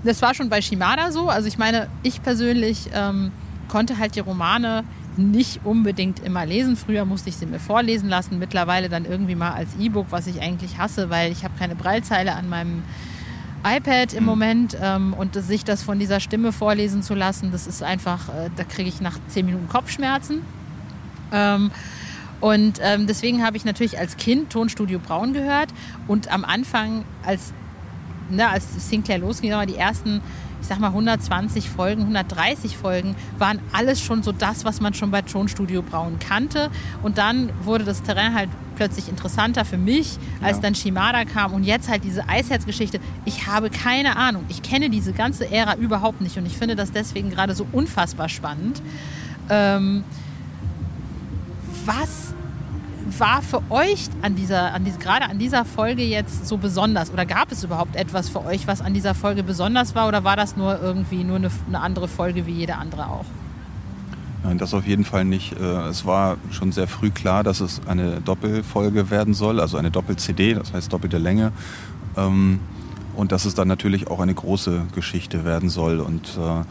das 0.04 0.22
war 0.22 0.34
schon 0.34 0.50
bei 0.50 0.62
Shimada 0.62 1.12
so. 1.12 1.30
Also 1.30 1.48
ich 1.48 1.58
meine, 1.58 1.88
ich 2.04 2.22
persönlich 2.22 2.90
ähm, 2.94 3.32
konnte 3.68 3.98
halt 3.98 4.16
die 4.16 4.22
Romane 4.22 4.84
nicht 5.18 5.62
unbedingt 5.66 6.20
immer 6.20 6.46
lesen. 6.46 6.78
Früher 6.78 7.06
musste 7.06 7.30
ich 7.30 7.38
sie 7.38 7.46
mir 7.46 7.60
vorlesen 7.60 8.10
lassen, 8.10 8.40
mittlerweile 8.40 8.90
dann 8.90 9.06
irgendwie 9.06 9.36
mal 9.36 9.52
als 9.52 9.76
E-Book, 9.80 10.08
was 10.10 10.28
ich 10.28 10.42
eigentlich 10.42 10.78
hasse, 10.78 11.10
weil 11.10 11.32
ich 11.32 11.44
habe 11.44 11.54
keine 11.60 11.76
Breilzeile 11.76 12.34
an 12.36 12.48
meinem 12.48 12.84
iPad 13.64 14.14
im 14.14 14.24
Moment 14.24 14.78
ähm, 14.82 15.14
und 15.14 15.36
sich 15.36 15.66
das 15.66 15.84
von 15.84 16.00
dieser 16.00 16.22
Stimme 16.22 16.54
vorlesen 16.54 17.04
zu 17.04 17.14
lassen, 17.14 17.52
das 17.52 17.68
ist 17.68 17.84
einfach, 17.84 18.30
äh, 18.30 18.50
da 18.56 18.64
kriege 18.64 18.88
ich 18.88 19.02
nach 19.02 19.18
zehn 19.28 19.46
Minuten 19.46 19.68
Kopfschmerzen. 19.68 20.42
Ähm, 21.34 21.72
und 22.40 22.80
ähm, 22.82 23.06
deswegen 23.06 23.46
habe 23.46 23.58
ich 23.58 23.66
natürlich 23.66 24.00
als 24.00 24.16
Kind 24.16 24.50
Tonstudio 24.50 25.00
Braun 25.00 25.34
gehört 25.34 25.74
und 26.08 26.32
am 26.32 26.46
Anfang, 26.46 27.04
als, 27.26 27.54
ne, 28.30 28.50
als 28.50 28.90
Sinclair 28.90 29.20
losging, 29.20 29.52
mal, 29.52 29.66
die 29.66 29.76
ersten 29.76 30.22
ich 30.62 30.68
sag 30.68 30.80
mal 30.80 30.88
120 30.88 31.70
Folgen, 31.70 32.02
130 32.02 32.78
Folgen, 32.78 33.16
waren 33.38 33.60
alles 33.72 34.02
schon 34.02 34.24
so 34.24 34.32
das, 34.32 34.66
was 34.66 34.82
man 34.82 34.94
schon 34.94 35.12
bei 35.12 35.22
Tonstudio 35.22 35.82
Braun 35.82 36.20
kannte. 36.20 36.70
Und 37.02 37.18
dann 37.18 37.50
wurde 37.64 37.86
das 37.86 38.04
Terrain 38.04 38.34
halt 38.34 38.50
plötzlich 38.76 39.10
interessanter 39.10 39.66
für 39.66 39.78
mich, 39.78 40.18
als 40.42 40.58
ja. 40.58 40.64
dann 40.64 40.76
Shimada 40.76 41.26
kam 41.26 41.54
und 41.54 41.64
jetzt 41.64 41.90
halt 41.90 42.04
diese 42.04 42.28
Eisherzgeschichte. 42.28 43.00
Ich 43.26 43.48
habe 43.48 43.70
keine 43.70 44.16
Ahnung. 44.16 44.46
Ich 44.50 44.62
kenne 44.62 44.90
diese 44.90 45.14
ganze 45.14 45.50
Ära 45.50 45.76
überhaupt 45.76 46.22
nicht 46.22 46.38
und 46.38 46.46
ich 46.46 46.58
finde 46.58 46.76
das 46.76 46.92
deswegen 46.92 47.30
gerade 47.30 47.56
so 47.56 47.66
unfassbar 47.72 48.30
spannend. 48.30 48.82
Ähm, 49.50 50.04
was 51.86 52.29
war 53.18 53.42
für 53.42 53.62
euch 53.70 54.10
an 54.22 54.36
dieser, 54.36 54.74
an 54.74 54.84
diese, 54.84 55.00
gerade 55.00 55.26
an 55.26 55.40
dieser 55.40 55.66
Folge 55.66 56.04
jetzt 56.04 56.48
so 56.48 56.58
besonders? 56.58 57.12
Oder 57.12 57.26
gab 57.26 57.52
es 57.52 57.64
überhaupt 57.64 57.96
etwas 57.96 58.30
für 58.30 58.44
euch, 58.44 58.68
was 58.68 58.82
an 58.82 58.94
dieser 58.94 59.16
Folge 59.16 59.44
besonders 59.44 59.96
war? 59.96 60.08
Oder 60.08 60.24
war 60.24 60.36
das 60.36 60.58
nur 60.58 60.82
irgendwie 60.82 61.24
nur 61.24 61.38
eine, 61.38 61.50
eine 61.68 61.80
andere 61.80 62.08
Folge 62.08 62.46
wie 62.46 62.52
jede 62.52 62.76
andere 62.76 63.08
auch? 63.08 63.26
Nein, 64.44 64.58
das 64.58 64.74
auf 64.74 64.86
jeden 64.86 65.04
Fall 65.06 65.26
nicht. 65.26 65.60
Äh, 65.60 65.64
es 65.88 66.06
war 66.06 66.38
schon 66.52 66.72
sehr 66.72 66.88
früh 66.88 67.10
klar, 67.10 67.44
dass 67.44 67.60
es 67.60 67.82
eine 67.88 68.22
Doppelfolge 68.22 69.10
werden 69.10 69.34
soll, 69.34 69.60
also 69.60 69.78
eine 69.78 69.92
Doppel-CD, 69.92 70.54
das 70.54 70.74
heißt 70.74 70.92
doppelte 70.92 71.18
Länge. 71.18 71.52
Ähm, 72.16 72.60
und 73.16 73.32
dass 73.34 73.46
es 73.46 73.54
dann 73.54 73.68
natürlich 73.68 74.08
auch 74.08 74.22
eine 74.22 74.34
große 74.34 74.84
Geschichte 74.96 75.44
werden 75.44 75.70
soll. 75.70 76.00
Und 76.00 76.38
äh, 76.38 76.64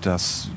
das 0.00 0.48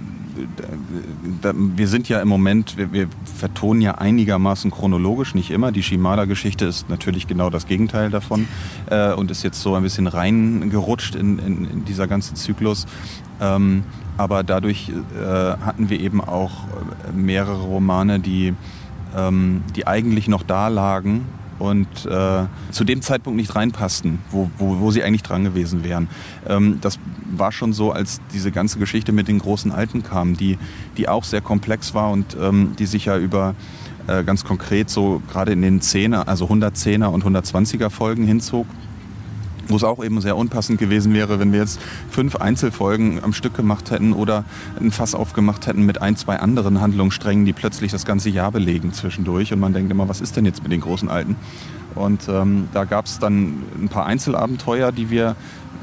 wir 1.76 1.88
sind 1.88 2.10
ja 2.10 2.22
im 2.22 2.28
Moment, 2.28 2.78
wir, 2.78 2.92
wir, 2.92 3.08
vertonen 3.38 3.82
ja 3.82 3.96
einigermaßen 3.96 4.72
chronologisch, 4.72 5.36
nicht 5.36 5.52
immer. 5.52 5.72
Die 5.72 5.84
Shimada-Geschichte 5.84 6.66
ist 6.66 6.90
natürlich 6.90 7.28
genau 7.28 7.50
das 7.50 7.68
Gegenteil 7.68 8.10
davon 8.10 8.48
äh, 8.90 9.14
und 9.14 9.32
ist 9.32 9.44
jetzt 9.44 9.62
so 9.62 9.76
ein 9.76 9.84
bisschen 9.84 10.08
reingerutscht 10.08 11.16
in, 11.16 11.40
in, 11.40 11.66
in 11.66 11.86
dieser 11.86 12.08
ganze 12.08 12.34
Zyklus. 12.34 12.86
Ähm, 13.40 13.84
aber 14.18 14.44
dadurch 14.44 14.90
äh, 14.90 15.26
hatten 15.26 15.90
wir 15.90 16.00
eben 16.00 16.22
auch 16.22 16.52
mehrere 17.16 17.62
Romane, 17.62 18.20
die, 18.20 18.54
ähm, 19.16 19.64
die 19.76 19.86
eigentlich 19.86 20.28
noch 20.28 20.44
da 20.44 20.68
lagen 20.68 21.26
und 21.60 21.88
äh, 22.06 22.46
zu 22.72 22.84
dem 22.84 23.02
Zeitpunkt 23.02 23.38
nicht 23.38 23.56
reinpassten, 23.56 24.20
wo, 24.32 24.50
wo, 24.58 24.80
wo 24.80 24.92
sie 24.92 25.04
eigentlich 25.04 25.24
dran 25.24 25.44
gewesen 25.44 25.84
wären. 25.84 26.08
Ähm, 26.48 26.80
das 26.82 27.00
war 27.30 27.52
schon 27.52 27.74
so, 27.74 27.92
als 27.92 28.22
diese 28.34 28.52
ganze 28.52 28.80
Geschichte 28.80 29.12
mit 29.12 29.28
den 29.28 29.40
großen 29.40 29.72
Alten 29.72 30.04
kam, 30.04 30.38
die, 30.38 30.58
die 30.98 31.10
auch 31.10 31.24
sehr 31.24 31.42
komplex 31.42 31.94
war 31.94 32.12
und 32.12 32.38
ähm, 32.40 32.74
die 32.78 32.86
sich 32.86 33.06
ja 33.06 33.18
über 33.18 33.56
äh, 34.08 34.24
ganz 34.24 34.44
konkret 34.44 34.90
so 34.90 35.22
gerade 35.30 35.52
in 35.52 35.62
den 35.62 35.82
10er, 35.82 36.28
also 36.28 36.46
110er 36.46 37.08
und 37.08 37.24
120er 37.24 37.90
Folgen 37.90 38.26
hinzog 38.26 38.66
wo 39.68 39.76
es 39.76 39.84
auch 39.84 40.04
eben 40.04 40.22
sehr 40.22 40.38
unpassend 40.38 40.80
gewesen 40.80 41.14
wäre, 41.14 41.40
wenn 41.40 41.52
wir 41.52 41.60
jetzt 41.60 41.80
fünf 42.10 42.36
Einzelfolgen 42.36 43.24
am 43.24 43.34
Stück 43.34 43.54
gemacht 43.56 43.92
hätten 43.92 44.14
oder 44.14 44.44
ein 44.80 44.92
Fass 44.92 45.16
aufgemacht 45.16 45.68
hätten 45.68 45.86
mit 45.86 46.02
ein, 46.02 46.16
zwei 46.16 46.40
anderen 46.40 46.82
Handlungssträngen, 46.82 47.46
die 47.46 47.54
plötzlich 47.54 47.92
das 47.92 48.06
ganze 48.06 48.30
Jahr 48.30 48.52
belegen 48.52 48.94
zwischendurch. 48.94 49.54
Und 49.54 49.60
man 49.60 49.74
denkt 49.74 49.92
immer, 49.92 50.10
was 50.10 50.22
ist 50.22 50.36
denn 50.36 50.46
jetzt 50.46 50.64
mit 50.64 50.72
den 50.72 50.82
großen 50.82 51.10
Alten? 51.10 51.36
Und 51.96 52.28
ähm, 52.30 52.68
da 52.74 52.86
gab 52.86 53.06
es 53.06 53.20
dann 53.20 53.64
ein 53.80 53.90
paar 53.90 54.06
Einzelabenteuer, 54.06 54.92
die 54.92 55.10
wir 55.10 55.36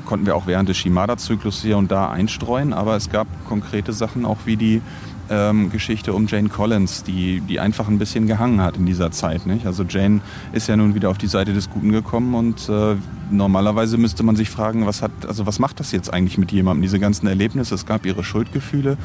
konnten 0.04 0.26
wir 0.26 0.36
auch 0.36 0.46
während 0.46 0.68
des 0.68 0.76
Shimada-Zyklus 0.76 1.62
hier 1.62 1.78
und 1.78 1.90
da 1.90 2.10
einstreuen, 2.10 2.72
aber 2.72 2.96
es 2.96 3.10
gab 3.10 3.26
konkrete 3.48 3.92
Sachen 3.92 4.24
auch 4.24 4.38
wie 4.44 4.56
die 4.56 4.82
ähm, 5.30 5.70
Geschichte 5.70 6.12
um 6.12 6.26
Jane 6.26 6.48
Collins, 6.48 7.02
die, 7.02 7.40
die 7.40 7.60
einfach 7.60 7.88
ein 7.88 7.98
bisschen 7.98 8.26
gehangen 8.26 8.60
hat 8.60 8.76
in 8.76 8.86
dieser 8.86 9.10
Zeit. 9.10 9.46
Nicht? 9.46 9.66
Also 9.66 9.84
Jane 9.84 10.20
ist 10.52 10.68
ja 10.68 10.76
nun 10.76 10.94
wieder 10.94 11.10
auf 11.10 11.18
die 11.18 11.26
Seite 11.26 11.52
des 11.52 11.70
Guten 11.70 11.92
gekommen 11.92 12.34
und 12.34 12.68
äh, 12.68 12.96
normalerweise 13.30 13.96
müsste 13.98 14.22
man 14.22 14.36
sich 14.36 14.50
fragen, 14.50 14.86
was 14.86 15.02
hat, 15.02 15.12
also 15.26 15.46
was 15.46 15.58
macht 15.58 15.80
das 15.80 15.92
jetzt 15.92 16.12
eigentlich 16.12 16.38
mit 16.38 16.52
jemandem, 16.52 16.82
diese 16.82 16.98
ganzen 16.98 17.26
Erlebnisse? 17.26 17.74
Es 17.74 17.86
gab 17.86 18.06
ihre 18.06 18.24
Schuldgefühle 18.24 18.96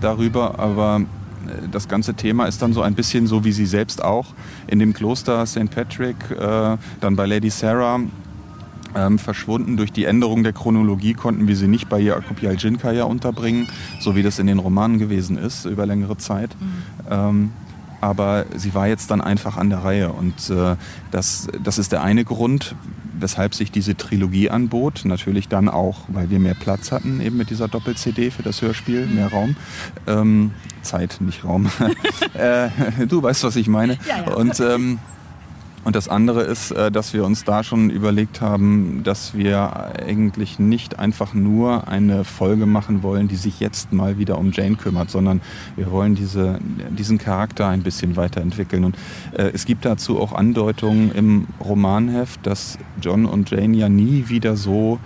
darüber, 0.00 0.58
aber 0.58 1.02
äh, 1.46 1.68
das 1.70 1.88
ganze 1.88 2.14
Thema 2.14 2.46
ist 2.46 2.62
dann 2.62 2.72
so 2.72 2.82
ein 2.82 2.94
bisschen 2.94 3.26
so 3.26 3.44
wie 3.44 3.52
sie 3.52 3.66
selbst 3.66 4.02
auch 4.02 4.26
in 4.66 4.78
dem 4.78 4.92
Kloster 4.92 5.46
St. 5.46 5.70
Patrick, 5.70 6.16
äh, 6.30 6.76
dann 7.00 7.16
bei 7.16 7.26
Lady 7.26 7.50
Sarah 7.50 8.00
ähm, 8.94 9.18
verschwunden. 9.18 9.76
Durch 9.76 9.92
die 9.92 10.04
Änderung 10.04 10.42
der 10.42 10.52
Chronologie 10.52 11.14
konnten 11.14 11.48
wir 11.48 11.56
sie 11.56 11.68
nicht 11.68 11.88
bei 11.88 12.00
Jakob 12.00 12.42
Jaljinkaya 12.42 13.04
unterbringen, 13.04 13.68
so 14.00 14.16
wie 14.16 14.22
das 14.22 14.38
in 14.38 14.46
den 14.46 14.58
Romanen 14.58 14.98
gewesen 14.98 15.38
ist 15.38 15.64
über 15.64 15.86
längere 15.86 16.16
Zeit. 16.16 16.50
Mhm. 16.60 16.72
Ähm, 17.10 17.50
aber 18.00 18.46
sie 18.56 18.74
war 18.74 18.88
jetzt 18.88 19.10
dann 19.10 19.20
einfach 19.20 19.56
an 19.56 19.68
der 19.68 19.84
Reihe 19.84 20.10
und 20.10 20.48
äh, 20.48 20.76
das, 21.10 21.48
das 21.62 21.78
ist 21.78 21.92
der 21.92 22.02
eine 22.02 22.24
Grund, 22.24 22.74
weshalb 23.12 23.54
sich 23.54 23.70
diese 23.70 23.96
Trilogie 23.96 24.48
anbot. 24.48 25.02
Natürlich 25.04 25.48
dann 25.48 25.68
auch, 25.68 25.98
weil 26.08 26.30
wir 26.30 26.38
mehr 26.38 26.54
Platz 26.54 26.92
hatten, 26.92 27.20
eben 27.20 27.36
mit 27.36 27.50
dieser 27.50 27.68
Doppel-CD 27.68 28.30
für 28.30 28.42
das 28.42 28.62
Hörspiel, 28.62 29.06
mehr 29.06 29.26
mhm. 29.26 29.32
Raum. 29.32 29.56
Ähm, 30.06 30.50
Zeit, 30.82 31.18
nicht 31.20 31.44
Raum. 31.44 31.70
äh, 32.34 32.70
du 33.06 33.22
weißt, 33.22 33.44
was 33.44 33.56
ich 33.56 33.68
meine. 33.68 33.98
Ja, 34.08 34.24
ja. 34.24 34.34
Und 34.34 34.58
ähm, 34.60 34.98
und 35.82 35.96
das 35.96 36.08
andere 36.08 36.42
ist, 36.42 36.72
äh, 36.72 36.90
dass 36.90 37.14
wir 37.14 37.24
uns 37.24 37.44
da 37.44 37.64
schon 37.64 37.88
überlegt 37.90 38.40
haben, 38.40 39.02
dass 39.02 39.34
wir 39.34 39.92
eigentlich 39.98 40.58
nicht 40.58 40.98
einfach 40.98 41.32
nur 41.32 41.88
eine 41.88 42.24
Folge 42.24 42.66
machen 42.66 43.02
wollen, 43.02 43.28
die 43.28 43.36
sich 43.36 43.60
jetzt 43.60 43.92
mal 43.92 44.18
wieder 44.18 44.38
um 44.38 44.52
Jane 44.52 44.76
kümmert, 44.76 45.10
sondern 45.10 45.40
wir 45.76 45.90
wollen 45.90 46.14
diese, 46.14 46.58
diesen 46.90 47.18
Charakter 47.18 47.68
ein 47.68 47.82
bisschen 47.82 48.16
weiterentwickeln. 48.16 48.84
Und 48.84 48.96
äh, 49.32 49.50
es 49.54 49.64
gibt 49.64 49.84
dazu 49.84 50.20
auch 50.20 50.32
Andeutungen 50.32 51.12
im 51.12 51.46
Romanheft, 51.64 52.46
dass 52.46 52.78
John 53.00 53.24
und 53.24 53.50
Jane 53.50 53.76
ja 53.76 53.88
nie 53.88 54.28
wieder 54.28 54.56
so 54.56 54.98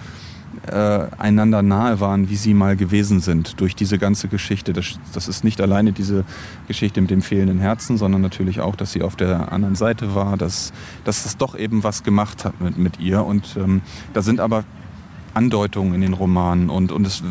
äh, 0.66 1.07
einander 1.18 1.62
nahe 1.62 2.00
waren, 2.00 2.29
wie 2.29 2.37
sie 2.37 2.55
mal 2.55 2.77
gewesen 2.77 3.20
sind 3.20 3.61
durch 3.61 3.74
diese 3.74 3.98
ganze 3.98 4.29
Geschichte. 4.29 4.72
Das, 4.72 4.98
das, 5.12 5.29
ist 5.29 5.44
nicht 5.44 5.61
alleine 5.61 5.92
diese 5.92 6.24
Geschichte 6.68 7.00
mit 7.00 7.11
dem 7.11 7.22
fehlenden 7.22 7.59
Herzen, 7.59 7.98
sondern 7.98 8.20
natürlich 8.20 8.61
auch, 8.61 8.77
dass 8.77 8.92
sie 8.92 9.03
auf 9.03 9.16
der 9.16 9.53
anderen 9.53 9.74
Seite 9.74 10.14
war, 10.14 10.37
dass, 10.37 10.72
dass 11.05 11.27
es 11.27 11.37
doch 11.37 11.57
eben 11.59 11.85
was 11.85 12.03
gemacht 12.03 12.44
hat 12.44 12.61
mit, 12.61 12.79
mit 12.79 13.00
ihr. 13.00 13.24
Und 13.24 13.57
ähm, 13.57 13.83
da 14.12 14.22
sind 14.22 14.40
aber 14.40 14.64
Andeutungen 15.35 15.94
in 15.94 16.00
den 16.00 16.12
Romanen 16.12 16.70
und, 16.70 16.92
und 16.92 17.07
es 17.07 17.22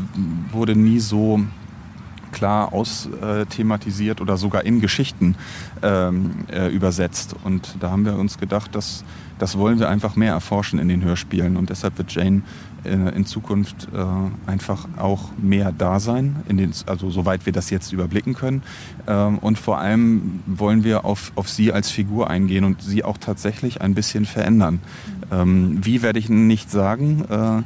wurde 0.52 0.76
nie 0.76 1.00
so 1.00 1.42
klar 2.34 2.74
austhematisiert 2.74 4.20
oder 4.20 4.38
sogar 4.38 4.66
in 4.66 4.82
Geschichten 4.82 5.36
ähm, 5.82 6.46
äh, 6.52 6.68
übersetzt. 6.68 7.36
Und 7.44 7.78
da 7.80 7.92
haben 7.92 8.06
wir 8.06 8.18
uns 8.18 8.38
gedacht, 8.38 8.76
dass 8.76 9.06
das 9.40 9.58
wollen 9.58 9.80
wir 9.80 9.90
einfach 9.90 10.16
mehr 10.16 10.34
erforschen 10.34 10.80
in 10.80 10.88
den 10.88 11.04
Hörspielen. 11.04 11.58
Und 11.58 11.70
deshalb 11.70 11.98
wird 11.98 12.14
Jane 12.14 12.42
in 12.86 13.26
Zukunft 13.26 13.88
äh, 13.94 14.50
einfach 14.50 14.88
auch 14.98 15.32
mehr 15.38 15.72
da 15.72 16.00
sein, 16.00 16.38
in 16.48 16.58
den, 16.58 16.72
also 16.86 17.10
soweit 17.10 17.46
wir 17.46 17.54
das 17.54 17.70
jetzt 17.70 17.94
überblicken 17.94 18.34
können. 18.34 18.64
Ähm, 19.08 19.38
und 19.40 19.58
vor 19.58 19.80
allem 19.80 20.42
wollen 20.46 20.84
wir 20.84 21.06
auf, 21.06 21.32
auf 21.36 21.50
sie 21.50 21.72
als 21.72 21.90
Figur 21.90 22.30
eingehen 22.30 22.64
und 22.64 22.82
sie 22.82 23.04
auch 23.04 23.18
tatsächlich 23.18 23.82
ein 23.82 23.94
bisschen 23.94 24.26
verändern. 24.26 24.80
Ähm, 25.32 25.80
wie 25.84 26.02
werde 26.02 26.20
ich 26.20 26.30
nicht 26.30 26.70
sagen? 26.70 27.26
Äh, 27.30 27.64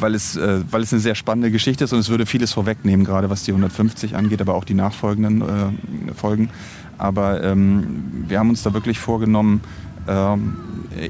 weil 0.00 0.14
es, 0.14 0.36
äh, 0.36 0.60
weil 0.70 0.82
es 0.82 0.92
eine 0.92 1.00
sehr 1.00 1.14
spannende 1.14 1.50
Geschichte 1.50 1.84
ist 1.84 1.92
und 1.92 1.98
es 1.98 2.08
würde 2.08 2.26
vieles 2.26 2.52
vorwegnehmen, 2.52 3.04
gerade 3.04 3.30
was 3.30 3.44
die 3.44 3.52
150 3.52 4.16
angeht, 4.16 4.40
aber 4.40 4.54
auch 4.54 4.64
die 4.64 4.74
nachfolgenden 4.74 5.42
äh, 5.42 6.14
Folgen. 6.14 6.50
Aber 6.98 7.42
ähm, 7.42 8.24
wir 8.26 8.38
haben 8.38 8.50
uns 8.50 8.62
da 8.62 8.74
wirklich 8.74 8.98
vorgenommen, 8.98 9.60
ähm, 10.08 10.56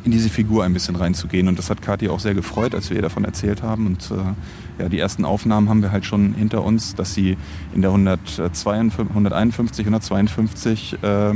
in 0.04 0.10
diese 0.10 0.28
Figur 0.28 0.64
ein 0.64 0.72
bisschen 0.72 0.96
reinzugehen. 0.96 1.48
Und 1.48 1.58
das 1.58 1.70
hat 1.70 1.80
Kathi 1.80 2.08
auch 2.08 2.20
sehr 2.20 2.34
gefreut, 2.34 2.74
als 2.74 2.90
wir 2.90 2.96
ihr 2.96 3.02
davon 3.02 3.24
erzählt 3.24 3.62
haben. 3.62 3.86
Und 3.86 4.10
äh, 4.10 4.82
ja, 4.82 4.88
die 4.88 4.98
ersten 4.98 5.24
Aufnahmen 5.24 5.68
haben 5.68 5.82
wir 5.82 5.92
halt 5.92 6.04
schon 6.04 6.34
hinter 6.34 6.64
uns, 6.64 6.94
dass 6.94 7.14
sie 7.14 7.36
in 7.74 7.82
der 7.82 7.90
152, 7.90 9.08
151, 9.08 9.86
152 9.86 10.98
äh, 11.02 11.32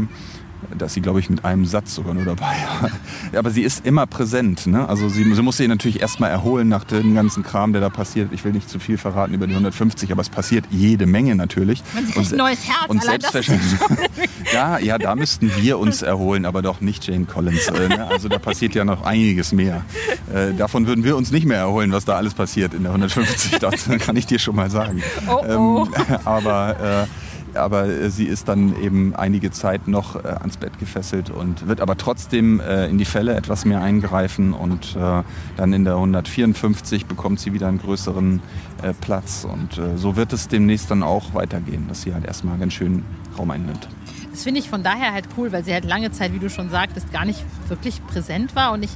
da 0.77 0.87
ist 0.87 0.95
sie, 0.95 1.01
glaube 1.01 1.21
ich, 1.21 1.29
mit 1.31 1.45
einem 1.45 1.65
Satz 1.67 1.95
sogar 1.95 2.15
nur 2.15 2.25
dabei. 2.25 2.55
Aber 3.37 3.51
sie 3.51 3.63
ist 3.63 3.85
immer 3.87 4.07
präsent. 4.07 4.67
Ne? 4.67 4.89
Also 4.89 5.09
sie, 5.09 5.25
sie 5.35 5.43
muss 5.43 5.57
sich 5.57 5.69
natürlich 5.69 6.01
erstmal 6.01 6.31
erholen 6.31 6.69
nach 6.69 6.85
dem 6.85 7.15
ganzen 7.15 7.43
Kram, 7.43 7.73
der 7.73 7.81
da 7.81 7.91
passiert. 7.91 8.33
Ich 8.33 8.45
will 8.45 8.53
nicht 8.53 8.69
zu 8.69 8.79
viel 8.79 8.99
verraten 8.99 9.35
über 9.35 9.47
die 9.47 9.53
150, 9.53 10.11
aber 10.13 10.23
es 10.23 10.31
passiert 10.31 10.65
jede 10.71 11.07
Menge 11.07 11.35
natürlich. 11.35 11.83
Man 11.95 12.07
sich 12.07 12.17
und, 12.17 12.33
ein 12.33 12.39
neues 12.39 12.67
Herz. 12.67 12.89
Und 12.89 13.03
selbstverständlich. 13.03 13.81
ja, 14.53 14.79
ja, 14.79 14.99
da 14.99 15.15
müssten 15.15 15.51
wir 15.57 15.79
uns 15.79 16.03
erholen, 16.03 16.47
aber 16.47 16.63
doch 16.63 16.81
nicht 16.81 17.07
Jane 17.07 17.25
Collins. 17.25 17.69
Äh, 17.69 17.89
ne? 17.89 18.07
Also 18.07 18.29
da 18.29 18.39
passiert 18.39 18.75
ja 18.75 18.85
noch 18.85 19.03
einiges 19.05 19.53
mehr. 19.53 19.85
Äh, 20.33 20.55
davon 20.55 20.87
würden 20.87 21.05
wir 21.05 21.17
uns 21.17 21.31
nicht 21.31 21.47
mehr 21.47 21.59
erholen, 21.59 21.93
was 21.93 22.05
da 22.05 22.17
alles 22.17 22.35
passiert 22.35 22.75
in 22.75 22.83
der 22.83 22.93
150. 22.93 23.59
Das 23.59 23.89
kann 24.01 24.17
ich 24.17 24.27
dir 24.27 24.39
schon 24.39 24.57
mal 24.57 24.71
sagen. 24.71 25.03
Oh, 25.29 25.43
oh. 25.47 25.87
Ähm, 25.89 26.19
aber 26.25 27.07
äh, 27.09 27.22
aber 27.55 27.87
äh, 27.87 28.11
sie 28.11 28.25
ist 28.25 28.49
dann 28.49 28.81
eben 28.81 29.15
einige 29.15 29.51
Zeit 29.51 29.89
noch 29.89 30.17
äh, 30.17 30.29
ans 30.29 30.57
Bett 30.57 30.79
gefesselt 30.79 31.31
und 31.31 31.67
wird 31.69 31.81
aber 31.81 31.97
trotzdem 31.97 32.61
äh, 32.61 32.87
in 32.87 32.99
die 32.99 33.05
Fälle 33.05 33.35
etwas 33.35 33.65
mehr 33.65 33.81
eingreifen 33.83 34.53
und 34.53 34.97
dann 35.57 35.73
in 35.73 35.85
der 35.85 35.95
154 35.95 37.07
bekommt 37.07 37.41
sie 37.41 37.53
wieder 37.53 37.69
einen 37.69 37.79
größeren 37.79 38.41
Platz 39.01 39.47
und 39.51 39.81
so 39.97 40.17
wird 40.17 40.33
es 40.33 40.49
demnächst 40.49 40.91
dann 40.91 41.03
auch 41.03 41.35
weitergehen, 41.35 41.87
dass 41.89 42.03
sie 42.03 42.15
halt 42.15 42.25
erstmal 42.25 42.59
ganz 42.59 42.73
schön 42.73 43.05
Raum 43.39 43.51
einnimmt. 43.51 43.89
Das 44.31 44.43
finde 44.43 44.61
ich 44.61 44.69
von 44.69 44.83
daher 44.83 45.13
halt 45.13 45.29
cool, 45.37 45.53
weil 45.53 45.65
sie 45.65 45.73
halt 45.73 45.85
lange 45.85 46.11
Zeit, 46.11 46.33
wie 46.33 46.39
du 46.39 46.51
schon 46.51 46.71
sagtest, 46.71 47.13
gar 47.13 47.25
nicht 47.25 47.45
wirklich 47.69 48.05
präsent 48.07 48.57
war 48.57 48.73
und 48.73 48.83
ich 48.83 48.91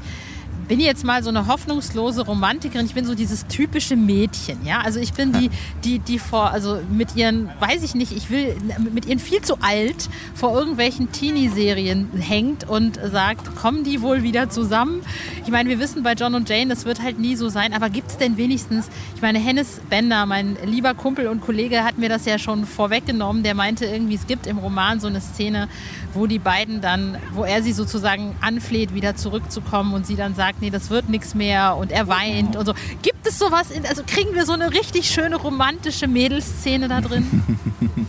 bin 0.68 0.80
jetzt 0.80 1.04
mal 1.04 1.22
so 1.22 1.30
eine 1.30 1.46
hoffnungslose 1.46 2.22
Romantikerin. 2.22 2.86
Ich 2.86 2.94
bin 2.94 3.04
so 3.04 3.14
dieses 3.14 3.46
typische 3.46 3.96
Mädchen, 3.96 4.64
ja. 4.64 4.80
Also 4.80 4.98
ich 5.00 5.12
bin 5.12 5.32
die, 5.32 5.50
die, 5.84 5.98
die 5.98 6.18
vor, 6.18 6.50
also 6.50 6.80
mit 6.90 7.16
ihren, 7.16 7.48
weiß 7.60 7.82
ich 7.82 7.94
nicht, 7.94 8.12
ich 8.12 8.30
will, 8.30 8.56
mit 8.92 9.06
ihren 9.06 9.18
viel 9.18 9.42
zu 9.42 9.58
alt 9.60 10.08
vor 10.34 10.58
irgendwelchen 10.58 11.12
Teenie-Serien 11.12 12.08
hängt 12.18 12.68
und 12.68 12.98
sagt, 13.10 13.54
kommen 13.56 13.84
die 13.84 14.02
wohl 14.02 14.22
wieder 14.22 14.50
zusammen? 14.50 15.02
Ich 15.44 15.50
meine, 15.50 15.68
wir 15.68 15.78
wissen 15.78 16.02
bei 16.02 16.14
John 16.14 16.34
und 16.34 16.48
Jane, 16.48 16.68
das 16.68 16.84
wird 16.84 17.02
halt 17.02 17.18
nie 17.18 17.36
so 17.36 17.48
sein, 17.48 17.72
aber 17.72 17.88
gibt 17.90 18.10
es 18.10 18.18
denn 18.18 18.36
wenigstens, 18.36 18.88
ich 19.14 19.22
meine, 19.22 19.38
Hennes 19.38 19.80
Bender, 19.88 20.26
mein 20.26 20.56
lieber 20.64 20.94
Kumpel 20.94 21.28
und 21.28 21.40
Kollege, 21.40 21.84
hat 21.84 21.98
mir 21.98 22.08
das 22.08 22.24
ja 22.24 22.38
schon 22.38 22.66
vorweggenommen, 22.66 23.42
der 23.42 23.54
meinte 23.54 23.84
irgendwie, 23.84 24.16
es 24.16 24.26
gibt 24.26 24.46
im 24.46 24.58
Roman 24.58 25.00
so 25.00 25.06
eine 25.06 25.20
Szene, 25.20 25.68
wo 26.14 26.26
die 26.26 26.38
beiden 26.38 26.80
dann, 26.80 27.18
wo 27.32 27.44
er 27.44 27.62
sie 27.62 27.72
sozusagen 27.72 28.34
anfleht, 28.40 28.94
wieder 28.94 29.16
zurückzukommen 29.16 29.94
und 29.94 30.06
sie 30.06 30.16
dann 30.16 30.34
sagt, 30.34 30.45
nee, 30.60 30.70
das 30.70 30.90
wird 30.90 31.08
nichts 31.08 31.34
mehr 31.34 31.76
und 31.76 31.92
er 31.92 32.08
weint 32.08 32.56
und 32.56 32.66
so. 32.66 32.74
Gibt 33.02 33.26
es 33.26 33.38
sowas, 33.38 33.70
in, 33.70 33.86
also 33.86 34.02
kriegen 34.06 34.34
wir 34.34 34.46
so 34.46 34.52
eine 34.52 34.72
richtig 34.72 35.08
schöne 35.08 35.36
romantische 35.36 36.06
Mädelsszene 36.06 36.88
da 36.88 37.00
drin? 37.00 37.42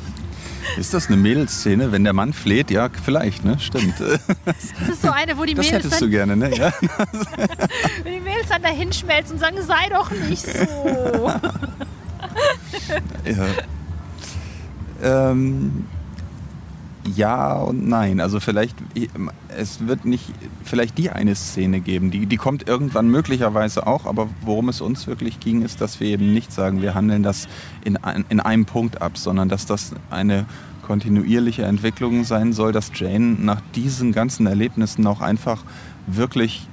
Ist 0.78 0.94
das 0.94 1.08
eine 1.08 1.18
Mädelsszene, 1.18 1.92
wenn 1.92 2.04
der 2.04 2.14
Mann 2.14 2.34
fleht? 2.34 2.70
Ja, 2.70 2.90
vielleicht, 3.04 3.44
ne? 3.46 3.58
Stimmt. 3.60 3.96
Das 4.00 4.90
ist 4.90 5.02
so 5.02 5.10
eine, 5.10 5.38
wo 5.38 5.46
die 5.46 5.54
das 5.54 5.66
Mädels 5.66 5.86
hättest 5.86 6.02
dann, 6.02 6.10
du 6.10 6.10
gerne, 6.10 6.36
ne? 6.36 6.56
Ja. 6.56 6.74
wenn 8.04 8.14
die 8.14 8.20
Mädels 8.20 8.50
dann 8.50 8.62
da 8.62 8.70
hinschmelzen 8.70 9.36
und 9.36 9.40
sagen, 9.40 9.58
sei 9.62 9.90
doch 9.90 10.12
nicht 10.12 10.46
so. 10.46 11.32
ja. 13.26 13.48
Ähm, 15.02 15.88
ja 17.16 17.54
und 17.54 17.88
nein. 17.88 18.20
Also 18.20 18.40
vielleicht, 18.40 18.76
es 19.56 19.88
wird 19.88 20.06
nicht 20.06 20.26
vielleicht 20.64 20.98
die 20.98 21.10
eine 21.10 21.36
Szene 21.36 21.80
geben, 21.80 22.12
die, 22.12 22.26
die 22.26 22.38
kommt 22.38 22.68
irgendwann 22.68 23.10
möglicherweise 23.10 23.88
auch, 23.88 24.06
aber 24.06 24.30
worum 24.42 24.70
es 24.70 24.82
uns 24.82 25.08
wirklich 25.08 25.40
ging, 25.40 25.62
ist, 25.62 25.82
dass 25.82 26.00
wir 26.00 26.08
eben 26.08 26.34
nicht 26.34 26.52
sagen, 26.52 26.82
wir 26.82 26.94
handeln 26.94 27.24
das 27.24 27.48
in, 27.84 27.98
ein, 27.98 28.26
in 28.30 28.40
einem 28.40 28.66
Punkt 28.66 29.02
ab, 29.02 29.18
sondern 29.18 29.50
dass 29.50 29.66
das 29.66 29.94
eine 30.10 30.46
kontinuierliche 30.84 31.64
Entwicklung 31.64 32.24
sein 32.24 32.54
soll, 32.54 32.72
dass 32.72 32.92
Jane 32.94 33.36
nach 33.40 33.62
diesen 33.76 34.14
ganzen 34.14 34.48
Erlebnissen 34.48 35.06
auch 35.06 35.20
einfach 35.20 35.64
wirklich 36.08 36.68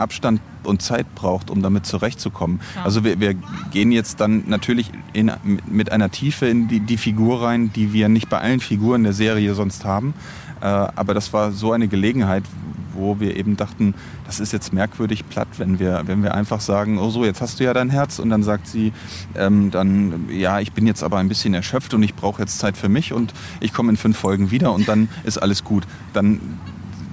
Abstand 0.00 0.40
und 0.64 0.82
Zeit 0.82 1.14
braucht, 1.14 1.50
um 1.50 1.62
damit 1.62 1.86
zurechtzukommen. 1.86 2.60
Ja. 2.76 2.84
Also 2.84 3.04
wir, 3.04 3.20
wir 3.20 3.34
gehen 3.70 3.92
jetzt 3.92 4.20
dann 4.20 4.44
natürlich 4.46 4.90
in, 5.12 5.32
mit 5.66 5.92
einer 5.92 6.10
Tiefe 6.10 6.46
in 6.46 6.68
die, 6.68 6.80
die 6.80 6.96
Figur 6.96 7.42
rein, 7.42 7.72
die 7.72 7.92
wir 7.92 8.08
nicht 8.08 8.28
bei 8.28 8.38
allen 8.38 8.60
Figuren 8.60 9.04
der 9.04 9.12
Serie 9.12 9.54
sonst 9.54 9.84
haben. 9.84 10.14
Äh, 10.60 10.64
aber 10.66 11.14
das 11.14 11.32
war 11.32 11.52
so 11.52 11.72
eine 11.72 11.88
Gelegenheit, 11.88 12.44
wo 12.92 13.20
wir 13.20 13.36
eben 13.36 13.56
dachten, 13.56 13.94
das 14.26 14.40
ist 14.40 14.52
jetzt 14.52 14.72
merkwürdig 14.72 15.28
platt, 15.28 15.48
wenn 15.58 15.78
wir, 15.78 16.02
wenn 16.06 16.22
wir 16.22 16.34
einfach 16.34 16.60
sagen, 16.60 16.98
oh 16.98 17.10
so, 17.10 17.24
jetzt 17.24 17.40
hast 17.40 17.60
du 17.60 17.64
ja 17.64 17.72
dein 17.72 17.90
Herz 17.90 18.18
und 18.18 18.30
dann 18.30 18.42
sagt 18.42 18.66
sie, 18.66 18.92
ähm, 19.34 19.70
dann, 19.70 20.28
ja, 20.30 20.60
ich 20.60 20.72
bin 20.72 20.86
jetzt 20.86 21.02
aber 21.02 21.18
ein 21.18 21.28
bisschen 21.28 21.54
erschöpft 21.54 21.94
und 21.94 22.02
ich 22.02 22.14
brauche 22.14 22.42
jetzt 22.42 22.58
Zeit 22.58 22.76
für 22.76 22.88
mich 22.88 23.12
und 23.12 23.32
ich 23.60 23.72
komme 23.72 23.90
in 23.90 23.96
fünf 23.96 24.18
Folgen 24.18 24.50
wieder 24.50 24.72
und 24.72 24.88
dann 24.88 25.08
ist 25.24 25.38
alles 25.38 25.64
gut. 25.64 25.84
Dann, 26.12 26.40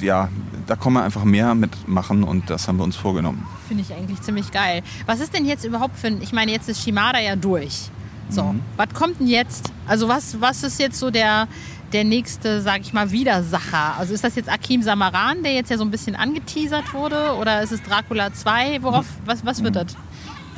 ja, 0.01 0.29
da 0.67 0.75
kann 0.75 0.93
man 0.93 1.03
einfach 1.03 1.23
mehr 1.23 1.55
mitmachen 1.55 2.23
und 2.23 2.49
das 2.49 2.67
haben 2.67 2.77
wir 2.77 2.83
uns 2.83 2.95
vorgenommen. 2.95 3.45
Finde 3.67 3.83
ich 3.83 3.93
eigentlich 3.93 4.21
ziemlich 4.21 4.51
geil. 4.51 4.83
Was 5.05 5.19
ist 5.19 5.33
denn 5.33 5.45
jetzt 5.45 5.65
überhaupt 5.65 5.97
für 5.97 6.07
ein, 6.07 6.21
ich 6.21 6.33
meine, 6.33 6.51
jetzt 6.51 6.69
ist 6.69 6.83
Shimada 6.83 7.19
ja 7.19 7.35
durch. 7.35 7.89
So, 8.29 8.43
Mhm. 8.43 8.59
was 8.75 8.89
kommt 8.93 9.19
denn 9.19 9.27
jetzt? 9.27 9.71
Also 9.87 10.07
was, 10.09 10.39
was 10.41 10.63
ist 10.63 10.79
jetzt 10.79 10.99
so 10.99 11.09
der, 11.11 11.47
der 11.93 12.03
nächste, 12.03 12.61
sag 12.61 12.81
ich 12.81 12.91
mal, 12.91 13.11
Widersacher? 13.11 13.95
Also 13.97 14.13
ist 14.13 14.23
das 14.23 14.35
jetzt 14.35 14.49
Akim 14.49 14.83
Samaran, 14.83 15.43
der 15.43 15.53
jetzt 15.53 15.69
ja 15.71 15.77
so 15.77 15.85
ein 15.85 15.91
bisschen 15.91 16.15
angeteasert 16.17 16.93
wurde? 16.93 17.35
Oder 17.39 17.61
ist 17.63 17.71
es 17.71 17.81
Dracula 17.83 18.33
2? 18.33 18.83
Worauf, 18.83 19.05
was, 19.25 19.45
was 19.45 19.63
wird 19.63 19.77
das? 19.77 19.95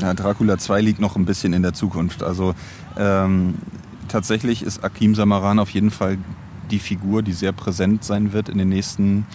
Ja, 0.01 0.13
Dracula 0.15 0.57
2 0.57 0.81
liegt 0.81 0.99
noch 0.99 1.15
ein 1.15 1.25
bisschen 1.25 1.53
in 1.53 1.61
der 1.61 1.73
Zukunft. 1.73 2.23
Also 2.23 2.55
ähm, 2.97 3.55
tatsächlich 4.07 4.63
ist 4.63 4.83
Akim 4.83 5.13
Samaran 5.13 5.59
auf 5.59 5.69
jeden 5.69 5.91
Fall 5.91 6.17
die 6.71 6.79
Figur, 6.79 7.21
die 7.21 7.33
sehr 7.33 7.51
präsent 7.51 8.03
sein 8.03 8.31
wird 8.33 8.49
in 8.49 8.57
den 8.57 8.69
nächsten, 8.69 9.25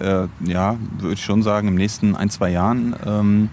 äh, 0.00 0.26
ja, 0.44 0.76
würde 0.98 1.14
ich 1.14 1.24
schon 1.24 1.42
sagen, 1.42 1.68
im 1.68 1.74
nächsten 1.74 2.16
ein, 2.16 2.30
zwei 2.30 2.50
Jahren. 2.50 2.94
Ähm, 3.06 3.50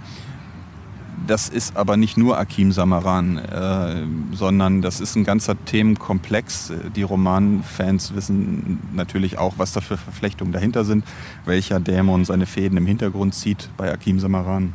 das 1.27 1.49
ist 1.49 1.77
aber 1.77 1.97
nicht 1.97 2.17
nur 2.17 2.37
Akim 2.37 2.71
Samaran, 2.71 3.37
äh, 3.37 4.03
sondern 4.35 4.81
das 4.81 4.99
ist 4.99 5.15
ein 5.15 5.23
ganzer 5.23 5.55
Themenkomplex. 5.65 6.73
Die 6.95 7.03
Romanfans 7.03 8.15
wissen 8.15 8.79
natürlich 8.93 9.37
auch, 9.37 9.53
was 9.57 9.71
da 9.71 9.81
für 9.81 9.97
Verflechtungen 9.97 10.51
dahinter 10.51 10.83
sind, 10.83 11.05
welcher 11.45 11.79
Dämon 11.79 12.25
seine 12.25 12.47
Fäden 12.47 12.77
im 12.77 12.87
Hintergrund 12.87 13.35
zieht 13.35 13.69
bei 13.77 13.91
Akim 13.91 14.19
Samaran. 14.19 14.73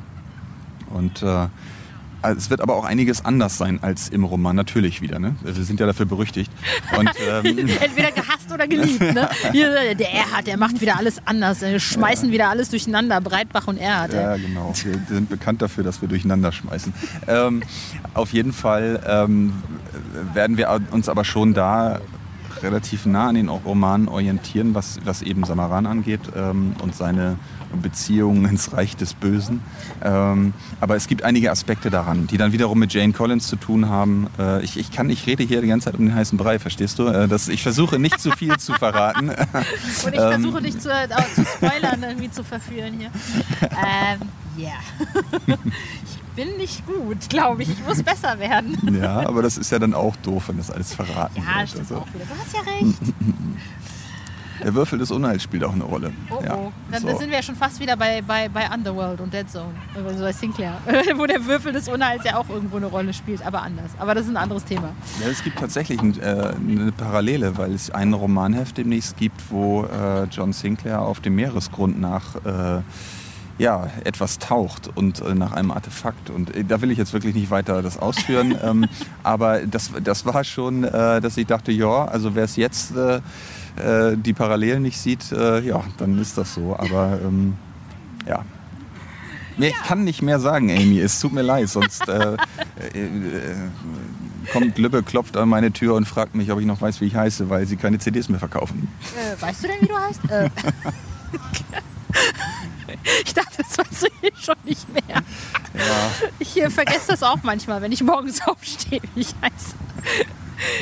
Und 0.91 1.23
äh, 1.23 1.49
es 2.33 2.51
wird 2.51 2.61
aber 2.61 2.77
auch 2.77 2.85
einiges 2.85 3.25
anders 3.25 3.59
sein 3.59 3.83
als 3.83 4.09
im 4.09 4.25
Roman, 4.25 4.57
natürlich 4.57 5.01
wieder. 5.01 5.19
Ne? 5.19 5.37
Wir 5.43 5.53
sind 5.53 5.81
ja 5.81 5.87
dafür 5.87 6.07
berüchtigt. 6.07 6.51
Und, 6.97 7.11
ähm, 7.45 7.59
Entweder 7.81 8.11
gehasst 8.13 8.53
oder 8.53 8.67
geliebt. 8.67 9.01
Ne? 9.01 9.29
Hier, 9.53 9.95
der 9.95 10.13
Erhard, 10.13 10.47
der 10.47 10.57
macht 10.57 10.81
wieder 10.81 10.99
alles 10.99 11.21
anders. 11.25 11.61
Wir 11.61 11.79
schmeißen 11.79 12.31
wieder 12.31 12.49
alles 12.49 12.71
durcheinander. 12.71 13.21
Breitbach 13.21 13.67
und 13.67 13.79
Erhard. 13.79 14.13
Ja, 14.13 14.37
genau. 14.37 14.73
Wir 14.83 15.01
sind 15.09 15.29
bekannt 15.29 15.63
dafür, 15.63 15.85
dass 15.85 16.01
wir 16.01 16.09
durcheinander 16.09 16.53
schmeißen. 16.53 16.93
Ähm, 17.27 17.63
auf 18.15 18.33
jeden 18.33 18.53
Fall 18.53 19.03
ähm, 19.07 19.55
werden 20.35 20.57
wir 20.57 20.81
uns 20.91 21.09
aber 21.09 21.25
schon 21.25 21.55
da 21.55 22.01
relativ 22.63 23.07
nah 23.07 23.29
an 23.29 23.35
den 23.35 23.49
Romanen 23.49 24.09
orientieren, 24.09 24.75
was, 24.75 24.99
was 25.05 25.23
eben 25.23 25.45
Samaran 25.45 25.87
angeht 25.87 26.21
ähm, 26.35 26.75
und 26.83 26.95
seine 26.95 27.37
Beziehungen 27.83 28.45
ins 28.47 28.73
Reich 28.73 28.97
des 28.97 29.15
Bösen. 29.15 29.61
Ähm, 30.03 30.53
aber 30.81 30.97
es 30.97 31.07
gibt 31.09 31.23
einige 31.23 31.51
Aspekte 31.51 31.91
daran, 31.91 32.27
die 32.27 32.37
dann 32.39 32.53
wiederum 32.53 32.79
mit 32.79 32.93
Jane 32.93 33.13
Collins 33.13 33.47
zu 33.49 33.57
tun 33.57 33.89
haben. 33.89 34.29
Äh, 34.39 34.63
ich, 34.65 34.79
ich 34.79 34.91
kann, 34.91 35.11
ich 35.11 35.27
rede 35.27 35.43
hier 35.43 35.61
die 35.61 35.69
ganze 35.69 35.87
Zeit 35.87 35.99
um 35.99 36.07
den 36.07 36.15
heißen 36.15 36.39
Brei, 36.39 36.59
verstehst 36.59 36.99
du? 36.99 37.07
Äh, 37.09 37.29
das, 37.29 37.49
ich 37.49 37.63
versuche 37.63 37.99
nicht 37.99 38.21
zu 38.21 38.31
viel 38.33 38.57
zu 38.59 38.73
verraten. 38.75 39.29
Und 40.05 40.15
ich 40.15 40.21
Ähm, 40.21 40.41
versuche 40.43 40.63
dich 40.63 40.79
zu, 40.79 40.91
äh, 40.91 41.09
zu 41.35 41.45
spoilern, 41.45 42.03
irgendwie 42.03 42.31
zu 42.31 42.45
verführen 42.45 42.95
hier. 42.99 43.11
Ähm, 43.63 44.29
ja. 44.57 44.73
ich 45.57 46.35
bin 46.37 46.57
nicht 46.59 46.87
gut, 46.87 47.29
glaube 47.29 47.63
ich. 47.63 47.69
Ich 47.71 47.85
muss 47.87 48.03
besser 48.03 48.39
werden. 48.39 48.77
Ja, 49.01 49.27
aber 49.27 49.43
das 49.43 49.57
ist 49.59 49.71
ja 49.73 49.79
dann 49.79 49.95
auch 49.95 50.17
doof, 50.17 50.45
wenn 50.49 50.59
das 50.59 50.71
alles 50.71 50.95
verraten 50.95 51.43
Ja, 51.43 51.59
wird. 51.61 51.69
stimmt 51.71 51.83
Also, 51.91 51.97
auch 52.03 52.07
wieder. 52.15 52.25
Du 52.25 52.31
hast 52.41 52.53
ja 52.55 52.61
recht. 52.73 52.99
der 54.63 54.75
Würfel 54.75 54.99
des 54.99 55.11
Unheils 55.11 55.43
spielt 55.43 55.65
auch 55.65 55.73
eine 55.73 55.85
Rolle. 55.85 56.13
Oh, 56.31 56.43
ja, 56.43 56.55
oh. 56.55 56.73
Dann 56.91 57.03
so. 57.03 57.09
sind 57.19 57.31
wir 57.31 57.37
ja 57.37 57.43
schon 57.43 57.57
fast 57.57 57.81
wieder 57.81 57.97
bei, 57.97 58.23
bei, 58.23 58.49
bei 58.49 58.69
Underworld 58.73 59.21
und 59.21 59.33
Dead 59.33 59.49
Zone. 59.49 59.75
Also 59.95 60.25
bei 60.25 60.33
Sinclair. 60.33 60.79
Wo 61.17 61.27
der 61.27 61.45
Würfel 61.45 61.73
des 61.73 61.89
Unheils 61.89 62.25
ja 62.25 62.37
auch 62.37 62.49
irgendwo 62.49 62.77
eine 62.77 62.87
Rolle 62.87 63.13
spielt, 63.13 63.45
aber 63.45 63.63
anders. 63.63 63.91
Aber 63.99 64.15
das 64.15 64.25
ist 64.25 64.31
ein 64.31 64.37
anderes 64.37 64.65
Thema. 64.65 64.91
Ja, 65.21 65.29
es 65.31 65.43
gibt 65.43 65.59
tatsächlich 65.59 66.01
ein, 66.01 66.19
äh, 66.21 66.55
eine 66.55 66.93
Parallele, 66.93 67.57
weil 67.59 67.73
es 67.73 67.91
ein 67.91 68.13
Romanheft 68.13 68.79
demnächst 68.79 69.17
gibt, 69.17 69.41
wo 69.51 69.85
äh, 69.85 70.25
John 70.25 70.53
Sinclair 70.53 71.03
auf 71.03 71.21
dem 71.21 71.35
Meeresgrund 71.37 72.01
nach 72.01 72.37
äh, 72.45 72.83
ja, 73.59 73.89
etwas 74.05 74.39
taucht 74.39 74.91
und 74.95 75.21
äh, 75.21 75.35
nach 75.35 75.53
einem 75.53 75.71
Artefakt. 75.71 76.31
Und 76.31 76.55
äh, 76.55 76.65
da 76.65 76.81
will 76.83 76.91
ich 76.91 76.99
jetzt 76.99 77.13
wirklich 77.13 77.35
nicht 77.35 77.51
weiter 77.51 77.83
das 77.83 77.99
ausführen. 77.99 78.57
ähm, 78.63 78.87
aber 79.23 79.61
das, 79.67 79.91
das 80.03 80.27
war 80.27 80.45
schon, 80.45 80.85
äh, 80.85 81.21
dass 81.21 81.37
ich 81.37 81.47
dachte, 81.47 81.73
ja, 81.73 82.05
also 82.05 82.35
wer 82.35 82.45
es 82.45 82.57
jetzt 82.57 82.93
äh, 83.77 84.17
die 84.17 84.33
Parallelen 84.33 84.83
nicht 84.83 84.99
sieht, 84.99 85.33
äh, 85.33 85.61
ja, 85.61 85.83
dann 85.99 86.19
ist 86.21 86.37
das 86.39 86.55
so. 86.55 86.77
Aber 86.79 87.19
ähm, 87.25 87.55
ja. 88.27 88.45
Nee, 89.59 89.69
Ich 89.69 89.89
kann 89.89 90.05
nicht 90.05 90.21
mehr 90.21 90.39
sagen, 90.39 90.71
Amy. 90.71 91.01
Es 91.01 91.19
tut 91.19 91.33
mir 91.33 91.43
leid, 91.43 91.69
sonst 91.69 92.07
äh, 92.09 92.37
äh, 92.93 92.99
äh, 92.99 93.55
kommt 94.53 94.77
Lübbe, 94.77 95.03
klopft 95.03 95.37
an 95.37 95.49
meine 95.49 95.73
Tür 95.73 95.95
und 95.95 96.07
fragt 96.07 96.35
mich, 96.35 96.51
ob 96.53 96.61
ich 96.61 96.67
noch 96.67 96.81
weiß, 96.83 97.01
wie 97.01 97.07
ich 97.07 97.17
heiße, 97.17 97.49
weil 97.49 97.67
sie 97.67 97.77
keine 97.77 97.99
CDs 97.99 98.29
mehr 98.29 98.39
verkaufen. 98.39 98.89
Äh, 99.17 99.41
weißt 99.41 99.65
du 99.65 99.69
denn, 99.69 99.81
wie 99.81 99.87
du 99.87 99.97
heißt? 99.97 100.21
Ich 103.25 103.35
dachte, 103.35 103.59
das 103.59 103.79
weißt 103.79 104.03
du 104.05 104.07
hier 104.21 104.31
schon 104.41 104.55
nicht 104.65 104.89
mehr. 104.93 105.03
Ja, 105.75 106.11
Ich 106.39 106.53
vergesse 106.73 107.09
das 107.09 107.23
auch 107.23 107.39
manchmal, 107.43 107.83
wenn 107.83 107.93
ich 107.93 108.03
morgens 108.03 108.41
aufstehe, 108.47 109.01
wie 109.15 109.21
ich 109.21 109.35
heiße. 109.43 109.75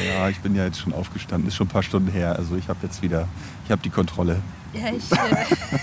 Ja, 0.07 0.29
ich 0.29 0.39
bin 0.41 0.55
ja 0.55 0.65
jetzt 0.65 0.81
schon 0.81 0.93
aufgestanden, 0.93 1.49
ist 1.49 1.57
schon 1.57 1.67
ein 1.67 1.71
paar 1.71 1.83
Stunden 1.83 2.11
her. 2.11 2.37
Also 2.37 2.57
ich 2.57 2.69
habe 2.69 2.79
jetzt 2.83 3.03
wieder, 3.03 3.29
ich 3.65 3.71
habe 3.71 3.83
die 3.83 3.91
Kontrolle. 3.91 4.41
Ja, 4.73 4.89
ich, 4.91 5.11
äh, 5.13 5.45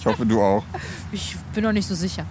Ich 0.00 0.06
hoffe, 0.06 0.26
du 0.26 0.42
auch. 0.42 0.64
ich 1.12 1.34
bin 1.54 1.64
noch 1.64 1.72
nicht 1.72 1.88
so 1.88 1.94
sicher. 1.94 2.26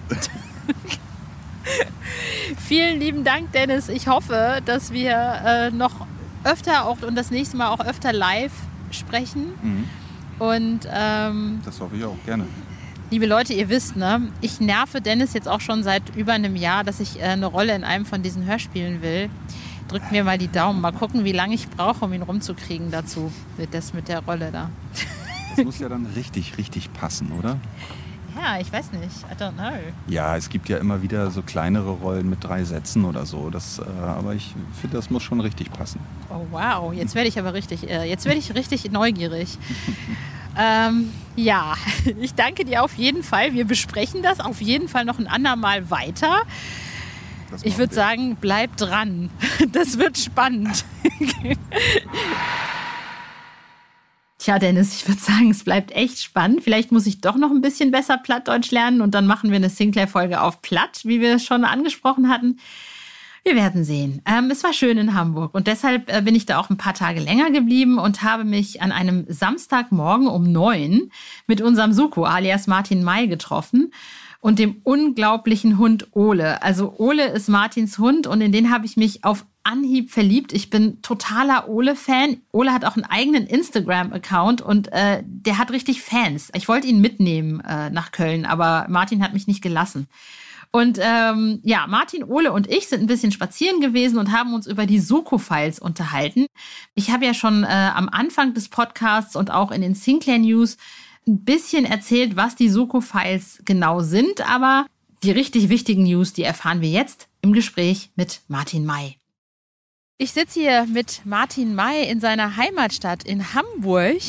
Vielen 2.67 2.99
lieben 2.99 3.23
Dank, 3.23 3.51
Dennis. 3.51 3.89
Ich 3.89 4.07
hoffe, 4.07 4.59
dass 4.65 4.91
wir 4.91 5.11
äh, 5.45 5.71
noch 5.71 6.05
öfter 6.43 6.85
auch 6.85 7.01
und 7.01 7.15
das 7.15 7.31
nächste 7.31 7.57
Mal 7.57 7.69
auch 7.69 7.79
öfter 7.79 8.13
live 8.13 8.51
sprechen. 8.91 9.53
Mhm. 9.61 9.89
Und 10.39 10.79
ähm, 10.91 11.61
Das 11.65 11.79
hoffe 11.79 11.95
ich 11.95 12.03
auch, 12.03 12.17
gerne. 12.25 12.45
liebe 13.11 13.25
Leute, 13.25 13.53
ihr 13.53 13.69
wisst, 13.69 13.95
ne, 13.95 14.29
ich 14.41 14.59
nerve 14.59 14.99
Dennis 15.01 15.33
jetzt 15.33 15.47
auch 15.47 15.61
schon 15.61 15.83
seit 15.83 16.15
über 16.15 16.33
einem 16.33 16.55
Jahr, 16.55 16.83
dass 16.83 16.99
ich 16.99 17.19
äh, 17.19 17.23
eine 17.25 17.45
Rolle 17.47 17.73
in 17.75 17.83
einem 17.83 18.05
von 18.05 18.21
diesen 18.21 18.45
Hörspielen 18.45 19.01
will. 19.01 19.29
Drückt 19.93 20.11
mir 20.11 20.23
mal 20.23 20.39
die 20.39 20.47
Daumen. 20.47 20.81
Mal 20.81 20.91
gucken, 20.91 21.23
wie 21.23 21.33
lange 21.33 21.53
ich 21.53 21.69
brauche, 21.69 22.05
um 22.05 22.13
ihn 22.13 22.23
rumzukriegen 22.23 22.89
dazu. 22.89 23.31
Mit, 23.59 23.75
das 23.75 23.93
mit 23.93 24.07
der 24.07 24.25
Rolle 24.25 24.49
da. 24.51 24.71
Das 25.55 25.63
muss 25.63 25.77
ja 25.77 25.87
dann 25.87 26.07
richtig, 26.15 26.57
richtig 26.57 26.91
passen, 26.93 27.31
oder? 27.37 27.59
Ja, 28.35 28.59
ich 28.59 28.73
weiß 28.73 28.91
nicht. 28.93 29.21
I 29.31 29.39
don't 29.39 29.51
know. 29.51 29.77
Ja, 30.07 30.35
es 30.35 30.49
gibt 30.49 30.67
ja 30.67 30.77
immer 30.77 31.03
wieder 31.03 31.29
so 31.29 31.43
kleinere 31.43 31.91
Rollen 31.91 32.27
mit 32.27 32.43
drei 32.43 32.63
Sätzen 32.63 33.05
oder 33.05 33.27
so. 33.27 33.51
Das, 33.51 33.77
äh, 33.77 33.83
aber 34.03 34.33
ich 34.33 34.55
finde, 34.81 34.97
das 34.97 35.11
muss 35.11 35.21
schon 35.21 35.39
richtig 35.41 35.71
passen. 35.71 35.99
Oh 36.31 36.47
wow, 36.49 36.91
jetzt 36.91 37.13
werde 37.13 37.29
ich 37.29 37.37
aber 37.37 37.53
richtig, 37.53 37.87
äh, 37.87 38.09
jetzt 38.09 38.25
werde 38.25 38.39
ich 38.39 38.55
richtig 38.55 38.91
neugierig. 38.91 39.59
ähm, 40.57 41.11
ja, 41.35 41.75
ich 42.19 42.33
danke 42.33 42.65
dir 42.65 42.83
auf 42.83 42.95
jeden 42.95 43.21
Fall. 43.21 43.53
Wir 43.53 43.65
besprechen 43.65 44.23
das 44.23 44.39
auf 44.39 44.59
jeden 44.59 44.87
Fall 44.87 45.05
noch 45.05 45.19
ein 45.19 45.27
andermal 45.27 45.91
weiter. 45.91 46.41
Ich 47.61 47.77
würde 47.77 47.93
sagen, 47.93 48.37
bleib 48.39 48.77
dran. 48.77 49.29
Das 49.71 49.97
wird 49.97 50.17
spannend. 50.17 50.83
Tja, 54.37 54.59
Dennis, 54.59 54.93
ich 54.95 55.07
würde 55.07 55.21
sagen, 55.21 55.51
es 55.51 55.63
bleibt 55.63 55.91
echt 55.91 56.19
spannend. 56.21 56.63
Vielleicht 56.63 56.91
muss 56.91 57.05
ich 57.05 57.21
doch 57.21 57.37
noch 57.37 57.49
ein 57.49 57.61
bisschen 57.61 57.91
besser 57.91 58.17
Plattdeutsch 58.17 58.71
lernen 58.71 58.99
und 59.01 59.15
dann 59.15 59.25
machen 59.25 59.51
wir 59.51 59.55
eine 59.55 59.69
Sinclair-Folge 59.69 60.41
auf 60.41 60.61
Platt, 60.61 61.01
wie 61.05 61.21
wir 61.21 61.35
es 61.35 61.45
schon 61.45 61.63
angesprochen 61.63 62.29
hatten. 62.29 62.59
Wir 63.45 63.55
werden 63.55 63.83
sehen. 63.83 64.21
Ähm, 64.25 64.49
es 64.51 64.63
war 64.63 64.73
schön 64.73 64.97
in 64.97 65.13
Hamburg 65.13 65.53
und 65.53 65.67
deshalb 65.67 66.13
äh, 66.13 66.21
bin 66.21 66.35
ich 66.35 66.45
da 66.45 66.59
auch 66.59 66.69
ein 66.69 66.77
paar 66.77 66.93
Tage 66.93 67.19
länger 67.19 67.51
geblieben 67.51 67.99
und 67.99 68.21
habe 68.21 68.45
mich 68.45 68.81
an 68.81 68.91
einem 68.91 69.25
Samstagmorgen 69.27 70.27
um 70.27 70.51
neun 70.51 71.11
mit 71.47 71.61
unserem 71.61 71.91
Suko 71.91 72.23
alias 72.23 72.67
Martin 72.67 73.03
May 73.03 73.27
getroffen 73.27 73.93
und 74.43 74.59
dem 74.59 74.81
unglaublichen 74.83 75.77
Hund 75.77 76.07
Ole. 76.11 76.61
Also 76.61 76.95
Ole 76.97 77.27
ist 77.27 77.47
Martins 77.47 77.97
Hund 77.97 78.27
und 78.27 78.41
in 78.41 78.51
den 78.51 78.71
habe 78.71 78.85
ich 78.85 78.97
mich 78.97 79.23
auf 79.23 79.45
Anhieb 79.63 80.11
verliebt. 80.11 80.51
Ich 80.51 80.69
bin 80.69 81.01
totaler 81.01 81.69
Ole-Fan. 81.69 82.41
Ole 82.51 82.73
hat 82.73 82.83
auch 82.83 82.97
einen 82.97 83.05
eigenen 83.05 83.47
Instagram-Account 83.47 84.61
und 84.61 84.91
äh, 84.91 85.23
der 85.25 85.57
hat 85.57 85.71
richtig 85.71 86.01
Fans. 86.01 86.51
Ich 86.55 86.67
wollte 86.67 86.87
ihn 86.87 86.99
mitnehmen 86.99 87.61
äh, 87.61 87.89
nach 87.89 88.11
Köln, 88.11 88.45
aber 88.45 88.85
Martin 88.89 89.23
hat 89.23 89.31
mich 89.31 89.47
nicht 89.47 89.61
gelassen. 89.61 90.07
Und 90.71 90.99
ähm, 91.01 91.61
ja, 91.63 91.87
Martin, 91.87 92.25
Ole 92.25 92.51
und 92.51 92.69
ich 92.69 92.89
sind 92.89 92.99
ein 92.99 93.07
bisschen 93.07 93.31
spazieren 93.31 93.79
gewesen 93.79 94.17
und 94.17 94.33
haben 94.33 94.53
uns 94.53 94.67
über 94.67 94.85
die 94.85 94.99
Suko-Files 94.99 95.79
unterhalten. 95.79 96.47
Ich 96.95 97.11
habe 97.11 97.25
ja 97.25 97.33
schon 97.33 97.63
äh, 97.63 97.67
am 97.67 98.09
Anfang 98.09 98.53
des 98.53 98.67
Podcasts 98.67 99.37
und 99.37 99.51
auch 99.51 99.71
in 99.71 99.81
den 99.81 99.95
Sinclair 99.95 100.39
News 100.39 100.75
ein 101.27 101.43
bisschen 101.43 101.85
erzählt, 101.85 102.35
was 102.35 102.55
die 102.55 102.69
Suko-Files 102.69 103.61
genau 103.65 104.01
sind, 104.01 104.47
aber 104.49 104.85
die 105.23 105.31
richtig 105.31 105.69
wichtigen 105.69 106.03
News, 106.03 106.33
die 106.33 106.43
erfahren 106.43 106.81
wir 106.81 106.89
jetzt 106.89 107.27
im 107.41 107.53
Gespräch 107.53 108.09
mit 108.15 108.41
Martin 108.47 108.85
May. 108.85 109.15
Ich 110.17 110.31
sitze 110.31 110.59
hier 110.59 110.85
mit 110.85 111.21
Martin 111.25 111.75
May 111.75 112.09
in 112.09 112.19
seiner 112.19 112.55
Heimatstadt 112.57 113.23
in 113.23 113.53
Hamburg. 113.53 114.21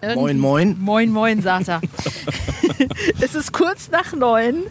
Irgendwie 0.00 0.34
moin, 0.34 0.38
moin. 0.38 0.76
Moin, 0.80 1.10
moin, 1.10 1.42
sagt 1.42 1.68
er. 1.68 1.80
es 3.20 3.34
ist 3.34 3.52
kurz 3.52 3.90
nach 3.90 4.12
neun 4.12 4.62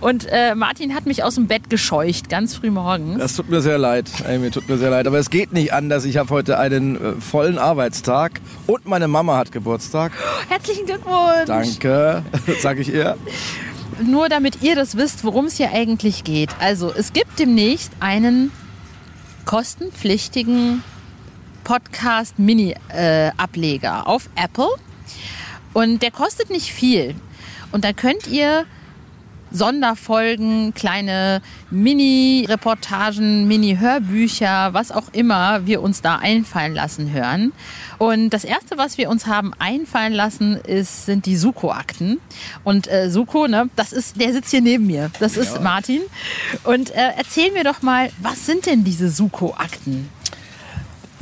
und 0.00 0.26
äh, 0.30 0.54
Martin 0.54 0.94
hat 0.94 1.06
mich 1.06 1.22
aus 1.22 1.36
dem 1.36 1.46
Bett 1.46 1.70
gescheucht, 1.70 2.28
ganz 2.28 2.54
früh 2.54 2.70
morgens. 2.70 3.18
Das 3.18 3.36
tut 3.36 3.48
mir 3.48 3.60
sehr 3.60 3.78
leid, 3.78 4.10
Amy, 4.28 4.50
tut 4.50 4.68
mir 4.68 4.78
sehr 4.78 4.90
leid. 4.90 5.06
Aber 5.06 5.18
es 5.18 5.30
geht 5.30 5.52
nicht 5.52 5.72
anders. 5.72 6.04
Ich 6.04 6.16
habe 6.16 6.30
heute 6.30 6.58
einen 6.58 6.96
äh, 6.96 7.12
vollen 7.20 7.58
Arbeitstag 7.58 8.40
und 8.66 8.86
meine 8.86 9.08
Mama 9.08 9.36
hat 9.36 9.52
Geburtstag. 9.52 10.12
Herzlichen 10.48 10.86
Glückwunsch. 10.86 11.46
Danke, 11.46 12.22
sage 12.60 12.80
ich 12.80 12.92
ihr. 12.92 13.16
Nur 14.02 14.28
damit 14.28 14.62
ihr 14.62 14.74
das 14.74 14.96
wisst, 14.96 15.24
worum 15.24 15.46
es 15.46 15.56
hier 15.56 15.70
eigentlich 15.72 16.24
geht. 16.24 16.50
Also, 16.58 16.92
es 16.92 17.12
gibt 17.12 17.38
demnächst 17.38 17.92
einen 18.00 18.50
kostenpflichtigen 19.44 20.82
Podcast-Mini-Ableger 21.64 24.02
äh, 24.04 24.08
auf 24.08 24.28
Apple. 24.36 24.68
Und 25.72 26.02
der 26.02 26.10
kostet 26.10 26.50
nicht 26.50 26.72
viel. 26.72 27.14
Und 27.74 27.82
da 27.82 27.92
könnt 27.92 28.28
ihr 28.28 28.66
Sonderfolgen, 29.50 30.74
kleine 30.74 31.42
Mini-Reportagen, 31.72 33.48
Mini-Hörbücher, 33.48 34.74
was 34.74 34.92
auch 34.92 35.12
immer 35.12 35.66
wir 35.66 35.82
uns 35.82 36.00
da 36.00 36.16
einfallen 36.18 36.72
lassen 36.72 37.10
hören. 37.12 37.52
Und 37.98 38.30
das 38.30 38.44
erste, 38.44 38.78
was 38.78 38.96
wir 38.96 39.10
uns 39.10 39.26
haben 39.26 39.52
einfallen 39.58 40.12
lassen, 40.12 40.56
ist, 40.56 41.06
sind 41.06 41.26
die 41.26 41.36
Suko-Akten. 41.36 42.20
Und 42.62 42.86
äh, 42.86 43.10
Suko, 43.10 43.48
ne, 43.48 43.68
das 43.74 43.92
ist, 43.92 44.20
der 44.20 44.32
sitzt 44.32 44.52
hier 44.52 44.60
neben 44.60 44.86
mir. 44.86 45.10
Das 45.18 45.36
ist 45.36 45.54
ja. 45.56 45.60
Martin. 45.60 46.02
Und 46.62 46.92
äh, 46.92 47.10
erzähl 47.16 47.50
mir 47.50 47.64
doch 47.64 47.82
mal, 47.82 48.10
was 48.22 48.46
sind 48.46 48.66
denn 48.66 48.84
diese 48.84 49.10
Suko-Akten? 49.10 50.08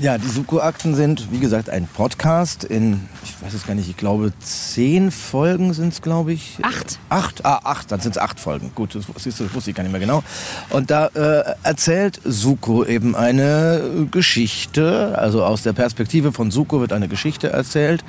Ja, 0.03 0.19
die 0.19 0.27
Suko-Akten 0.27 0.97
sind, 0.97 1.31
wie 1.31 1.39
gesagt, 1.39 1.71
ein 1.71 1.87
Podcast 1.87 2.65
in, 2.65 3.09
ich 3.23 3.41
weiß 3.41 3.55
es 3.55 3.65
gar 3.65 3.77
nicht, 3.77 3.89
ich 3.89 3.97
glaube, 3.97 4.33
zehn 4.41 5.13
Folgen 5.13 5.73
sind 5.75 5.93
es, 5.93 6.03
glaube 6.03 6.33
ich. 6.33 6.59
Acht. 6.61 6.99
Acht? 7.09 7.45
Ah, 7.45 7.61
acht, 7.63 7.93
dann 7.93 8.01
sind 8.01 8.17
es 8.17 8.19
acht 8.19 8.41
Folgen. 8.41 8.73
Gut, 8.75 8.97
das, 8.97 9.05
siehst 9.23 9.39
du, 9.39 9.45
das 9.45 9.55
wusste 9.55 9.71
ich 9.71 9.77
gar 9.77 9.85
nicht 9.85 9.93
mehr 9.93 10.01
genau. 10.01 10.25
Und 10.71 10.91
da 10.91 11.07
äh, 11.07 11.55
erzählt 11.63 12.21
Suko 12.25 12.85
eben 12.85 13.15
eine 13.15 14.09
Geschichte, 14.11 15.17
also 15.17 15.45
aus 15.45 15.63
der 15.63 15.73
Perspektive 15.73 16.33
von 16.33 16.51
Suko 16.51 16.81
wird 16.81 16.93
eine 16.93 17.07
Geschichte 17.07 17.51
erzählt, 17.51 18.03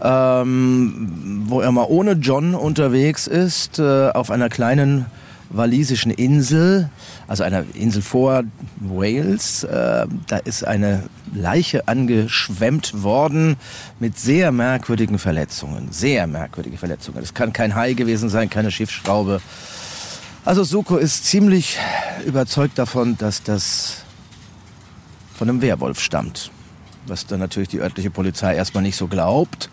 ähm, 0.00 1.44
wo 1.48 1.60
er 1.60 1.70
mal 1.70 1.84
ohne 1.86 2.12
John 2.12 2.54
unterwegs 2.54 3.26
ist, 3.26 3.78
äh, 3.78 4.08
auf 4.08 4.30
einer 4.30 4.48
kleinen 4.48 5.04
walisischen 5.50 6.10
Insel, 6.10 6.90
also 7.26 7.42
einer 7.42 7.64
Insel 7.74 8.02
vor 8.02 8.44
Wales. 8.80 9.64
Äh, 9.64 10.06
da 10.26 10.36
ist 10.38 10.64
eine 10.64 11.04
Leiche 11.34 11.88
angeschwemmt 11.88 13.02
worden 13.02 13.56
mit 14.00 14.18
sehr 14.18 14.52
merkwürdigen 14.52 15.18
Verletzungen. 15.18 15.88
Sehr 15.90 16.26
merkwürdige 16.26 16.78
Verletzungen. 16.78 17.22
Es 17.22 17.34
kann 17.34 17.52
kein 17.52 17.74
Hai 17.74 17.94
gewesen 17.94 18.28
sein, 18.28 18.50
keine 18.50 18.70
Schiffsschraube. 18.70 19.40
Also 20.44 20.62
Suko 20.62 20.96
ist 20.96 21.24
ziemlich 21.24 21.78
überzeugt 22.24 22.78
davon, 22.78 23.18
dass 23.18 23.42
das 23.42 24.04
von 25.36 25.48
einem 25.48 25.60
Werwolf 25.60 26.00
stammt. 26.00 26.50
Was 27.06 27.26
dann 27.26 27.40
natürlich 27.40 27.68
die 27.68 27.80
örtliche 27.80 28.10
Polizei 28.10 28.54
erstmal 28.54 28.82
nicht 28.82 28.96
so 28.96 29.06
glaubt. 29.06 29.70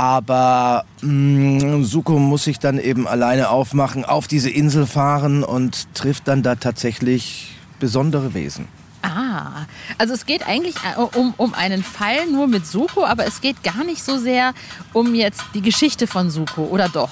Aber 0.00 0.86
mh, 1.02 1.76
mm, 1.76 1.84
Suko 1.84 2.18
muss 2.18 2.44
sich 2.44 2.58
dann 2.58 2.78
eben 2.78 3.06
alleine 3.06 3.50
aufmachen, 3.50 4.06
auf 4.06 4.28
diese 4.28 4.48
Insel 4.48 4.86
fahren 4.86 5.44
und 5.44 5.92
trifft 5.92 6.26
dann 6.26 6.42
da 6.42 6.54
tatsächlich 6.54 7.54
besondere 7.80 8.32
Wesen. 8.32 8.66
Ah, 9.02 9.66
also 9.98 10.14
es 10.14 10.24
geht 10.24 10.46
eigentlich 10.46 10.76
äh, 10.76 10.98
um, 10.98 11.34
um 11.36 11.52
einen 11.52 11.82
Fall 11.82 12.26
nur 12.32 12.46
mit 12.46 12.66
Suko, 12.66 13.04
aber 13.04 13.26
es 13.26 13.42
geht 13.42 13.62
gar 13.62 13.84
nicht 13.84 14.02
so 14.02 14.16
sehr 14.16 14.54
um 14.94 15.14
jetzt 15.14 15.42
die 15.52 15.60
Geschichte 15.60 16.06
von 16.06 16.30
Suko, 16.30 16.62
oder 16.62 16.88
doch? 16.88 17.10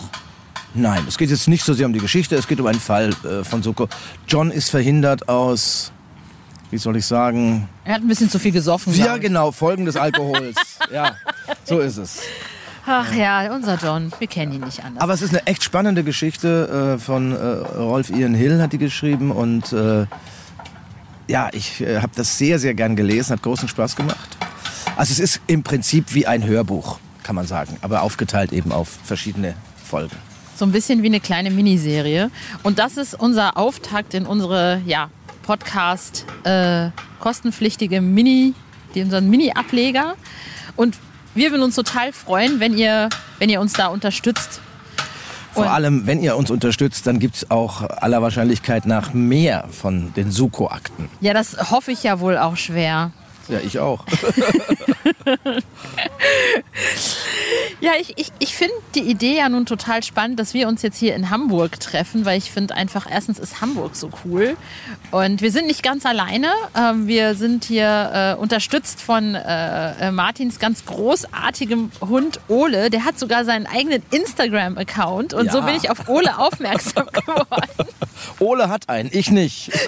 Nein, 0.72 1.04
es 1.06 1.18
geht 1.18 1.28
jetzt 1.28 1.46
nicht 1.46 1.64
so 1.66 1.74
sehr 1.74 1.84
um 1.84 1.92
die 1.92 1.98
Geschichte, 1.98 2.36
es 2.36 2.48
geht 2.48 2.58
um 2.58 2.66
einen 2.68 2.80
Fall 2.80 3.10
äh, 3.22 3.44
von 3.44 3.62
Suko. 3.62 3.86
John 4.26 4.50
ist 4.50 4.70
verhindert 4.70 5.28
aus, 5.28 5.92
wie 6.70 6.78
soll 6.78 6.96
ich 6.96 7.04
sagen? 7.04 7.68
Er 7.84 7.96
hat 7.96 8.00
ein 8.00 8.08
bisschen 8.08 8.30
zu 8.30 8.38
viel 8.38 8.52
gesoffen. 8.52 8.94
Ja, 8.94 9.18
genau, 9.18 9.52
Folgen 9.52 9.84
des 9.84 9.96
Alkohols. 9.96 10.56
ja, 10.90 11.16
so 11.66 11.80
ist 11.80 11.98
es. 11.98 12.22
Ach 12.90 13.14
ja, 13.14 13.54
unser 13.54 13.76
John, 13.76 14.10
wir 14.18 14.26
kennen 14.26 14.52
ihn 14.52 14.62
nicht 14.62 14.82
anders. 14.82 15.02
Aber 15.02 15.12
es 15.12 15.20
ist 15.20 15.30
eine 15.30 15.46
echt 15.46 15.62
spannende 15.62 16.02
Geschichte 16.04 16.96
äh, 16.96 16.98
von 16.98 17.32
äh, 17.32 17.36
Rolf 17.36 18.08
Ian 18.08 18.32
Hill, 18.32 18.62
hat 18.62 18.72
die 18.72 18.78
geschrieben. 18.78 19.30
Und 19.30 19.74
äh, 19.74 20.06
ja, 21.26 21.50
ich 21.52 21.82
äh, 21.82 21.98
habe 22.00 22.12
das 22.16 22.38
sehr, 22.38 22.58
sehr 22.58 22.72
gern 22.72 22.96
gelesen, 22.96 23.34
hat 23.34 23.42
großen 23.42 23.68
Spaß 23.68 23.94
gemacht. 23.94 24.38
Also 24.96 25.12
es 25.12 25.18
ist 25.18 25.42
im 25.48 25.62
Prinzip 25.62 26.14
wie 26.14 26.26
ein 26.26 26.46
Hörbuch, 26.46 26.98
kann 27.24 27.36
man 27.36 27.46
sagen, 27.46 27.76
aber 27.82 28.00
aufgeteilt 28.00 28.54
eben 28.54 28.72
auf 28.72 28.88
verschiedene 29.04 29.54
Folgen. 29.84 30.16
So 30.56 30.64
ein 30.64 30.72
bisschen 30.72 31.02
wie 31.02 31.08
eine 31.08 31.20
kleine 31.20 31.50
Miniserie. 31.50 32.30
Und 32.62 32.78
das 32.78 32.96
ist 32.96 33.12
unser 33.12 33.58
Auftakt 33.58 34.14
in 34.14 34.24
unsere 34.24 34.80
ja, 34.86 35.10
Podcast 35.42 36.24
äh, 36.44 36.88
kostenpflichtige 37.20 38.00
Mini, 38.00 38.54
unseren 38.96 39.28
Mini-Ableger. 39.28 40.14
Und 40.74 40.96
wir 41.38 41.50
würden 41.50 41.62
uns 41.62 41.76
total 41.76 42.12
freuen, 42.12 42.60
wenn 42.60 42.76
ihr, 42.76 43.08
wenn 43.38 43.48
ihr 43.48 43.60
uns 43.60 43.72
da 43.72 43.86
unterstützt. 43.86 44.60
Vor 45.54 45.62
Und 45.64 45.68
allem, 45.68 46.06
wenn 46.06 46.22
ihr 46.22 46.36
uns 46.36 46.50
unterstützt, 46.50 47.06
dann 47.06 47.18
gibt 47.18 47.36
es 47.36 47.50
auch 47.50 47.82
aller 47.82 48.20
Wahrscheinlichkeit 48.22 48.86
nach 48.86 49.14
mehr 49.14 49.66
von 49.70 50.12
den 50.14 50.30
Suko-Akten. 50.30 51.08
Ja, 51.20 51.32
das 51.32 51.70
hoffe 51.70 51.92
ich 51.92 52.02
ja 52.02 52.20
wohl 52.20 52.36
auch 52.36 52.56
schwer. 52.56 53.12
Ja, 53.48 53.60
ich 53.60 53.78
auch. 53.78 54.04
ja, 57.80 57.92
ich, 57.98 58.12
ich, 58.16 58.30
ich 58.38 58.54
finde 58.54 58.74
die 58.94 59.00
Idee 59.00 59.38
ja 59.38 59.48
nun 59.48 59.64
total 59.66 60.02
spannend, 60.02 60.38
dass 60.38 60.52
wir 60.54 60.68
uns 60.68 60.82
jetzt 60.82 60.98
hier 60.98 61.14
in 61.14 61.30
Hamburg 61.30 61.80
treffen, 61.80 62.24
weil 62.24 62.36
ich 62.36 62.50
finde 62.50 62.74
einfach, 62.74 63.06
erstens 63.10 63.38
ist 63.38 63.60
Hamburg 63.60 63.96
so 63.96 64.10
cool 64.24 64.56
und 65.10 65.40
wir 65.40 65.50
sind 65.50 65.66
nicht 65.66 65.82
ganz 65.82 66.04
alleine. 66.04 66.52
Ähm, 66.76 67.06
wir 67.06 67.34
sind 67.34 67.64
hier 67.64 68.36
äh, 68.36 68.40
unterstützt 68.40 69.00
von 69.00 69.34
äh, 69.34 70.08
äh 70.08 70.10
Martins 70.10 70.58
ganz 70.58 70.84
großartigem 70.84 71.90
Hund 72.00 72.40
Ole. 72.48 72.90
Der 72.90 73.04
hat 73.04 73.18
sogar 73.18 73.44
seinen 73.44 73.66
eigenen 73.66 74.02
Instagram-Account 74.10 75.32
und 75.34 75.46
ja. 75.46 75.52
so 75.52 75.62
bin 75.62 75.74
ich 75.74 75.90
auf 75.90 76.08
Ole 76.08 76.38
aufmerksam 76.38 77.06
geworden. 77.12 77.88
Ole 78.38 78.68
hat 78.68 78.88
einen, 78.88 79.10
ich 79.12 79.30
nicht. 79.30 79.70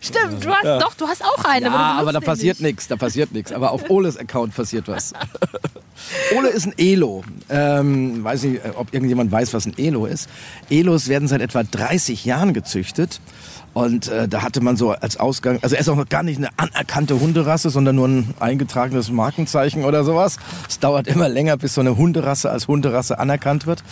Stimmt, 0.00 0.44
du 0.44 0.50
hast 0.50 0.64
ja. 0.64 0.78
doch, 0.78 0.94
du 0.94 1.06
hast 1.06 1.24
auch 1.24 1.44
eine. 1.44 1.66
Ja, 1.66 1.72
aber, 1.72 2.00
aber 2.00 2.12
da 2.12 2.20
passiert 2.20 2.60
nichts, 2.60 2.88
da 2.88 2.96
passiert 2.96 3.32
nichts. 3.32 3.52
Aber 3.52 3.72
auf 3.72 3.90
Oles 3.90 4.16
Account 4.16 4.54
passiert 4.54 4.88
was. 4.88 5.12
Ole 6.36 6.48
ist 6.48 6.66
ein 6.66 6.74
Elo. 6.76 7.24
Ähm, 7.48 8.22
weiß 8.24 8.44
nicht, 8.44 8.60
ob 8.76 8.92
irgendjemand 8.92 9.30
weiß, 9.30 9.54
was 9.54 9.66
ein 9.66 9.74
Elo 9.78 10.06
ist. 10.06 10.28
Elos 10.70 11.08
werden 11.08 11.28
seit 11.28 11.40
etwa 11.40 11.62
30 11.62 12.24
Jahren 12.24 12.52
gezüchtet. 12.52 13.20
Und 13.74 14.08
äh, 14.08 14.28
da 14.28 14.42
hatte 14.42 14.60
man 14.60 14.76
so 14.76 14.92
als 14.92 15.18
Ausgang, 15.18 15.58
also 15.62 15.74
er 15.74 15.80
ist 15.80 15.88
auch 15.88 15.96
noch 15.96 16.08
gar 16.08 16.22
nicht 16.22 16.38
eine 16.38 16.48
anerkannte 16.56 17.18
Hunderasse, 17.20 17.70
sondern 17.70 17.96
nur 17.96 18.08
ein 18.08 18.34
eingetragenes 18.38 19.10
Markenzeichen 19.10 19.84
oder 19.84 20.04
sowas. 20.04 20.36
Es 20.68 20.78
dauert 20.78 21.08
immer 21.08 21.28
länger, 21.28 21.56
bis 21.56 21.74
so 21.74 21.80
eine 21.80 21.96
Hunderasse 21.96 22.50
als 22.50 22.68
Hunderasse 22.68 23.18
anerkannt 23.18 23.66
wird. 23.66 23.82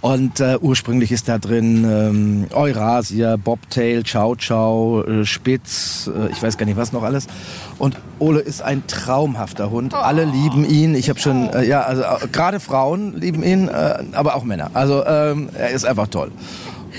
Und 0.00 0.40
äh, 0.40 0.56
ursprünglich 0.60 1.12
ist 1.12 1.28
da 1.28 1.38
drin 1.38 1.84
ähm, 1.84 2.46
Eurasia, 2.52 3.36
Bobtail, 3.36 4.02
Chow 4.02 4.36
Chow, 4.36 5.06
äh, 5.06 5.24
Spitz, 5.26 6.10
äh, 6.12 6.32
ich 6.32 6.42
weiß 6.42 6.56
gar 6.56 6.64
nicht 6.64 6.78
was 6.78 6.92
noch 6.92 7.02
alles. 7.02 7.26
Und 7.78 7.96
Ole 8.18 8.40
ist 8.40 8.62
ein 8.62 8.86
traumhafter 8.86 9.70
Hund. 9.70 9.92
Alle 9.92 10.24
lieben 10.24 10.64
ihn. 10.64 10.94
Ich 10.94 11.10
habe 11.10 11.20
schon, 11.20 11.50
äh, 11.50 11.64
ja, 11.64 11.82
also 11.82 12.02
äh, 12.02 12.28
gerade 12.32 12.58
Frauen 12.58 13.14
lieben 13.14 13.42
ihn, 13.42 13.68
äh, 13.68 14.02
aber 14.12 14.34
auch 14.34 14.44
Männer. 14.44 14.70
Also 14.72 15.04
ähm, 15.04 15.50
er 15.54 15.70
ist 15.70 15.84
einfach 15.84 16.08
toll. 16.08 16.32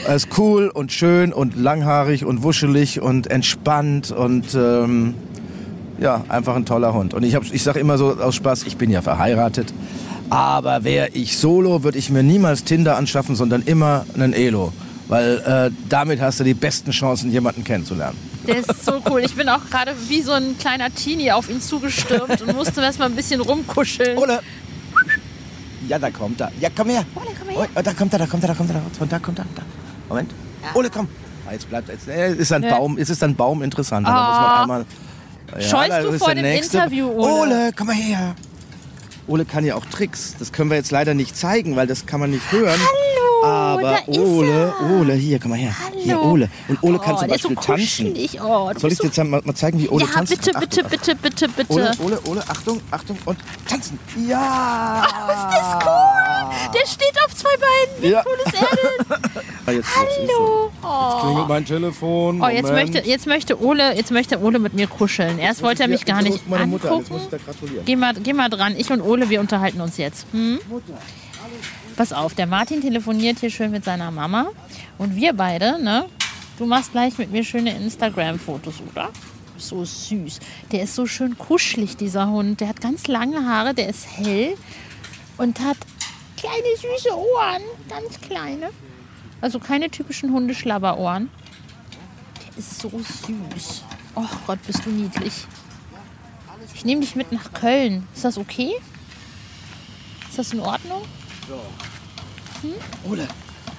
Er 0.05 0.15
ist 0.15 0.29
cool 0.37 0.69
und 0.69 0.91
schön 0.91 1.33
und 1.33 1.55
langhaarig 1.55 2.25
und 2.25 2.43
wuschelig 2.43 3.01
und 3.01 3.27
entspannt 3.27 4.11
und 4.11 4.55
ähm, 4.55 5.15
ja, 5.99 6.23
einfach 6.29 6.55
ein 6.55 6.65
toller 6.65 6.93
Hund. 6.93 7.13
Und 7.13 7.23
ich, 7.23 7.35
hab, 7.35 7.43
ich 7.43 7.63
sage 7.63 7.79
immer 7.79 7.97
so 7.97 8.11
aus 8.17 8.35
Spaß, 8.35 8.63
ich 8.63 8.77
bin 8.77 8.89
ja 8.89 9.01
verheiratet. 9.01 9.73
Aber 10.29 10.83
wäre 10.83 11.09
ich 11.13 11.37
solo, 11.37 11.83
würde 11.83 11.97
ich 11.97 12.09
mir 12.09 12.23
niemals 12.23 12.63
Tinder 12.63 12.97
anschaffen, 12.97 13.35
sondern 13.35 13.63
immer 13.63 14.05
einen 14.13 14.33
Elo. 14.33 14.73
Weil 15.07 15.37
äh, 15.39 15.71
damit 15.87 16.19
hast 16.19 16.41
du 16.41 16.43
die 16.43 16.53
besten 16.53 16.91
Chancen, 16.91 17.31
jemanden 17.31 17.63
kennenzulernen. 17.63 18.17
Der 18.45 18.57
ist 18.57 18.85
so 18.85 19.01
cool. 19.09 19.21
Ich 19.21 19.35
bin 19.35 19.47
auch 19.47 19.65
gerade 19.69 19.93
wie 20.09 20.21
so 20.21 20.33
ein 20.33 20.57
kleiner 20.57 20.93
Teenie 20.93 21.31
auf 21.31 21.49
ihn 21.49 21.61
zugestürmt 21.61 22.41
und 22.41 22.55
musste 22.55 22.81
erst 22.81 22.99
mal 22.99 23.05
ein 23.05 23.15
bisschen 23.15 23.39
rumkuscheln. 23.39 24.17
Ole. 24.17 24.39
Ja, 25.87 25.97
da 25.97 26.11
kommt 26.11 26.41
er. 26.41 26.51
Ja, 26.59 26.69
komm 26.75 26.89
her. 26.89 27.05
Ole, 27.15 27.27
komm 27.39 27.49
her. 27.49 27.67
Oh, 27.73 27.81
da 27.81 27.93
kommt 27.93 28.11
er, 28.13 28.19
da 28.19 28.25
kommt 28.25 28.43
er, 28.43 28.47
da 28.49 28.53
kommt 28.53 28.69
er. 28.69 28.73
Da, 28.73 28.81
von 28.97 29.09
da 29.09 29.19
kommt 29.19 29.39
er. 29.39 29.45
Da. 29.55 29.61
Moment. 30.09 30.31
Ole, 30.73 30.89
komm. 30.89 31.07
Ah, 31.47 31.53
Jetzt 31.53 31.69
bleibt 31.69 31.87
jetzt. 31.89 32.07
Äh, 32.07 32.33
ist 32.33 32.51
ein. 32.51 32.61
Baum, 32.63 32.97
ist 32.97 33.09
es 33.09 33.23
ein 33.23 33.35
Baum 33.35 33.61
interessanter. 33.63 34.11
Da 34.11 34.27
muss 34.27 34.37
man 34.37 34.45
Ah. 34.45 34.61
einmal. 34.63 34.85
Scheust 35.61 35.91
da 35.91 36.01
du 36.01 36.09
ist 36.09 36.19
vor 36.23 36.33
der 36.35 36.43
dem 36.43 36.61
Interview, 36.61 37.07
Ole? 37.09 37.33
Ole, 37.33 37.71
komm 37.77 37.87
mal 37.87 37.95
her. 37.95 38.35
Ole 39.27 39.45
kann 39.45 39.63
ja 39.65 39.75
auch 39.75 39.85
Tricks. 39.85 40.35
Das 40.39 40.51
können 40.51 40.69
wir 40.69 40.77
jetzt 40.77 40.91
leider 40.91 41.13
nicht 41.13 41.35
zeigen, 41.37 41.75
weil 41.75 41.87
das 41.87 42.05
kann 42.05 42.19
man 42.19 42.31
nicht 42.31 42.51
hören. 42.51 42.79
Hallo, 43.43 43.45
Aber 43.45 43.99
Ole, 44.07 44.73
Ole, 44.99 45.13
hier, 45.13 45.39
komm 45.39 45.51
mal 45.51 45.57
her. 45.59 45.73
Hier, 45.95 46.19
Ole. 46.21 46.49
Und 46.67 46.81
Ole 46.83 46.97
kann 46.99 47.15
Oh, 47.15 47.19
zum 47.19 47.27
der 47.27 47.35
ist 47.35 47.43
so 47.43 47.49
Beispiel 47.49 47.75
tanzen. 47.77 48.13
Oh, 48.43 48.71
Soll 48.77 48.91
ich 48.91 48.97
dir 48.99 49.05
jetzt 49.07 49.17
mal, 49.17 49.41
mal 49.43 49.53
zeigen, 49.55 49.79
wie 49.79 49.87
Ole 49.89 50.05
ja, 50.05 50.11
tanzt? 50.11 50.31
bitte, 50.31 50.51
bitte, 50.59 50.81
Achtung. 50.85 50.89
bitte, 50.89 51.15
bitte, 51.15 51.47
bitte. 51.49 51.73
Ole, 51.73 51.91
Ole, 52.03 52.19
Ole, 52.25 52.43
Achtung, 52.47 52.81
Achtung 52.91 53.17
und 53.25 53.37
tanzen. 53.69 53.99
Ja! 54.27 55.05
Oh, 55.05 55.31
ist 55.31 55.57
das 55.57 55.85
cool. 55.85 56.26
Der 56.73 56.87
steht 56.87 57.15
auf 57.25 57.35
zwei 57.35 57.49
Beinen. 57.57 58.01
Wie 58.03 58.07
Ja. 58.09 58.23
cool 58.25 58.37
ist 58.45 58.53
er 58.53 58.67
denn? 58.75 59.31
Ah, 59.65 59.71
jetzt, 59.71 59.87
Hallo. 59.95 60.71
Jetzt 60.71 61.21
klingelt 61.23 61.47
mein 61.47 61.65
Telefon. 61.65 62.41
Oh, 62.41 62.47
jetzt 62.47 62.71
möchte, 62.71 62.99
jetzt 62.99 63.27
möchte 63.27 63.61
Ole, 63.61 63.95
jetzt 63.95 64.11
möchte 64.11 64.39
Ole 64.41 64.59
mit 64.59 64.73
mir 64.73 64.87
kuscheln. 64.87 65.39
Erst 65.39 65.61
wollte 65.61 65.83
er 65.83 65.89
mich 65.89 66.05
gar 66.05 66.21
nicht 66.21 66.39
angucken. 66.49 67.05
muss 67.09 67.23
ich 67.23 67.29
da 67.29 67.37
gratulieren. 67.37 67.85
Geh 67.85 67.95
mal, 67.95 68.13
geh 68.13 68.33
mal 68.33 68.49
dran. 68.49 68.75
Ich 68.77 68.89
und 68.91 69.01
Ole, 69.01 69.29
wir 69.29 69.39
unterhalten 69.39 69.81
uns 69.81 69.97
jetzt. 69.97 70.25
Hm? 70.31 70.59
Pass 71.95 72.13
auf, 72.13 72.33
der 72.35 72.47
Martin 72.47 72.81
telefoniert 72.81 73.39
hier 73.39 73.49
schön 73.49 73.71
mit 73.71 73.83
seiner 73.83 74.11
Mama. 74.11 74.47
Und 74.97 75.15
wir 75.15 75.33
beide, 75.33 75.81
ne? 75.83 76.05
Du 76.57 76.65
machst 76.65 76.91
gleich 76.91 77.17
mit 77.17 77.31
mir 77.31 77.43
schöne 77.43 77.75
Instagram-Fotos, 77.75 78.75
oder? 78.91 79.09
So 79.57 79.83
süß. 79.83 80.39
Der 80.71 80.83
ist 80.83 80.95
so 80.95 81.05
schön 81.07 81.37
kuschelig, 81.37 81.97
dieser 81.97 82.29
Hund. 82.29 82.61
Der 82.61 82.69
hat 82.69 82.81
ganz 82.81 83.07
lange 83.07 83.45
Haare, 83.47 83.73
der 83.73 83.89
ist 83.89 84.05
hell 84.17 84.55
und 85.37 85.59
hat 85.59 85.77
kleine 86.37 86.75
süße 86.75 87.15
Ohren. 87.15 87.61
Ganz 87.89 88.19
kleine. 88.21 88.69
Also 89.41 89.59
keine 89.59 89.89
typischen 89.89 90.31
Hundeschlabberohren. 90.31 91.29
Der 92.41 92.57
ist 92.57 92.81
so 92.81 92.89
süß. 92.89 93.83
Oh 94.15 94.25
Gott, 94.45 94.59
bist 94.65 94.85
du 94.85 94.89
niedlich. 94.89 95.45
Ich 96.73 96.85
nehme 96.85 97.01
dich 97.01 97.15
mit 97.15 97.31
nach 97.31 97.53
Köln. 97.53 98.07
Ist 98.13 98.23
das 98.23 98.37
okay? 98.37 98.71
Ist 100.29 100.37
das 100.37 100.53
in 100.53 100.59
Ordnung? 100.59 101.01
Hm? 102.61 102.73
Ole. 103.11 103.27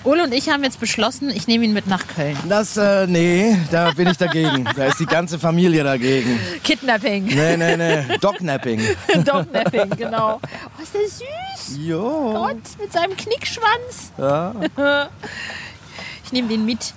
Ole 0.05 0.23
und 0.23 0.33
ich 0.33 0.49
haben 0.49 0.63
jetzt 0.63 0.79
beschlossen, 0.79 1.29
ich 1.31 1.49
nehme 1.49 1.65
ihn 1.65 1.73
mit 1.73 1.87
nach 1.89 2.07
Köln. 2.07 2.37
Das, 2.49 2.77
äh, 2.77 3.07
nee, 3.09 3.57
da 3.71 3.91
bin 3.91 4.09
ich 4.09 4.17
dagegen. 4.17 4.65
Da 4.77 4.87
ist 4.87 5.01
die 5.01 5.07
ganze 5.07 5.39
Familie 5.39 5.83
dagegen. 5.83 6.39
Kidnapping. 6.63 7.27
Nee, 7.27 7.57
nee, 7.57 7.77
nee. 7.77 8.17
Dognapping. 8.21 8.81
Dognapping, 9.25 9.91
genau. 9.97 10.41
Oh, 10.43 10.83
ist 10.83 10.95
der 10.95 11.09
süß. 11.09 11.58
Jo. 11.77 12.33
Gott, 12.33 12.57
mit 12.81 12.93
seinem 12.93 13.16
Knickschwanz. 13.16 14.12
Ja. 14.19 14.55
Ich 16.25 16.33
nehme 16.33 16.49
den 16.49 16.66
mit. 16.66 16.93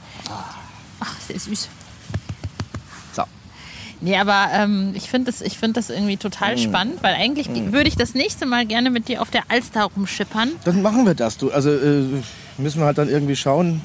Ach, 1.00 1.18
ist 1.20 1.30
der 1.30 1.40
süß. 1.40 1.70
So. 3.14 3.24
Nee, 4.02 4.18
aber 4.18 4.48
ähm, 4.52 4.92
ich 4.94 5.10
finde 5.10 5.32
das, 5.32 5.40
ich 5.42 5.58
find 5.58 5.78
das 5.78 5.90
irgendwie 5.90 6.18
total 6.18 6.56
Mm. 6.56 6.60
spannend, 6.60 7.02
weil 7.04 7.16
eigentlich 7.16 7.48
würde 7.72 7.88
ich 7.88 7.96
das 7.96 8.14
nächste 8.14 8.46
Mal 8.46 8.66
gerne 8.66 8.90
mit 8.90 9.08
dir 9.08 9.22
auf 9.22 9.32
der 9.32 9.44
Alster 9.48 9.86
rumschippern. 9.86 10.52
Dann 10.66 10.82
machen 10.82 11.06
wir 11.06 11.14
das, 11.16 11.38
du. 11.38 11.50
Also 11.50 11.70
äh, 11.72 12.04
müssen 12.58 12.80
wir 12.82 12.86
halt 12.88 12.98
dann 12.98 13.08
irgendwie 13.08 13.38
schauen, 13.38 13.80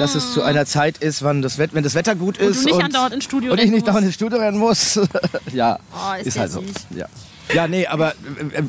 dass 0.00 0.16
es 0.16 0.32
zu 0.34 0.42
einer 0.42 0.66
Zeit 0.66 0.98
ist, 0.98 1.22
wann 1.22 1.40
das 1.40 1.58
Wett 1.58 1.72
wenn 1.72 1.84
das 1.84 1.94
Wetter 1.94 2.16
gut 2.16 2.38
Und 2.40 2.46
du 2.46 2.50
ist. 2.50 2.64
nicht 2.64 2.82
andauernd 2.82 3.14
ins 3.14 3.24
Studio 3.24 3.52
Und 3.52 3.60
ich 3.60 3.70
nicht 3.70 3.86
dauernd 3.86 4.06
ins 4.06 4.14
Studio 4.16 4.38
rennen 4.40 4.58
muss. 4.58 4.98
ja, 5.52 5.78
Oh, 5.92 6.14
ist 6.18 6.26
ist 6.26 6.38
halt 6.40 6.50
so. 6.50 6.60
süß. 6.62 6.74
Ja. 6.96 7.06
Ja, 7.52 7.68
nee, 7.68 7.86
aber 7.86 8.14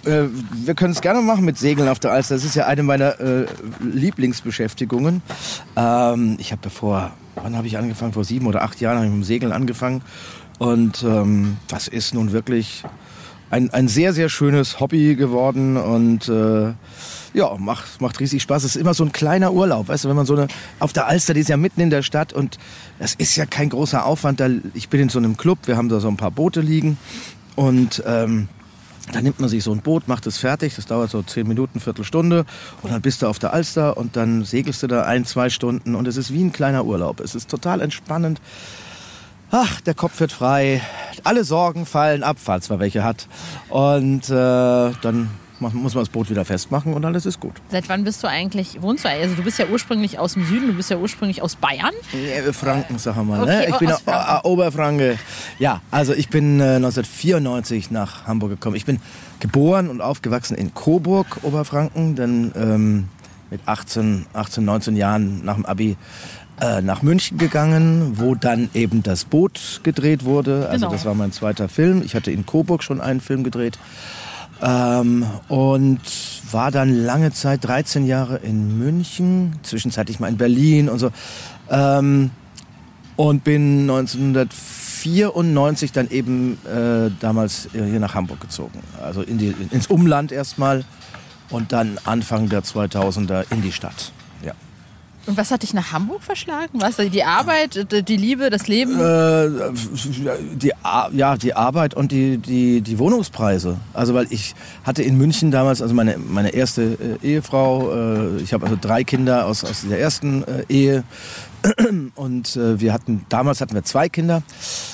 äh, 0.04 0.10
äh, 0.10 0.30
wir 0.54 0.76
können 0.76 0.92
es 0.92 1.02
gerne 1.02 1.22
machen 1.22 1.46
mit 1.46 1.58
Segeln 1.58 1.88
auf 1.88 2.00
der 2.00 2.12
Alster. 2.12 2.36
Das 2.36 2.44
ist 2.44 2.56
ja 2.56 2.66
eine 2.68 2.84
meiner 2.84 3.20
äh, 3.20 3.46
Lieblingsbeschäftigungen. 3.82 5.22
Ähm, 5.76 6.36
ich 6.40 6.52
habe 6.52 6.62
davor, 6.62 7.12
wann 7.36 7.56
habe 7.56 7.68
ich 7.68 7.78
angefangen? 7.78 8.14
Vor 8.14 8.26
sieben 8.26 8.48
oder 8.48 8.64
acht 8.64 8.82
Jahren 8.82 8.98
habe 8.98 9.06
ich 9.06 9.12
mit 9.12 9.22
dem 9.22 9.26
Segeln 9.26 9.52
angefangen. 9.52 10.02
Und 10.60 11.04
ähm, 11.04 11.58
das 11.68 11.88
ist 11.88 12.14
nun 12.14 12.32
wirklich 12.32 12.84
ein, 13.50 13.70
ein 13.72 13.88
sehr, 13.88 14.14
sehr 14.14 14.30
schönes 14.30 14.80
Hobby 14.80 15.16
geworden 15.16 15.78
und 15.78 16.28
äh, 16.28 16.74
ja, 17.34 17.56
macht, 17.58 18.02
macht 18.02 18.20
riesig 18.20 18.42
Spaß. 18.42 18.64
Es 18.64 18.76
ist 18.76 18.82
immer 18.82 18.94
so 18.94 19.04
ein 19.04 19.12
kleiner 19.12 19.54
Urlaub, 19.54 19.90
weißt 19.90 20.06
du, 20.06 20.10
wenn 20.10 20.16
man 20.16 20.26
so 20.26 20.36
eine, 20.36 20.48
auf 20.80 20.94
der 20.94 21.08
Alster, 21.08 21.34
die 21.34 21.42
ist 21.42 21.50
ja 21.50 21.58
mitten 21.58 21.82
in 21.82 21.90
der 21.90 22.02
Stadt 22.02 22.34
und 22.34 22.58
das 23.00 23.14
ist 23.16 23.36
ja 23.36 23.46
kein 23.46 23.70
großer 23.70 24.06
Aufwand. 24.06 24.40
Da, 24.40 24.50
ich 24.74 24.90
bin 24.90 25.02
in 25.02 25.10
so 25.10 25.20
einem 25.20 25.36
Club, 25.36 25.60
wir 25.66 25.78
haben 25.78 25.90
da 25.90 26.00
so 26.00 26.08
ein 26.08 26.18
paar 26.18 26.32
Boote 26.32 26.62
liegen 26.62 26.98
und 27.56 28.02
ähm, 28.06 28.48
da 29.12 29.22
nimmt 29.22 29.40
man 29.40 29.50
sich 29.50 29.64
so 29.64 29.72
ein 29.72 29.82
Boot, 29.82 30.08
macht 30.08 30.26
es 30.26 30.38
fertig, 30.38 30.76
das 30.76 30.88
dauert 30.88 31.12
so 31.12 31.22
zehn 31.22 31.48
Minuten, 31.48 31.80
Viertelstunde 31.80 32.46
und 32.82 32.92
dann 32.92 33.02
bist 33.02 33.22
du 33.22 33.28
auf 33.28 33.40
der 33.40 33.54
Alster 33.54 33.98
und 33.98 34.16
dann 34.16 34.44
segelst 34.44 34.84
du 34.84 34.88
da 34.88 35.04
ein, 35.04 35.26
zwei 35.26 35.50
Stunden 35.50 35.96
und 35.96 36.08
es 36.08 36.18
ist 36.18 36.34
wie 36.34 36.44
ein 36.44 36.52
kleiner 36.52 36.86
Urlaub. 36.86 37.20
Es 37.20 37.36
ist 37.36 37.50
total 37.50 37.82
entspannend. 37.82 38.42
Ach, 39.52 39.80
der 39.82 39.94
Kopf 39.94 40.20
wird 40.20 40.32
frei, 40.32 40.82
alle 41.24 41.44
Sorgen 41.44 41.86
fallen 41.86 42.24
ab, 42.24 42.38
falls 42.40 42.70
man 42.70 42.80
welche 42.80 43.04
hat. 43.04 43.28
Und 43.70 44.30
äh, 44.30 44.92
dann 45.02 45.30
muss 45.60 45.74
man 45.74 46.04
das 46.04 46.10
Boot 46.10 46.30
wieder 46.30 46.46
festmachen 46.46 46.94
und 46.94 47.06
alles 47.06 47.26
ist 47.26 47.40
gut. 47.40 47.54
Seit 47.70 47.88
wann 47.90 48.04
bist 48.04 48.24
du 48.24 48.28
eigentlich, 48.28 48.82
wohnst 48.82 49.06
du, 49.06 49.10
also 49.10 49.36
du 49.36 49.44
bist 49.44 49.58
ja 49.58 49.66
ursprünglich 49.72 50.20
aus 50.20 50.34
dem 50.34 50.46
Süden, 50.46 50.68
du 50.68 50.74
bist 50.74 50.90
ja 50.90 50.98
ursprünglich 50.98 51.42
aus 51.42 51.56
Bayern. 51.56 51.94
Äh, 52.14 52.52
Franken, 52.52 52.98
sag 52.98 53.16
mal. 53.24 53.42
Okay, 53.42 53.50
ne? 53.50 53.68
Ich 53.68 53.76
oh, 53.76 53.80
bin 53.80 53.90
äh, 53.90 53.94
äh, 53.94 54.40
Oberfranke. 54.44 55.18
Ja, 55.60 55.82
also 55.92 56.14
ich 56.14 56.30
bin 56.30 56.60
äh, 56.60 56.76
1994 56.76 57.92
nach 57.92 58.28
Hamburg 58.28 58.52
gekommen. 58.52 58.76
Ich 58.76 58.86
bin 58.86 59.00
geboren 59.40 59.90
und 59.90 60.02
aufgewachsen 60.02 60.56
in 60.56 60.74
Coburg, 60.74 61.40
Oberfranken. 61.44 62.16
Dann 62.16 62.52
ähm, 62.56 63.10
mit 63.50 63.62
18, 63.66 64.26
18, 64.34 64.66
19 64.66 64.96
Jahren 64.96 65.46
nach 65.46 65.56
dem 65.56 65.66
Abi 65.66 65.98
äh, 66.60 66.82
nach 66.82 67.02
München 67.02 67.38
gegangen, 67.38 68.14
wo 68.18 68.36
dann 68.36 68.70
eben 68.74 69.04
das 69.04 69.26
Boot 69.26 69.82
gedreht 69.84 70.24
wurde. 70.26 70.68
Also 70.70 70.86
Genau. 70.86 70.92
das 70.92 71.06
war 71.06 71.14
mein 71.14 71.32
zweiter 71.32 71.70
Film. 71.70 72.02
Ich 72.04 72.16
hatte 72.16 72.32
in 72.32 72.46
Coburg 72.46 72.84
schon 72.84 73.02
einen 73.02 73.20
Film 73.22 73.44
gedreht. 73.44 73.78
Ähm, 74.62 75.26
und 75.48 76.02
war 76.52 76.72
dann 76.72 76.94
lange 76.94 77.32
Zeit, 77.32 77.64
13 77.66 78.06
Jahre 78.06 78.38
in 78.38 78.80
München, 78.80 79.60
zwischenzeitlich 79.64 80.20
mal 80.20 80.30
in 80.30 80.38
Berlin 80.38 80.90
und 80.90 81.00
so. 81.00 81.12
Ähm, 81.70 82.32
und 83.18 83.44
bin 83.44 83.90
1994 83.90 85.92
dann 85.92 86.10
eben 86.10 86.58
äh, 86.66 87.12
damals 87.20 87.68
äh, 87.74 87.84
hier 87.84 88.00
nach 88.00 88.14
Hamburg 88.14 88.40
gezogen. 88.42 88.80
Also 89.02 89.22
in 89.22 89.38
die, 89.38 89.54
ins 89.72 89.88
Umland 89.88 90.32
erstmal 90.32 90.86
und 91.50 91.72
dann 91.72 91.98
Anfang 92.06 92.50
der 92.50 92.64
2000er 92.64 93.46
in 93.52 93.62
die 93.62 93.72
Stadt. 93.72 94.12
Und 95.28 95.38
was 95.38 95.50
hat 95.50 95.64
dich 95.64 95.74
nach 95.74 95.92
Hamburg 95.92 96.22
verschlagen? 96.22 96.82
Was? 96.82 96.98
Die 96.98 97.24
Arbeit, 97.24 97.88
die 98.08 98.18
Liebe, 98.18 98.50
das 98.50 98.68
Leben? 98.68 99.00
Äh, 99.00 99.72
die, 100.56 100.72
ja, 101.14 101.38
die 101.38 101.54
Arbeit 101.56 101.96
und 101.96 102.12
die, 102.12 102.38
die, 102.38 102.82
die 102.82 103.00
Wohnungspreise. 103.00 103.78
Also 103.94 104.14
weil 104.14 104.28
ich 104.30 104.54
hatte 104.84 105.02
in 105.02 105.18
München 105.18 105.50
damals, 105.50 105.82
also 105.82 105.96
meine, 105.96 106.18
meine 106.18 106.50
erste 106.50 107.20
äh, 107.24 107.26
Ehefrau, 107.28 107.92
äh, 107.92 108.42
ich 108.42 108.54
habe 108.54 108.66
also 108.66 108.78
drei 108.80 109.04
Kinder 109.04 109.48
aus, 109.48 109.64
aus 109.64 109.86
der 109.90 110.00
ersten 110.00 110.44
äh, 110.44 110.66
Ehe 110.70 111.04
und 112.16 112.56
äh, 112.56 112.80
wir 112.80 112.94
hatten, 112.94 113.26
damals 113.30 113.62
hatten 113.62 113.74
wir 113.74 113.84
zwei 113.84 114.10
Kinder 114.10 114.44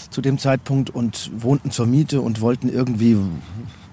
zu 0.10 0.22
dem 0.22 0.38
Zeitpunkt 0.38 0.90
und 0.90 1.30
wohnten 1.36 1.72
zur 1.72 1.88
Miete 1.88 2.22
und 2.22 2.40
wollten 2.40 2.70
irgendwie 2.70 3.18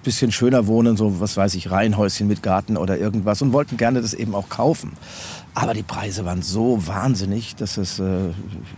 bisschen 0.08 0.32
schöner 0.32 0.66
wohnen, 0.66 0.96
so 0.96 1.20
was 1.20 1.36
weiß 1.36 1.54
ich, 1.54 1.70
Reihenhäuschen 1.70 2.28
mit 2.28 2.42
Garten 2.42 2.78
oder 2.78 2.96
irgendwas 2.98 3.42
und 3.42 3.52
wollten 3.52 3.76
gerne 3.76 4.00
das 4.00 4.14
eben 4.14 4.34
auch 4.34 4.48
kaufen. 4.48 4.92
Aber 5.60 5.74
die 5.74 5.82
Preise 5.82 6.24
waren 6.24 6.40
so 6.40 6.86
wahnsinnig, 6.86 7.56
dass 7.56 7.78
es 7.78 7.98
äh, 7.98 8.02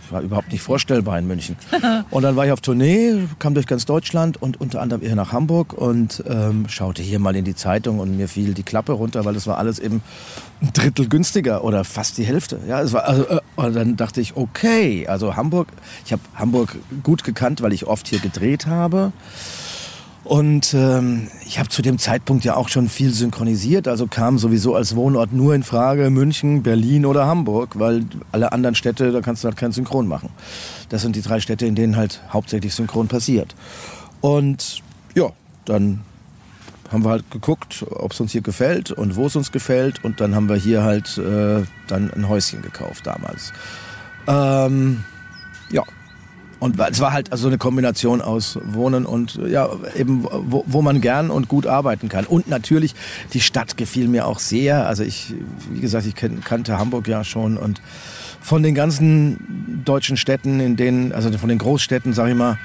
war 0.09 0.21
überhaupt 0.21 0.51
nicht 0.51 0.63
vorstellbar 0.63 1.19
in 1.19 1.27
München. 1.27 1.55
Und 2.09 2.23
dann 2.23 2.35
war 2.35 2.47
ich 2.47 2.51
auf 2.51 2.61
Tournee, 2.61 3.27
kam 3.37 3.53
durch 3.53 3.67
ganz 3.67 3.85
Deutschland 3.85 4.41
und 4.41 4.59
unter 4.59 4.81
anderem 4.81 5.01
hier 5.01 5.15
nach 5.15 5.31
Hamburg 5.31 5.73
und 5.73 6.23
ähm, 6.27 6.67
schaute 6.67 7.03
hier 7.03 7.19
mal 7.19 7.35
in 7.35 7.45
die 7.45 7.55
Zeitung 7.55 7.99
und 7.99 8.17
mir 8.17 8.27
fiel 8.27 8.55
die 8.55 8.63
Klappe 8.63 8.93
runter, 8.93 9.25
weil 9.25 9.35
das 9.35 9.45
war 9.45 9.59
alles 9.59 9.77
eben 9.77 10.01
ein 10.61 10.73
Drittel 10.73 11.07
günstiger 11.07 11.63
oder 11.63 11.83
fast 11.83 12.17
die 12.17 12.23
Hälfte. 12.23 12.59
Ja, 12.67 12.81
es 12.81 12.93
war 12.93 13.03
also, 13.03 13.27
äh, 13.27 13.39
und 13.57 13.75
dann 13.75 13.95
dachte 13.95 14.19
ich, 14.19 14.35
okay, 14.35 15.07
also 15.07 15.35
Hamburg, 15.35 15.67
ich 16.05 16.11
habe 16.11 16.23
Hamburg 16.33 16.75
gut 17.03 17.23
gekannt, 17.23 17.61
weil 17.61 17.73
ich 17.73 17.85
oft 17.85 18.07
hier 18.07 18.19
gedreht 18.19 18.65
habe. 18.65 19.11
Und 20.23 20.75
ähm, 20.75 21.29
ich 21.47 21.57
habe 21.57 21.69
zu 21.69 21.81
dem 21.81 21.97
Zeitpunkt 21.97 22.43
ja 22.43 22.55
auch 22.55 22.69
schon 22.69 22.89
viel 22.89 23.11
synchronisiert, 23.11 23.87
also 23.87 24.05
kam 24.05 24.37
sowieso 24.37 24.75
als 24.75 24.95
Wohnort 24.95 25.33
nur 25.33 25.55
in 25.55 25.63
Frage 25.63 26.09
München, 26.11 26.61
Berlin 26.61 27.05
oder 27.05 27.25
Hamburg, 27.25 27.79
weil 27.79 28.05
alle 28.31 28.51
anderen 28.51 28.75
Städte, 28.75 29.11
da 29.11 29.21
kannst 29.21 29.43
du 29.43 29.47
halt 29.47 29.57
kein 29.57 29.71
Synchron 29.71 30.07
machen. 30.07 30.29
Das 30.89 31.01
sind 31.01 31.15
die 31.15 31.23
drei 31.23 31.39
Städte, 31.39 31.65
in 31.65 31.73
denen 31.73 31.97
halt 31.97 32.21
hauptsächlich 32.31 32.75
Synchron 32.75 33.07
passiert. 33.07 33.55
Und 34.21 34.83
ja, 35.15 35.31
dann 35.65 36.01
haben 36.91 37.03
wir 37.03 37.09
halt 37.09 37.31
geguckt, 37.31 37.85
ob 37.89 38.11
es 38.11 38.19
uns 38.19 38.31
hier 38.31 38.41
gefällt 38.41 38.91
und 38.91 39.15
wo 39.15 39.25
es 39.25 39.35
uns 39.35 39.51
gefällt. 39.51 40.03
Und 40.03 40.19
dann 40.21 40.35
haben 40.35 40.49
wir 40.49 40.57
hier 40.57 40.83
halt 40.83 41.17
äh, 41.17 41.63
dann 41.87 42.11
ein 42.11 42.29
Häuschen 42.29 42.61
gekauft 42.61 43.07
damals. 43.07 43.53
Ähm, 44.27 45.03
ja, 45.71 45.83
und 46.61 46.79
es 46.79 46.99
war 46.99 47.11
halt 47.11 47.31
also 47.31 47.47
eine 47.47 47.57
Kombination 47.57 48.21
aus 48.21 48.59
Wohnen 48.63 49.07
und 49.07 49.39
ja, 49.47 49.67
eben 49.97 50.23
wo, 50.23 50.63
wo 50.67 50.83
man 50.83 51.01
gern 51.01 51.31
und 51.31 51.47
gut 51.47 51.65
arbeiten 51.65 52.07
kann. 52.07 52.25
Und 52.25 52.47
natürlich, 52.47 52.93
die 53.33 53.41
Stadt 53.41 53.77
gefiel 53.77 54.07
mir 54.07 54.27
auch 54.27 54.37
sehr. 54.37 54.85
Also 54.85 55.01
ich, 55.01 55.33
wie 55.71 55.79
gesagt, 55.79 56.05
ich 56.05 56.13
kannte 56.13 56.77
Hamburg 56.77 57.07
ja 57.07 57.23
schon 57.23 57.57
und 57.57 57.81
von 58.41 58.61
den 58.61 58.75
ganzen 58.75 59.81
deutschen 59.85 60.17
Städten, 60.17 60.59
in 60.59 60.75
denen, 60.75 61.13
also 61.13 61.35
von 61.35 61.49
den 61.49 61.57
Großstädten, 61.57 62.13
sag 62.13 62.29
ich 62.29 62.35
mal, 62.35 62.59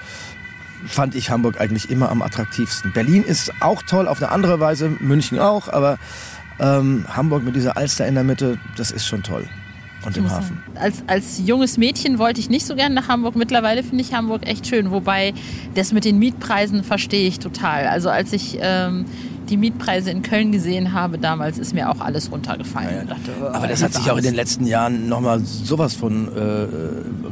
fand 0.86 1.14
ich 1.14 1.30
Hamburg 1.30 1.58
eigentlich 1.58 1.88
immer 1.88 2.10
am 2.10 2.20
attraktivsten. 2.20 2.92
Berlin 2.92 3.22
ist 3.22 3.50
auch 3.60 3.80
toll 3.80 4.08
auf 4.08 4.22
eine 4.22 4.30
andere 4.30 4.60
Weise, 4.60 4.90
München 5.00 5.38
auch, 5.38 5.70
aber 5.70 5.96
ähm, 6.58 7.06
Hamburg 7.08 7.44
mit 7.44 7.56
dieser 7.56 7.78
Alster 7.78 8.06
in 8.06 8.14
der 8.14 8.24
Mitte, 8.24 8.58
das 8.76 8.90
ist 8.90 9.06
schon 9.06 9.22
toll 9.22 9.48
und 10.06 10.16
im 10.16 10.30
Hafen. 10.30 10.62
Als, 10.74 11.02
als 11.06 11.42
junges 11.44 11.76
Mädchen 11.78 12.18
wollte 12.18 12.40
ich 12.40 12.48
nicht 12.48 12.66
so 12.66 12.74
gerne 12.74 12.94
nach 12.94 13.08
Hamburg. 13.08 13.36
Mittlerweile 13.36 13.82
finde 13.82 14.02
ich 14.02 14.14
Hamburg 14.14 14.46
echt 14.46 14.66
schön. 14.66 14.90
Wobei 14.90 15.34
das 15.74 15.92
mit 15.92 16.04
den 16.04 16.18
Mietpreisen 16.18 16.84
verstehe 16.84 17.26
ich 17.26 17.38
total. 17.38 17.86
Also 17.86 18.08
als 18.10 18.32
ich 18.32 18.58
ähm, 18.60 19.06
die 19.48 19.56
Mietpreise 19.56 20.10
in 20.10 20.22
Köln 20.22 20.52
gesehen 20.52 20.92
habe 20.92 21.18
damals, 21.18 21.58
ist 21.58 21.74
mir 21.74 21.90
auch 21.90 22.00
alles 22.00 22.30
runtergefallen. 22.30 22.90
Ja, 22.90 22.96
ja. 22.98 23.04
Dachte, 23.04 23.30
oh, 23.40 23.46
Aber 23.46 23.66
das 23.66 23.82
hat 23.82 23.94
sich 23.94 24.10
auch 24.10 24.16
in 24.16 24.24
den 24.24 24.34
letzten 24.34 24.66
Jahren 24.66 25.08
nochmal 25.08 25.40
sowas 25.40 25.94
von 25.94 26.28
äh, 26.36 26.66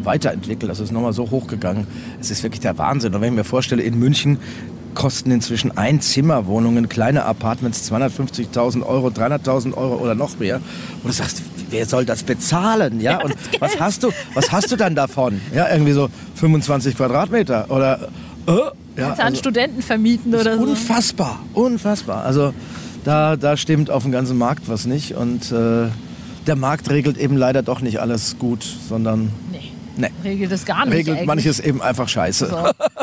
weiterentwickelt. 0.04 0.70
Also 0.70 0.82
es 0.82 0.90
ist 0.90 0.94
nochmal 0.94 1.12
so 1.12 1.30
hochgegangen. 1.30 1.86
Es 2.20 2.30
ist 2.30 2.42
wirklich 2.42 2.60
der 2.60 2.78
Wahnsinn. 2.78 3.14
Und 3.14 3.20
wenn 3.20 3.32
ich 3.32 3.36
mir 3.36 3.44
vorstelle, 3.44 3.82
in 3.82 3.98
München 3.98 4.38
kosten 4.94 5.30
inzwischen 5.32 5.76
Einzimmerwohnungen, 5.76 6.88
kleine 6.88 7.24
Apartments 7.24 7.90
250.000 7.90 8.86
Euro, 8.86 9.08
300.000 9.08 9.74
Euro 9.74 9.96
oder 9.96 10.14
noch 10.14 10.38
mehr. 10.38 10.56
Und 10.56 11.06
du 11.06 11.12
sagst, 11.12 11.42
wer 11.70 11.86
soll 11.86 12.04
das 12.04 12.22
bezahlen? 12.22 13.00
Ja, 13.00 13.22
und 13.22 13.34
was 13.60 13.78
hast 13.78 14.02
du, 14.02 14.10
was 14.34 14.52
hast 14.52 14.70
du 14.70 14.76
dann 14.76 14.94
davon? 14.94 15.40
Ja, 15.54 15.70
irgendwie 15.70 15.92
so 15.92 16.08
25 16.36 16.96
Quadratmeter 16.96 17.70
oder 17.70 18.08
äh, 18.46 18.52
ja, 18.96 19.06
Kannst 19.06 19.18
du 19.18 19.22
an 19.22 19.26
also, 19.26 19.38
Studenten 19.38 19.82
vermieten 19.82 20.34
oder 20.34 20.56
so? 20.56 20.62
Unfassbar, 20.62 21.40
unfassbar. 21.52 22.24
Also 22.24 22.54
da, 23.04 23.36
da 23.36 23.56
stimmt 23.56 23.90
auf 23.90 24.04
dem 24.04 24.12
ganzen 24.12 24.38
Markt 24.38 24.68
was 24.68 24.86
nicht 24.86 25.14
und 25.14 25.50
äh, 25.50 25.88
der 26.46 26.56
Markt 26.56 26.90
regelt 26.90 27.16
eben 27.18 27.36
leider 27.36 27.62
doch 27.62 27.80
nicht 27.80 28.00
alles 28.00 28.36
gut, 28.38 28.64
sondern 28.88 29.30
nee. 29.96 30.10
Regelt 30.22 30.52
es 30.52 30.64
gar 30.64 30.84
nicht. 30.84 30.94
Regelt 30.94 31.16
eigentlich. 31.16 31.26
manches 31.26 31.60
eben 31.60 31.82
einfach 31.82 32.08
scheiße. 32.08 32.46
So. 32.46 32.56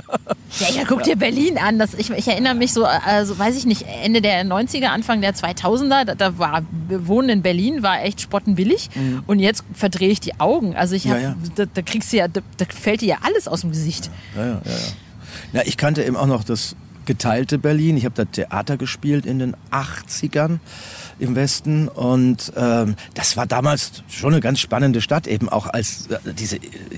Ja, 0.59 0.67
ja, 0.69 0.83
guck 0.87 1.03
dir 1.03 1.15
Berlin 1.15 1.57
an. 1.57 1.79
Das, 1.79 1.93
ich, 1.93 2.09
ich, 2.09 2.27
erinnere 2.27 2.55
mich 2.55 2.73
so, 2.73 2.85
also 2.85 3.39
weiß 3.39 3.55
ich 3.55 3.65
nicht, 3.65 3.85
Ende 4.03 4.21
der 4.21 4.43
90er, 4.45 4.87
Anfang 4.87 5.21
der 5.21 5.33
2000er, 5.33 6.05
da, 6.05 6.15
da 6.15 6.37
war 6.37 6.63
Wohnen 6.89 7.29
in 7.29 7.41
Berlin 7.41 7.83
war 7.83 8.03
echt 8.03 8.21
spottenbillig. 8.21 8.89
Mhm. 8.93 9.23
Und 9.27 9.39
jetzt 9.39 9.63
verdrehe 9.73 10.09
ich 10.09 10.19
die 10.19 10.39
Augen. 10.39 10.75
Also 10.75 10.95
ich 10.95 11.07
hab, 11.07 11.15
ja, 11.17 11.21
ja. 11.29 11.35
Da, 11.55 11.65
da, 11.73 11.81
kriegst 11.81 12.11
du 12.11 12.17
ja, 12.17 12.27
da, 12.27 12.41
da, 12.57 12.65
fällt 12.65 13.01
dir 13.01 13.07
ja 13.07 13.17
alles 13.21 13.47
aus 13.47 13.61
dem 13.61 13.71
Gesicht. 13.71 14.11
Ja, 14.35 14.45
ja, 14.45 14.51
ja. 14.53 14.71
ja. 15.53 15.61
ich 15.65 15.77
kannte 15.77 16.03
eben 16.03 16.17
auch 16.17 16.27
noch 16.27 16.43
das 16.43 16.75
geteilte 17.05 17.57
Berlin. 17.57 17.97
Ich 17.97 18.05
habe 18.05 18.15
da 18.15 18.25
Theater 18.25 18.77
gespielt 18.77 19.25
in 19.25 19.39
den 19.39 19.55
80ern 19.71 20.59
im 21.21 21.35
Westen. 21.35 21.87
Und 21.87 22.51
ähm, 22.55 22.95
das 23.13 23.37
war 23.37 23.45
damals 23.45 24.03
schon 24.09 24.33
eine 24.33 24.41
ganz 24.41 24.59
spannende 24.59 25.01
Stadt, 25.01 25.27
eben 25.27 25.49
auch 25.49 25.67
als 25.67 26.07
äh, 26.07 26.17
diese 26.33 26.57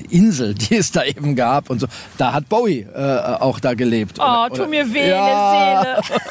Insel, 0.09 0.53
die 0.53 0.76
es 0.76 0.91
da 0.91 1.03
eben 1.03 1.36
gab 1.36 1.69
und 1.69 1.80
so. 1.80 1.88
Da 2.17 2.34
hat 2.34 2.49
Bowie 2.49 2.88
äh, 2.93 3.19
auch 3.39 3.59
da 3.59 3.74
gelebt. 3.74 4.17
Oh, 4.19 4.24
oder, 4.24 4.49
tu 4.49 4.67
mir 4.67 4.91
weh 4.93 5.09
ja. 5.09 6.01
Seele. 6.01 6.24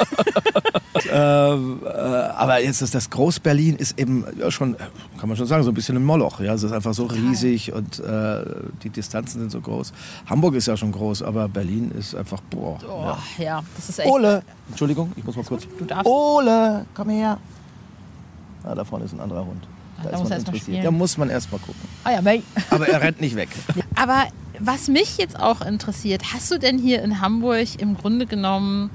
ähm, 1.12 1.80
äh, 1.84 1.88
aber 1.88 2.62
jetzt 2.62 2.82
ist 2.82 2.94
das 2.94 3.10
Groß-Berlin 3.10 3.76
ist 3.76 3.98
eben 3.98 4.24
ja, 4.38 4.50
schon, 4.50 4.76
kann 5.18 5.28
man 5.28 5.36
schon 5.36 5.46
sagen, 5.46 5.62
so 5.62 5.70
ein 5.70 5.74
bisschen 5.74 5.96
ein 5.96 6.04
Moloch. 6.04 6.40
Ja, 6.40 6.54
es 6.54 6.62
ist 6.62 6.72
einfach 6.72 6.94
so 6.94 7.06
riesig 7.06 7.72
und 7.72 8.00
äh, 8.00 8.44
die 8.82 8.90
Distanzen 8.90 9.40
sind 9.40 9.52
so 9.52 9.60
groß. 9.60 9.92
Hamburg 10.26 10.54
ist 10.54 10.66
ja 10.66 10.76
schon 10.76 10.92
groß, 10.92 11.22
aber 11.22 11.48
Berlin 11.48 11.90
ist 11.98 12.14
einfach, 12.14 12.40
boah. 12.50 12.78
Oh, 12.88 13.04
ja. 13.38 13.44
ja, 13.44 13.62
das 13.76 13.88
ist 13.88 13.98
echt. 13.98 14.10
Ole, 14.10 14.42
Entschuldigung, 14.68 15.12
ich 15.16 15.24
muss 15.24 15.36
mal 15.36 15.44
kurz. 15.44 15.66
Du 15.78 15.84
darfst. 15.84 16.06
Ole, 16.06 16.86
komm 16.94 17.10
her. 17.10 17.38
Ah, 18.64 18.74
da 18.74 18.84
vorne 18.84 19.04
ist 19.04 19.12
ein 19.12 19.20
anderer 19.20 19.44
Hund. 19.44 19.66
Da, 20.02 20.10
da 20.10 20.18
muss 20.18 20.28
man 20.28 20.38
interessiert. 20.38 20.84
Da 20.84 20.90
muss 20.90 21.16
man 21.18 21.30
erst 21.30 21.52
mal 21.52 21.58
gucken. 21.58 21.80
Ah, 22.04 22.12
ja, 22.12 22.40
Aber 22.70 22.88
er 22.88 23.00
rennt 23.00 23.20
nicht 23.20 23.36
weg. 23.36 23.48
Aber 23.94 24.26
was 24.58 24.88
mich 24.88 25.18
jetzt 25.18 25.38
auch 25.38 25.60
interessiert, 25.60 26.32
hast 26.32 26.50
du 26.50 26.58
denn 26.58 26.78
hier 26.78 27.02
in 27.02 27.20
Hamburg 27.20 27.80
im 27.80 27.96
Grunde 27.96 28.26
genommen 28.26 28.90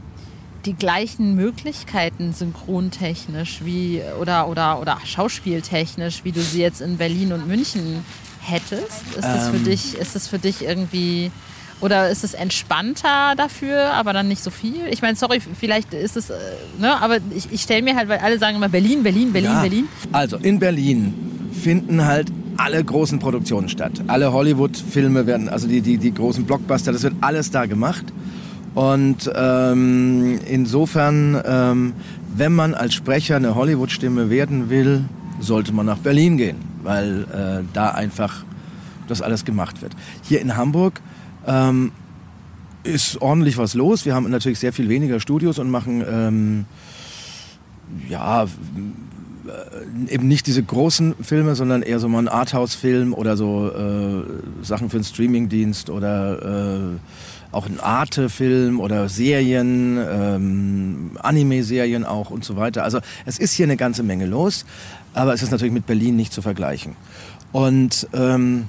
die 0.66 0.74
gleichen 0.74 1.36
Möglichkeiten 1.36 2.34
synchrontechnisch 2.34 3.64
wie 3.64 4.02
oder, 4.20 4.50
oder, 4.50 4.82
oder 4.82 4.98
schauspieltechnisch, 5.04 6.24
wie 6.24 6.32
du 6.32 6.42
sie 6.42 6.62
jetzt 6.62 6.82
in 6.82 6.98
Berlin 6.98 7.32
und 7.32 7.48
München 7.48 8.04
hättest? 8.42 9.04
Ist 9.16 9.24
das 9.24 9.50
für 9.50 9.58
ähm. 9.58 9.64
dich, 9.64 9.98
ist 9.98 10.16
das 10.16 10.28
für 10.28 10.40
dich 10.40 10.64
irgendwie 10.64 11.32
oder 11.80 12.10
ist 12.10 12.24
es 12.24 12.34
entspannter 12.34 13.36
dafür, 13.36 13.94
aber 13.94 14.14
dann 14.14 14.28
nicht 14.28 14.44
so 14.44 14.50
viel? 14.50 14.88
Ich 14.90 15.02
meine, 15.02 15.16
sorry, 15.16 15.40
vielleicht 15.40 15.94
ist 15.94 16.18
es, 16.18 16.30
äh, 16.30 16.36
ne, 16.80 17.00
aber 17.02 17.18
ich, 17.36 17.52
ich 17.52 17.62
stelle 17.62 17.84
mir 17.84 17.96
halt, 17.96 18.10
weil 18.10 18.20
alle 18.20 18.40
sagen 18.40 18.58
immer 18.58 18.70
Berlin, 18.70 19.04
Berlin, 19.04 19.32
Berlin, 19.32 19.52
ja. 19.52 19.62
Berlin. 19.62 19.88
Also 20.12 20.38
in 20.38 20.60
Berlin 20.60 21.14
finden 21.52 22.06
halt 22.06 22.32
alle 22.58 22.84
großen 22.84 23.20
Produktionen 23.20 23.70
statt. 23.70 23.92
Alle 24.08 24.34
Hollywood-Filme 24.34 25.28
werden, 25.28 25.50
also 25.50 25.68
die, 25.68 25.82
die, 25.82 25.98
die 25.98 26.14
großen 26.14 26.46
Blockbuster, 26.46 26.92
das 26.92 27.04
wird 27.04 27.14
alles 27.22 27.52
da 27.52 27.66
gemacht. 27.66 28.06
Und 28.74 29.32
ähm, 29.36 30.40
insofern, 30.48 31.42
ähm, 31.46 31.94
wenn 32.36 32.54
man 32.54 32.74
als 32.74 32.94
Sprecher 32.94 33.36
eine 33.36 33.56
Hollywood-Stimme 33.56 34.30
werden 34.30 34.70
will, 34.70 35.06
sollte 35.40 35.74
man 35.74 35.86
nach 35.86 36.00
Berlin 36.00 36.38
gehen, 36.38 36.58
weil 36.84 37.24
äh, 37.24 37.64
da 37.74 37.90
einfach 37.90 38.44
das 39.08 39.22
alles 39.22 39.46
gemacht 39.46 39.82
wird. 39.82 39.94
Hier 40.24 40.42
in 40.42 40.58
Hamburg 40.58 41.02
ähm, 41.48 41.92
ist 42.84 43.22
ordentlich 43.22 43.58
was 43.58 43.74
los. 43.74 44.06
Wir 44.06 44.16
haben 44.16 44.30
natürlich 44.30 44.60
sehr 44.60 44.74
viel 44.74 44.90
weniger 44.90 45.20
Studios 45.20 45.60
und 45.60 45.70
machen 45.70 46.04
ähm, 46.08 46.66
ja 48.10 48.44
äh, 48.44 50.14
eben 50.14 50.28
nicht 50.28 50.48
diese 50.48 50.64
großen 50.64 51.16
Filme, 51.22 51.56
sondern 51.56 51.82
eher 51.82 52.00
so 52.00 52.08
mal 52.08 52.20
einen 52.20 52.28
Arthouse-Film 52.28 53.14
oder 53.14 53.38
so 53.38 53.70
äh, 53.70 54.64
Sachen 54.64 54.90
für 54.90 54.98
einen 54.98 55.04
Streamingdienst 55.04 55.90
oder 55.90 56.94
äh, 56.94 56.98
auch 57.52 57.66
ein 57.66 57.80
Arte-Film 57.80 58.80
oder 58.80 59.10
Serien, 59.10 59.98
ähm, 59.98 61.12
Anime-Serien 61.20 62.06
auch 62.06 62.30
und 62.30 62.44
so 62.44 62.58
weiter. 62.58 62.84
Also 62.84 63.00
es 63.26 63.40
ist 63.40 63.54
hier 63.54 63.66
eine 63.66 63.78
ganze 63.78 64.04
Menge 64.04 64.26
los, 64.26 64.66
aber 65.14 65.34
es 65.34 65.42
ist 65.42 65.52
natürlich 65.52 65.74
mit 65.74 65.86
Berlin 65.86 66.16
nicht 66.16 66.34
zu 66.34 66.42
vergleichen. 66.42 66.96
Und 67.52 68.08
ähm, 68.14 68.68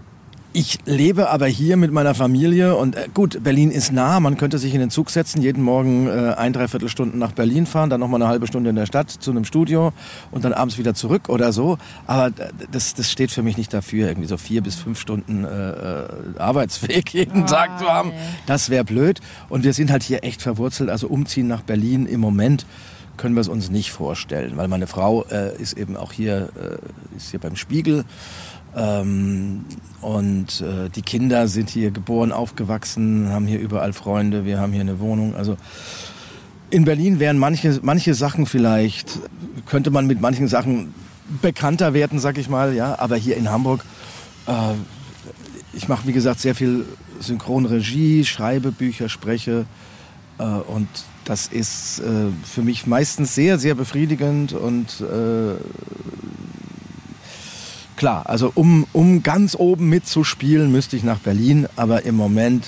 ich 0.59 0.81
lebe 0.87 1.31
aber 1.31 1.47
hier 1.47 1.77
mit 1.77 1.93
meiner 1.93 2.17
Familie 2.17 2.75
und 2.75 2.97
äh, 2.97 3.07
gut, 3.15 3.45
Berlin 3.45 3.71
ist 3.71 3.93
nah, 3.93 4.19
man 4.19 4.37
könnte 4.37 4.59
sich 4.59 4.75
in 4.75 4.81
den 4.81 4.91
Zug 4.91 5.09
setzen, 5.11 5.41
jeden 5.41 5.63
Morgen 5.63 6.09
äh, 6.09 6.35
ein, 6.37 6.53
dreiviertel 6.53 6.89
Stunden 6.89 7.17
nach 7.17 7.31
Berlin 7.31 7.65
fahren, 7.65 7.91
dann 7.91 8.01
nochmal 8.01 8.21
eine 8.21 8.29
halbe 8.29 8.49
Stunde 8.49 8.71
in 8.71 8.75
der 8.75 8.87
Stadt 8.87 9.09
zu 9.09 9.31
einem 9.31 9.45
Studio 9.45 9.93
und 10.33 10.45
dann 10.45 10.53
abends 10.53 10.77
wieder 10.77 10.95
zurück 10.95 11.29
oder 11.29 11.53
so. 11.53 11.79
Aber 12.09 12.33
das, 12.73 12.95
das 12.95 13.09
steht 13.09 13.31
für 13.31 13.45
mich 13.45 13.57
nicht 13.57 13.73
dafür, 13.73 14.09
irgendwie 14.09 14.27
so 14.27 14.37
vier 14.37 14.61
bis 14.61 14.75
fünf 14.75 14.99
Stunden 14.99 15.45
äh, 15.45 15.71
äh 15.71 16.07
Arbeitsweg 16.39 17.11
jeden 17.15 17.45
oh, 17.45 17.47
Tag 17.47 17.79
zu 17.79 17.87
haben. 17.87 18.11
Das 18.47 18.69
wäre 18.69 18.83
blöd. 18.83 19.21
Und 19.49 19.63
wir 19.63 19.73
sind 19.73 19.93
halt 19.93 20.03
hier 20.03 20.25
echt 20.25 20.43
verwurzelt, 20.43 20.91
also 20.91 21.07
umziehen 21.07 21.47
nach 21.47 21.63
Berlin 21.63 22.07
im 22.07 22.19
Moment 22.19 22.67
können 23.17 23.35
wir 23.35 23.41
es 23.41 23.49
uns 23.49 23.69
nicht 23.69 23.91
vorstellen, 23.91 24.57
weil 24.57 24.69
meine 24.69 24.87
Frau 24.87 25.25
äh, 25.25 25.61
ist 25.61 25.77
eben 25.77 25.97
auch 25.97 26.13
hier, 26.13 26.51
äh, 26.57 27.17
ist 27.17 27.31
hier 27.33 27.41
beim 27.41 27.57
Spiegel 27.57 28.05
ähm, 28.77 29.65
und 30.01 30.61
äh, 30.61 30.89
die 30.91 31.03
Kinder 31.03 31.49
sind 31.49 31.71
hier 31.71 31.91
geboren, 31.91 32.33
aufgewachsen, 32.33 33.29
haben 33.31 33.47
hier 33.47 33.59
überall 33.59 33.93
Freunde, 33.93 34.45
wir 34.45 34.61
haben 34.61 34.73
hier 34.73 34.83
eine 34.83 35.01
Wohnung. 35.01 35.35
Also 35.35 35.57
in 36.71 36.85
Berlin 36.85 37.19
wären 37.19 37.39
manche, 37.39 37.81
manche 37.83 38.15
Sachen 38.15 38.47
vielleicht, 38.47 39.19
könnte 39.67 39.91
man 39.91 40.07
mit 40.07 40.21
manchen 40.21 40.49
Sachen 40.49 40.95
bekannter 41.43 41.95
werden, 41.95 42.19
sag 42.19 42.39
ich 42.39 42.49
mal, 42.49 42.75
ja. 42.75 42.99
Aber 42.99 43.17
hier 43.17 43.37
in 43.37 43.51
Hamburg, 43.51 43.85
äh, 44.47 44.75
ich 45.73 45.89
mache 45.89 46.07
wie 46.07 46.13
gesagt 46.13 46.41
sehr 46.41 46.55
viel 46.55 46.85
Synchronregie, 47.21 48.25
schreibe 48.25 48.71
Bücher, 48.71 49.09
spreche 49.09 49.67
äh, 50.39 50.43
und 50.45 50.89
das 51.25 51.47
ist 51.47 52.01
äh, 52.01 52.29
für 52.45 52.63
mich 52.63 52.87
meistens 52.87 53.35
sehr, 53.35 53.59
sehr 53.59 53.75
befriedigend 53.75 54.53
und 54.53 55.01
äh, 55.01 55.57
klar, 57.99 58.23
also 58.29 58.51
um, 58.55 58.87
um 58.95 59.23
ganz 59.23 59.55
oben 59.55 59.89
mitzuspielen, 59.91 60.73
müsste 60.73 60.97
ich 60.97 61.03
nach 61.03 61.19
Berlin, 61.19 61.69
aber 61.77 62.05
im 62.05 62.15
Moment 62.17 62.65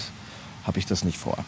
habe 0.66 0.78
ich 0.78 0.85
das 0.87 1.05
nicht 1.05 1.16
vor. 1.16 1.39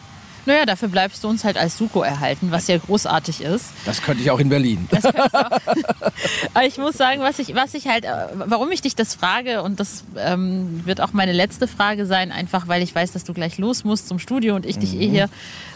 Naja, 0.45 0.65
dafür 0.65 0.89
bleibst 0.89 1.23
du 1.23 1.29
uns 1.29 1.45
halt 1.45 1.55
als 1.57 1.77
Suko 1.77 2.01
erhalten, 2.01 2.51
was 2.51 2.67
ja 2.67 2.77
großartig 2.77 3.39
ist. 3.41 3.67
Das 3.85 4.01
könnte 4.01 4.21
ich 4.23 4.29
auch 4.29 4.39
in 4.39 4.49
Berlin. 4.49 4.89
Aber 6.53 6.65
ich 6.65 6.77
muss 6.77 6.97
sagen, 6.97 7.21
was 7.21 7.39
ich, 7.39 7.55
was 7.55 7.73
ich 7.73 7.87
halt, 7.87 8.03
äh, 8.03 8.09
warum 8.33 8.69
ich 8.71 8.81
dich 8.81 8.93
das 8.95 9.15
frage, 9.15 9.61
und 9.63 9.79
das 9.79 10.03
ähm, 10.17 10.81
wird 10.85 10.99
auch 10.99 11.13
meine 11.13 11.31
letzte 11.31 11.65
Frage 11.67 12.05
sein, 12.05 12.33
einfach 12.33 12.67
weil 12.67 12.81
ich 12.81 12.93
weiß, 12.93 13.13
dass 13.13 13.23
du 13.23 13.33
gleich 13.33 13.57
los 13.57 13.85
musst 13.85 14.07
zum 14.09 14.19
Studio 14.19 14.55
und 14.55 14.65
ich 14.65 14.77
dich 14.77 14.95
eh 14.95 15.07
Mhm. 15.07 15.11
hier 15.11 15.29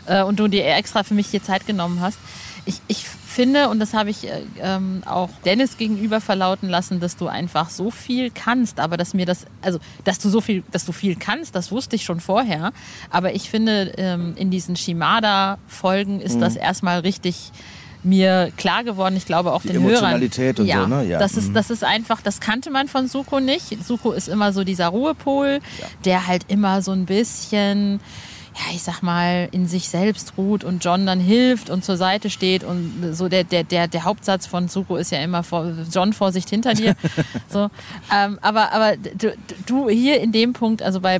äh, 0.08 0.24
und 0.24 0.38
du 0.40 0.50
dir 0.50 0.66
extra 0.76 1.04
für 1.04 1.14
mich 1.14 1.28
hier 1.28 1.42
Zeit 1.44 1.66
genommen 1.66 2.02
hast. 2.02 2.18
Ich, 2.66 2.82
ich 2.90 3.06
finde, 3.38 3.70
und 3.70 3.80
das 3.80 3.94
habe 3.94 4.10
ich 4.10 4.28
äh, 4.28 4.42
ähm, 4.62 5.02
auch 5.06 5.30
Dennis 5.46 5.78
gegenüber 5.78 6.20
verlauten 6.20 6.68
lassen, 6.70 7.00
dass 7.00 7.16
du 7.16 7.28
einfach 7.28 7.70
so 7.70 7.92
viel 7.92 8.32
kannst, 8.32 8.80
aber 8.82 8.98
dass 8.98 9.14
mir 9.14 9.26
das, 9.26 9.46
also 9.62 9.80
dass 10.04 10.20
du 10.20 10.28
so 10.30 10.42
viel, 10.42 10.64
dass 10.72 10.84
du 10.86 10.92
viel 10.92 11.16
kannst, 11.16 11.56
das 11.56 11.72
wusste 11.72 11.96
ich 11.96 12.04
schon 12.04 12.20
vorher. 12.20 12.74
Aber 13.12 13.34
ich 13.36 13.50
finde, 13.50 13.94
ähm, 13.98 14.34
in 14.38 14.50
diesen 14.52 14.76
Shimada-Folgen 14.76 16.20
ist 16.22 16.36
Mhm. 16.36 16.42
das 16.42 16.56
erstmal 16.56 17.00
richtig 17.00 17.52
mir 18.04 18.52
klar 18.58 18.84
geworden. 18.84 19.16
Ich 19.18 19.26
glaube 19.26 19.52
auch 19.54 19.62
Die 19.62 19.70
den 19.70 19.78
Hörern. 19.82 19.92
Emotionalität 19.96 20.60
und 20.60 20.66
ja, 20.66 20.82
so, 20.82 20.88
ne? 20.88 21.04
Ja. 21.06 21.20
Das, 21.20 21.36
ist, 21.36 21.50
Mhm. 21.50 21.54
das 21.56 21.70
ist 21.70 21.84
einfach, 21.84 22.22
das 22.22 22.40
kannte 22.40 22.70
man 22.72 22.88
von 22.88 23.08
Suko 23.08 23.40
nicht. 23.40 23.84
Suko 23.86 24.12
ist 24.14 24.28
immer 24.28 24.54
so 24.54 24.64
dieser 24.64 24.88
Ruhepol, 24.88 25.60
der 26.06 26.28
halt 26.28 26.46
immer 26.48 26.82
so 26.82 26.92
ein 26.92 27.06
bisschen 27.06 28.00
ja, 28.58 28.74
ich 28.74 28.82
sag 28.82 29.04
mal, 29.04 29.50
in 29.52 29.68
sich 29.68 29.88
selbst 29.88 30.34
ruht 30.36 30.64
und 30.64 30.84
John 30.84 31.06
dann 31.06 31.20
hilft 31.20 31.70
und 31.70 31.86
zur 31.86 31.96
Seite 31.96 32.32
steht 32.32 32.64
und 32.64 33.14
so 33.14 33.30
der, 33.30 33.44
der, 33.44 33.64
der, 33.64 33.88
der 33.88 34.04
Hauptsatz 34.04 34.48
von 34.48 34.68
Suko 34.68 34.96
ist 34.96 35.12
ja 35.12 35.20
immer 35.20 35.44
vor, 35.44 35.74
John 35.92 36.12
Vorsicht 36.12 36.50
hinter 36.50 36.74
dir. 36.74 36.96
so, 37.50 37.70
ähm, 38.12 38.40
aber 38.42 38.74
aber 38.74 38.98
du, 38.98 39.36
du 39.68 39.90
hier 39.90 40.20
in 40.22 40.32
dem 40.32 40.54
Punkt, 40.54 40.82
also 40.82 41.02
bei 41.02 41.20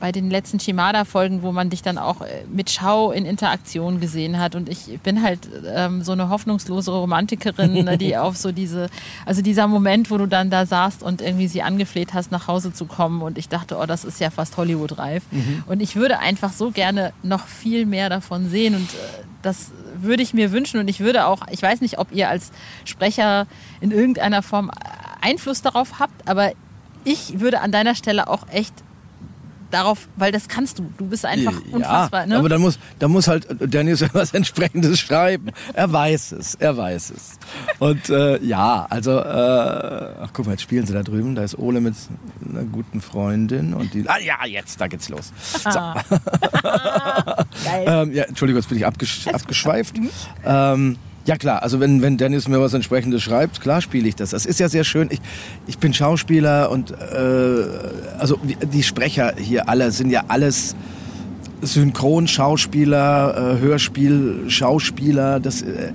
bei 0.00 0.12
den 0.12 0.30
letzten 0.30 0.60
Shimada-Folgen, 0.60 1.42
wo 1.42 1.52
man 1.52 1.70
dich 1.70 1.82
dann 1.82 1.98
auch 1.98 2.20
äh, 2.20 2.44
mit 2.50 2.70
Schau 2.70 3.10
in 3.10 3.24
Interaktion 3.24 4.00
gesehen 4.00 4.38
hat. 4.38 4.54
Und 4.54 4.68
ich 4.68 4.98
bin 5.00 5.22
halt 5.22 5.40
ähm, 5.66 6.02
so 6.02 6.12
eine 6.12 6.28
hoffnungslose 6.28 6.90
Romantikerin, 6.90 7.98
die 7.98 8.16
auf 8.16 8.36
so 8.36 8.52
diese, 8.52 8.88
also 9.24 9.42
dieser 9.42 9.66
Moment, 9.66 10.10
wo 10.10 10.18
du 10.18 10.26
dann 10.26 10.50
da 10.50 10.66
saßt 10.66 11.02
und 11.02 11.20
irgendwie 11.22 11.48
sie 11.48 11.62
angefleht 11.62 12.14
hast, 12.14 12.30
nach 12.32 12.48
Hause 12.48 12.72
zu 12.72 12.86
kommen. 12.86 13.22
Und 13.22 13.38
ich 13.38 13.48
dachte, 13.48 13.78
oh, 13.80 13.86
das 13.86 14.04
ist 14.04 14.20
ja 14.20 14.30
fast 14.30 14.56
Hollywood-reif. 14.56 15.22
Mhm. 15.30 15.64
Und 15.66 15.80
ich 15.80 15.96
würde 15.96 16.18
einfach 16.18 16.52
so 16.52 16.70
gerne 16.70 17.12
noch 17.22 17.46
viel 17.46 17.86
mehr 17.86 18.08
davon 18.08 18.48
sehen. 18.48 18.74
Und 18.74 18.90
äh, 18.90 19.24
das 19.42 19.72
würde 19.98 20.22
ich 20.22 20.34
mir 20.34 20.52
wünschen. 20.52 20.80
Und 20.80 20.88
ich 20.88 21.00
würde 21.00 21.26
auch, 21.26 21.42
ich 21.50 21.62
weiß 21.62 21.80
nicht, 21.80 21.98
ob 21.98 22.12
ihr 22.12 22.28
als 22.28 22.52
Sprecher 22.84 23.46
in 23.80 23.90
irgendeiner 23.90 24.42
Form 24.42 24.70
Einfluss 25.20 25.62
darauf 25.62 25.98
habt, 25.98 26.28
aber 26.28 26.52
ich 27.04 27.40
würde 27.40 27.60
an 27.60 27.72
deiner 27.72 27.94
Stelle 27.94 28.28
auch 28.28 28.48
echt 28.48 28.74
darauf, 29.70 30.08
weil 30.16 30.32
das 30.32 30.48
kannst 30.48 30.78
du. 30.78 30.90
Du 30.98 31.06
bist 31.06 31.24
einfach 31.24 31.54
unfassbar. 31.70 32.20
Ja, 32.22 32.26
Ne? 32.26 32.36
aber 32.38 32.48
dann 32.48 32.60
muss, 32.60 32.78
dann 32.98 33.10
muss 33.10 33.28
halt 33.28 33.46
Dennis 33.72 34.04
was 34.12 34.32
entsprechendes 34.34 34.98
schreiben. 34.98 35.50
Er 35.74 35.92
weiß 35.92 36.32
es, 36.32 36.54
er 36.56 36.76
weiß 36.76 37.10
es. 37.10 37.38
Und 37.78 38.08
äh, 38.08 38.42
ja, 38.42 38.86
also, 38.88 39.18
äh, 39.18 39.22
ach 40.22 40.30
guck 40.32 40.46
mal, 40.46 40.52
jetzt 40.52 40.62
spielen 40.62 40.86
sie 40.86 40.92
da 40.92 41.02
drüben. 41.02 41.34
Da 41.34 41.42
ist 41.42 41.58
Ole 41.58 41.80
mit 41.80 41.94
einer 42.48 42.64
guten 42.64 43.00
Freundin 43.00 43.74
und 43.74 43.92
die. 43.94 44.08
Ah 44.08 44.18
ja, 44.18 44.44
jetzt, 44.46 44.80
da 44.80 44.86
geht's 44.86 45.08
los. 45.08 45.32
So. 45.62 45.70
Ah. 46.66 47.44
ähm, 47.84 48.12
ja, 48.12 48.24
Entschuldigung, 48.24 48.60
jetzt 48.60 48.68
bin 48.68 48.78
ich 48.78 48.86
abgesch 48.86 49.26
abgeschweift. 49.28 49.96
Ähm, 50.44 50.96
ja 51.26 51.36
klar, 51.36 51.62
also 51.62 51.80
wenn, 51.80 52.02
wenn 52.02 52.16
Dennis 52.16 52.48
mir 52.48 52.60
was 52.60 52.72
entsprechendes 52.72 53.22
schreibt, 53.22 53.60
klar 53.60 53.80
spiele 53.80 54.08
ich 54.08 54.14
das. 54.14 54.30
Das 54.30 54.46
ist 54.46 54.60
ja 54.60 54.68
sehr 54.68 54.84
schön. 54.84 55.08
Ich, 55.10 55.20
ich 55.66 55.78
bin 55.78 55.92
Schauspieler 55.92 56.70
und 56.70 56.92
äh, 56.92 56.94
also 58.18 58.38
die 58.72 58.82
Sprecher 58.82 59.34
hier 59.36 59.68
alle 59.68 59.90
sind 59.90 60.10
ja 60.10 60.24
alles 60.28 60.76
Synchronschauspieler, 61.62 63.56
äh, 63.56 63.60
Hörspiel-Schauspieler. 63.60 65.40
Das, 65.40 65.62
äh, 65.62 65.92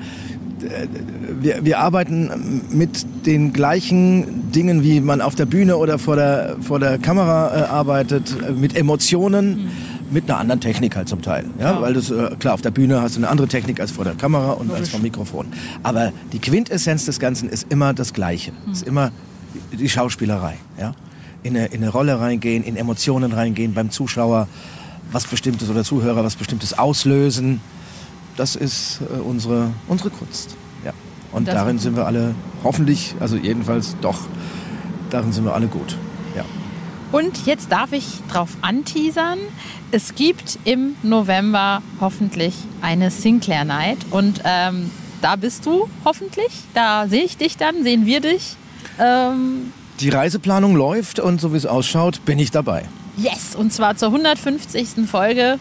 wir, 1.40 1.66
wir 1.66 1.80
arbeiten 1.80 2.62
mit 2.72 3.06
den 3.26 3.54
gleichen 3.54 4.52
Dingen, 4.52 4.84
wie 4.84 5.02
man 5.02 5.22
auf 5.22 5.36
der 5.36 5.46
Bühne 5.46 5.78
oder 5.78 5.98
vor 5.98 6.16
der, 6.16 6.58
vor 6.62 6.80
der 6.80 6.98
Kamera 6.98 7.56
äh, 7.56 7.64
arbeitet, 7.64 8.36
äh, 8.48 8.52
mit 8.52 8.76
Emotionen, 8.76 9.70
mit 10.12 10.30
einer 10.30 10.40
anderen 10.40 10.62
Technik 10.62 10.96
halt 10.96 11.08
zum 11.10 11.22
Teil. 11.22 11.46
Ja? 11.60 11.82
Weil 11.82 11.94
das, 11.94 12.12
äh, 12.12 12.36
klar, 12.38 12.54
auf 12.54 12.62
der 12.62 12.72
Bühne 12.72 13.02
hast 13.02 13.16
du 13.16 13.20
eine 13.20 13.30
andere 13.30 13.48
Technik 13.48 13.80
als 13.80 13.92
vor 13.92 14.04
der 14.04 14.16
Kamera 14.16 14.52
und 14.52 14.72
als 14.72 14.90
vom 14.90 15.02
Mikrofon. 15.02 15.48
Aber 15.84 16.12
die 16.34 16.40
Quintessenz 16.40 17.06
des 17.06 17.20
Ganzen 17.20 17.50
ist 17.50 17.68
immer 17.70 17.94
das 17.94 18.14
Gleiche. 18.14 18.52
Ist 18.72 18.86
immer 18.88 19.12
die 19.72 19.90
Schauspielerei. 19.90 20.58
Ja? 20.80 20.94
In, 21.44 21.56
eine, 21.56 21.68
in 21.68 21.82
eine 21.82 21.90
Rolle 21.90 22.20
reingehen, 22.20 22.64
in 22.64 22.76
Emotionen 22.76 23.32
reingehen, 23.32 23.74
beim 23.74 23.90
Zuschauer 23.90 24.48
was 25.12 25.26
Bestimmtes 25.28 25.70
oder 25.70 25.84
Zuhörer 25.84 26.24
was 26.24 26.36
Bestimmtes 26.36 26.78
auslösen. 26.78 27.62
Das 28.38 28.56
ist 28.56 29.02
äh, 29.02 29.20
unsere, 29.20 29.72
unsere 29.88 30.10
Kunst. 30.10 30.56
Ja. 30.86 30.94
Und 31.32 31.48
Das 31.48 31.56
darin 31.56 31.80
sind 31.80 31.96
wir 31.96 32.06
alle 32.06 32.36
hoffentlich, 32.64 33.16
also 33.20 33.36
jedenfalls 33.36 33.96
doch, 34.02 34.20
darin 35.10 35.32
sind 35.32 35.46
wir 35.46 35.54
alle 35.54 35.68
gut. 35.68 35.98
Und 37.12 37.46
jetzt 37.46 37.72
darf 37.72 37.92
ich 37.92 38.06
drauf 38.32 38.50
anteasern. 38.62 39.38
Es 39.92 40.16
gibt 40.16 40.60
im 40.64 40.96
November 41.04 41.82
hoffentlich 42.00 42.54
eine 42.82 43.12
Sinclair 43.12 43.66
Night. 43.66 43.98
Und 44.12 44.42
ähm, 44.46 44.90
da 45.22 45.36
bist 45.36 45.66
du 45.66 45.90
hoffentlich. 46.06 46.52
Da 46.74 47.08
sehe 47.08 47.24
ich 47.24 47.38
dich 47.38 47.58
dann, 47.58 47.84
sehen 47.84 48.06
wir 48.06 48.22
dich. 48.22 48.56
Ähm, 49.00 49.74
Die 50.00 50.10
Reiseplanung 50.10 50.76
läuft 50.76 51.20
und 51.20 51.42
so 51.42 51.52
wie 51.54 51.58
es 51.58 51.66
ausschaut, 51.66 52.24
bin 52.26 52.40
ich 52.40 52.52
dabei. 52.52 52.86
yes! 53.18 53.56
Und 53.56 53.74
zwar 53.74 53.98
zur 53.98 54.08
150. 54.10 55.06
Folge 55.10 55.60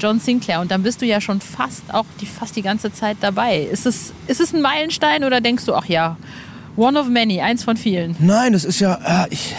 John 0.00 0.20
Sinclair. 0.20 0.60
Und 0.60 0.70
dann 0.70 0.82
bist 0.82 1.02
du 1.02 1.06
ja 1.06 1.20
schon 1.20 1.40
fast 1.42 1.82
auch 1.92 2.06
die, 2.20 2.26
fast 2.26 2.56
die 2.56 2.62
ganze 2.62 2.92
Zeit 2.92 3.18
dabei. 3.20 3.58
Ist 3.60 3.84
es, 3.84 4.12
ist 4.26 4.40
es 4.40 4.54
ein 4.54 4.62
Meilenstein 4.62 5.22
oder 5.24 5.40
denkst 5.42 5.66
du, 5.66 5.74
ach 5.74 5.84
ja, 5.86 6.16
one 6.76 6.98
of 6.98 7.08
many, 7.08 7.40
eins 7.42 7.62
von 7.64 7.76
vielen? 7.76 8.16
Nein, 8.20 8.52
das 8.54 8.64
ist 8.64 8.80
ja, 8.80 9.24
äh, 9.24 9.26
ich, 9.30 9.54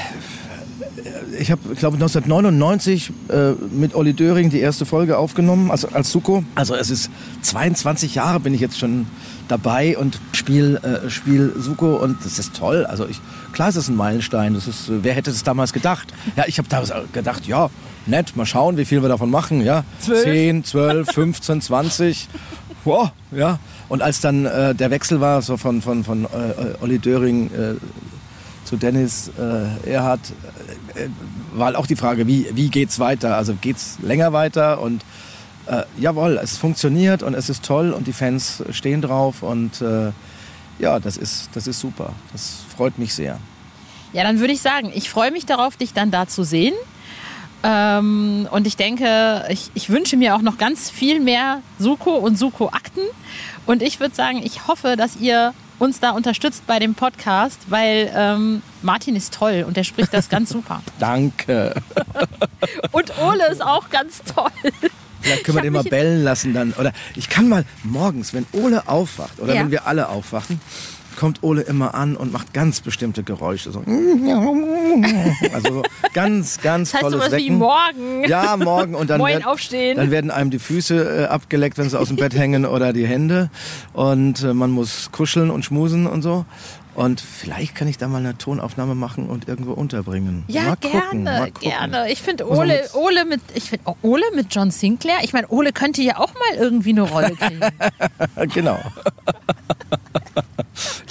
ich 1.39 1.51
habe, 1.51 1.61
glaube 1.76 1.95
1999 1.95 3.11
äh, 3.30 3.51
mit 3.72 3.95
Olli 3.95 4.13
Döring 4.13 4.49
die 4.49 4.59
erste 4.59 4.86
Folge 4.86 5.17
aufgenommen, 5.17 5.72
also 5.72 5.88
als 5.89 6.11
Suko. 6.11 6.43
Also 6.55 6.76
es 6.76 6.89
ist 6.89 7.09
22 7.41 8.15
Jahre 8.15 8.39
bin 8.39 8.53
ich 8.53 8.61
jetzt 8.61 8.80
schon 8.80 9.07
dabei 9.47 9.97
und 9.97 10.20
spiel, 10.32 10.80
äh, 10.84 11.09
spiel 11.09 11.53
Suko 11.57 11.97
und 11.97 12.24
das 12.24 12.39
ist 12.39 12.55
toll. 12.55 12.86
Also 12.86 13.07
ich, 13.07 13.20
klar, 13.51 13.70
es 13.70 13.76
ist 13.76 13.89
ein 13.89 13.95
Meilenstein. 13.95 14.53
Das 14.53 14.67
ist, 14.67 14.89
äh, 14.89 15.03
wer 15.03 15.13
hätte 15.13 15.32
es 15.32 15.43
damals 15.43 15.74
gedacht? 15.74 16.13
Ja, 16.36 16.45
ich 16.47 16.57
habe 16.57 16.70
damals 16.70 16.93
gedacht, 17.13 17.47
ja, 17.47 17.70
nett, 18.05 18.36
mal 18.36 18.45
schauen, 18.45 18.78
wie 18.78 18.86
viel 18.86 19.01
wir 19.01 19.09
davon 19.09 19.30
machen. 19.30 19.61
Ja, 19.61 19.84
Zwölf. 19.99 20.24
10, 20.24 20.63
12, 20.63 21.11
15, 21.11 21.61
20. 21.61 22.28
Wow, 22.86 23.11
ja. 23.32 23.59
Und 23.89 24.01
als 24.01 24.22
dann 24.22 24.45
äh, 24.45 24.76
der 24.76 24.91
Wechsel 24.91 25.20
war, 25.20 25.41
so 25.41 25.57
von, 25.57 25.82
von, 25.82 26.03
von 26.03 26.26
äh, 26.26 26.28
Olli 26.82 26.99
Döring 26.99 27.47
äh, 27.47 27.76
zu 28.70 28.78
Dennis 28.78 29.32
äh, 29.39 29.91
Erhard, 29.91 30.20
äh, 30.93 31.07
war 31.53 31.67
halt 31.67 31.76
auch 31.76 31.88
die 31.88 31.95
Frage, 31.95 32.28
wie, 32.28 32.45
wie 32.53 32.70
geht's 32.70 32.99
weiter? 32.99 33.36
Also 33.36 33.55
geht's 33.59 33.97
länger 33.99 34.32
weiter? 34.32 34.80
Und 34.80 35.01
äh, 35.65 35.84
jawohl, 35.97 36.39
es 36.41 36.57
funktioniert 36.57 37.24
und 37.24 37.34
es 37.34 37.49
ist 37.49 37.65
toll 37.65 37.91
und 37.91 38.05
die 38.05 38.13
Fans 38.13 38.63
stehen 38.70 39.01
drauf 39.01 39.41
und 39.41 39.82
äh, 39.82 40.11
ja, 40.78 40.99
das 40.99 41.17
ist, 41.17 41.49
das 41.55 41.65
ist 41.65 41.80
super. 41.80 42.13
Das 42.32 42.59
freut 42.76 42.99
mich 42.99 43.15
sehr. 43.15 43.39
Ja, 44.13 44.24
dann 44.24 44.39
würde 44.39 44.53
ich 44.53 44.61
sagen, 44.61 44.91
ich 44.93 45.09
freue 45.09 45.32
mich 45.32 45.47
darauf, 45.47 45.76
dich 45.76 45.93
dann 45.93 46.11
da 46.11 46.28
zu 46.28 46.43
sehen. 46.43 46.76
Ähm, 47.63 48.47
und 48.51 48.67
ich 48.67 48.78
denke, 48.78 49.45
ich, 49.49 49.72
ich 49.74 49.89
wünsche 49.89 50.15
mir 50.15 50.36
auch 50.36 50.41
noch 50.41 50.59
ganz 50.59 50.91
viel 50.91 51.20
mehr 51.20 51.61
Suko 51.80 52.17
und 52.17 52.38
Suko-Akten. 52.38 53.01
Und 53.65 53.82
ich 53.82 53.99
würde 53.99 54.13
sagen, 54.13 54.41
ich 54.43 54.67
hoffe, 54.67 54.95
dass 54.95 55.17
ihr 55.17 55.53
uns 55.80 55.99
da 55.99 56.11
unterstützt 56.11 56.67
bei 56.67 56.77
dem 56.80 56.93
Podcast, 56.93 57.59
weil 57.69 58.11
ähm, 58.15 58.61
Martin 58.82 59.15
ist 59.15 59.34
toll 59.34 59.63
und 59.67 59.75
der 59.77 59.84
spricht 59.84 60.13
das 60.13 60.30
ganz 60.30 60.49
super. 60.49 60.82
Danke. 60.99 61.73
Und 62.91 63.17
Ole 63.19 63.47
ist 63.47 63.61
auch 63.63 63.89
ganz 63.89 64.21
toll. 64.23 64.51
Vielleicht 65.21 65.43
können 65.43 65.57
wir 65.57 65.61
den 65.61 65.73
mal 65.73 65.84
bellen 65.84 66.23
lassen 66.23 66.53
dann. 66.53 66.73
Oder 66.73 66.91
ich 67.15 67.30
kann 67.30 67.47
mal 67.49 67.65
morgens, 67.84 68.34
wenn 68.34 68.45
Ole 68.53 68.88
aufwacht 68.88 69.39
oder 69.39 69.53
Ja. 69.53 69.61
wenn 69.61 69.71
wir 69.71 69.86
alle 69.88 70.09
aufwachen, 70.09 70.59
kommt 71.20 71.43
Ole 71.43 71.61
immer 71.61 71.93
an 71.95 72.15
und 72.15 72.32
macht 72.32 72.53
ganz 72.53 72.80
bestimmte 72.82 73.24
Geräusche. 73.24 73.72
So. 73.72 73.84
Also 75.53 75.74
so 75.74 75.84
ganz, 76.13 76.59
ganz 76.61 76.91
Das 76.91 77.01
heißt 77.01 77.11
tolles 77.11 77.26
sowas 77.28 77.39
wie 77.39 77.45
Wecken. 77.45 77.57
morgen. 77.57 78.24
Ja, 78.28 78.57
morgen. 78.57 78.95
Und 78.95 79.09
dann, 79.09 79.17
Moin, 79.20 79.34
werd- 79.36 79.45
aufstehen. 79.47 79.97
dann 79.97 80.11
werden 80.11 80.32
einem 80.32 80.49
die 80.49 80.59
Füße 80.59 81.24
äh, 81.24 81.26
abgeleckt, 81.26 81.78
wenn 81.78 81.89
sie 81.89 81.99
aus 81.99 82.07
dem 82.07 82.17
Bett 82.17 82.34
hängen 82.38 82.65
oder 82.65 82.93
die 82.93 83.05
Hände. 83.05 83.49
Und 83.93 84.43
äh, 84.43 84.53
man 84.53 84.72
muss 84.72 85.11
kuscheln 85.11 85.51
und 85.51 85.63
schmusen 85.65 86.07
und 86.07 86.22
so. 86.22 86.45
Und 86.95 87.22
vielleicht 87.22 87.76
kann 87.76 87.88
ich 87.88 87.97
da 87.97 88.07
mal 88.07 88.17
eine 88.17 88.38
Tonaufnahme 88.38 88.93
machen 88.95 89.28
und 89.30 89.47
irgendwo 89.47 89.72
unterbringen. 89.74 90.43
Ja, 90.47 90.76
gerne, 90.76 90.99
gucken, 91.01 91.26
gucken. 91.26 91.53
gerne. 91.61 92.11
Ich 92.11 92.22
finde 92.22 92.49
Ole, 92.49 92.82
mit- 92.82 92.93
Ole 92.95 93.26
mit, 93.26 93.41
ich 93.53 93.70
finde 93.70 93.93
Ole 94.01 94.24
mit 94.36 94.47
John 94.53 94.72
Sinclair. 94.72 95.17
Ich 95.22 95.32
meine, 95.32 95.47
Ole 95.49 95.72
könnte 95.72 96.01
ja 96.01 96.17
auch 96.17 96.34
mal 96.34 96.57
irgendwie 96.59 96.89
eine 96.89 97.03
Rolle 97.03 97.36
kriegen. 97.36 97.61
genau. 98.53 98.80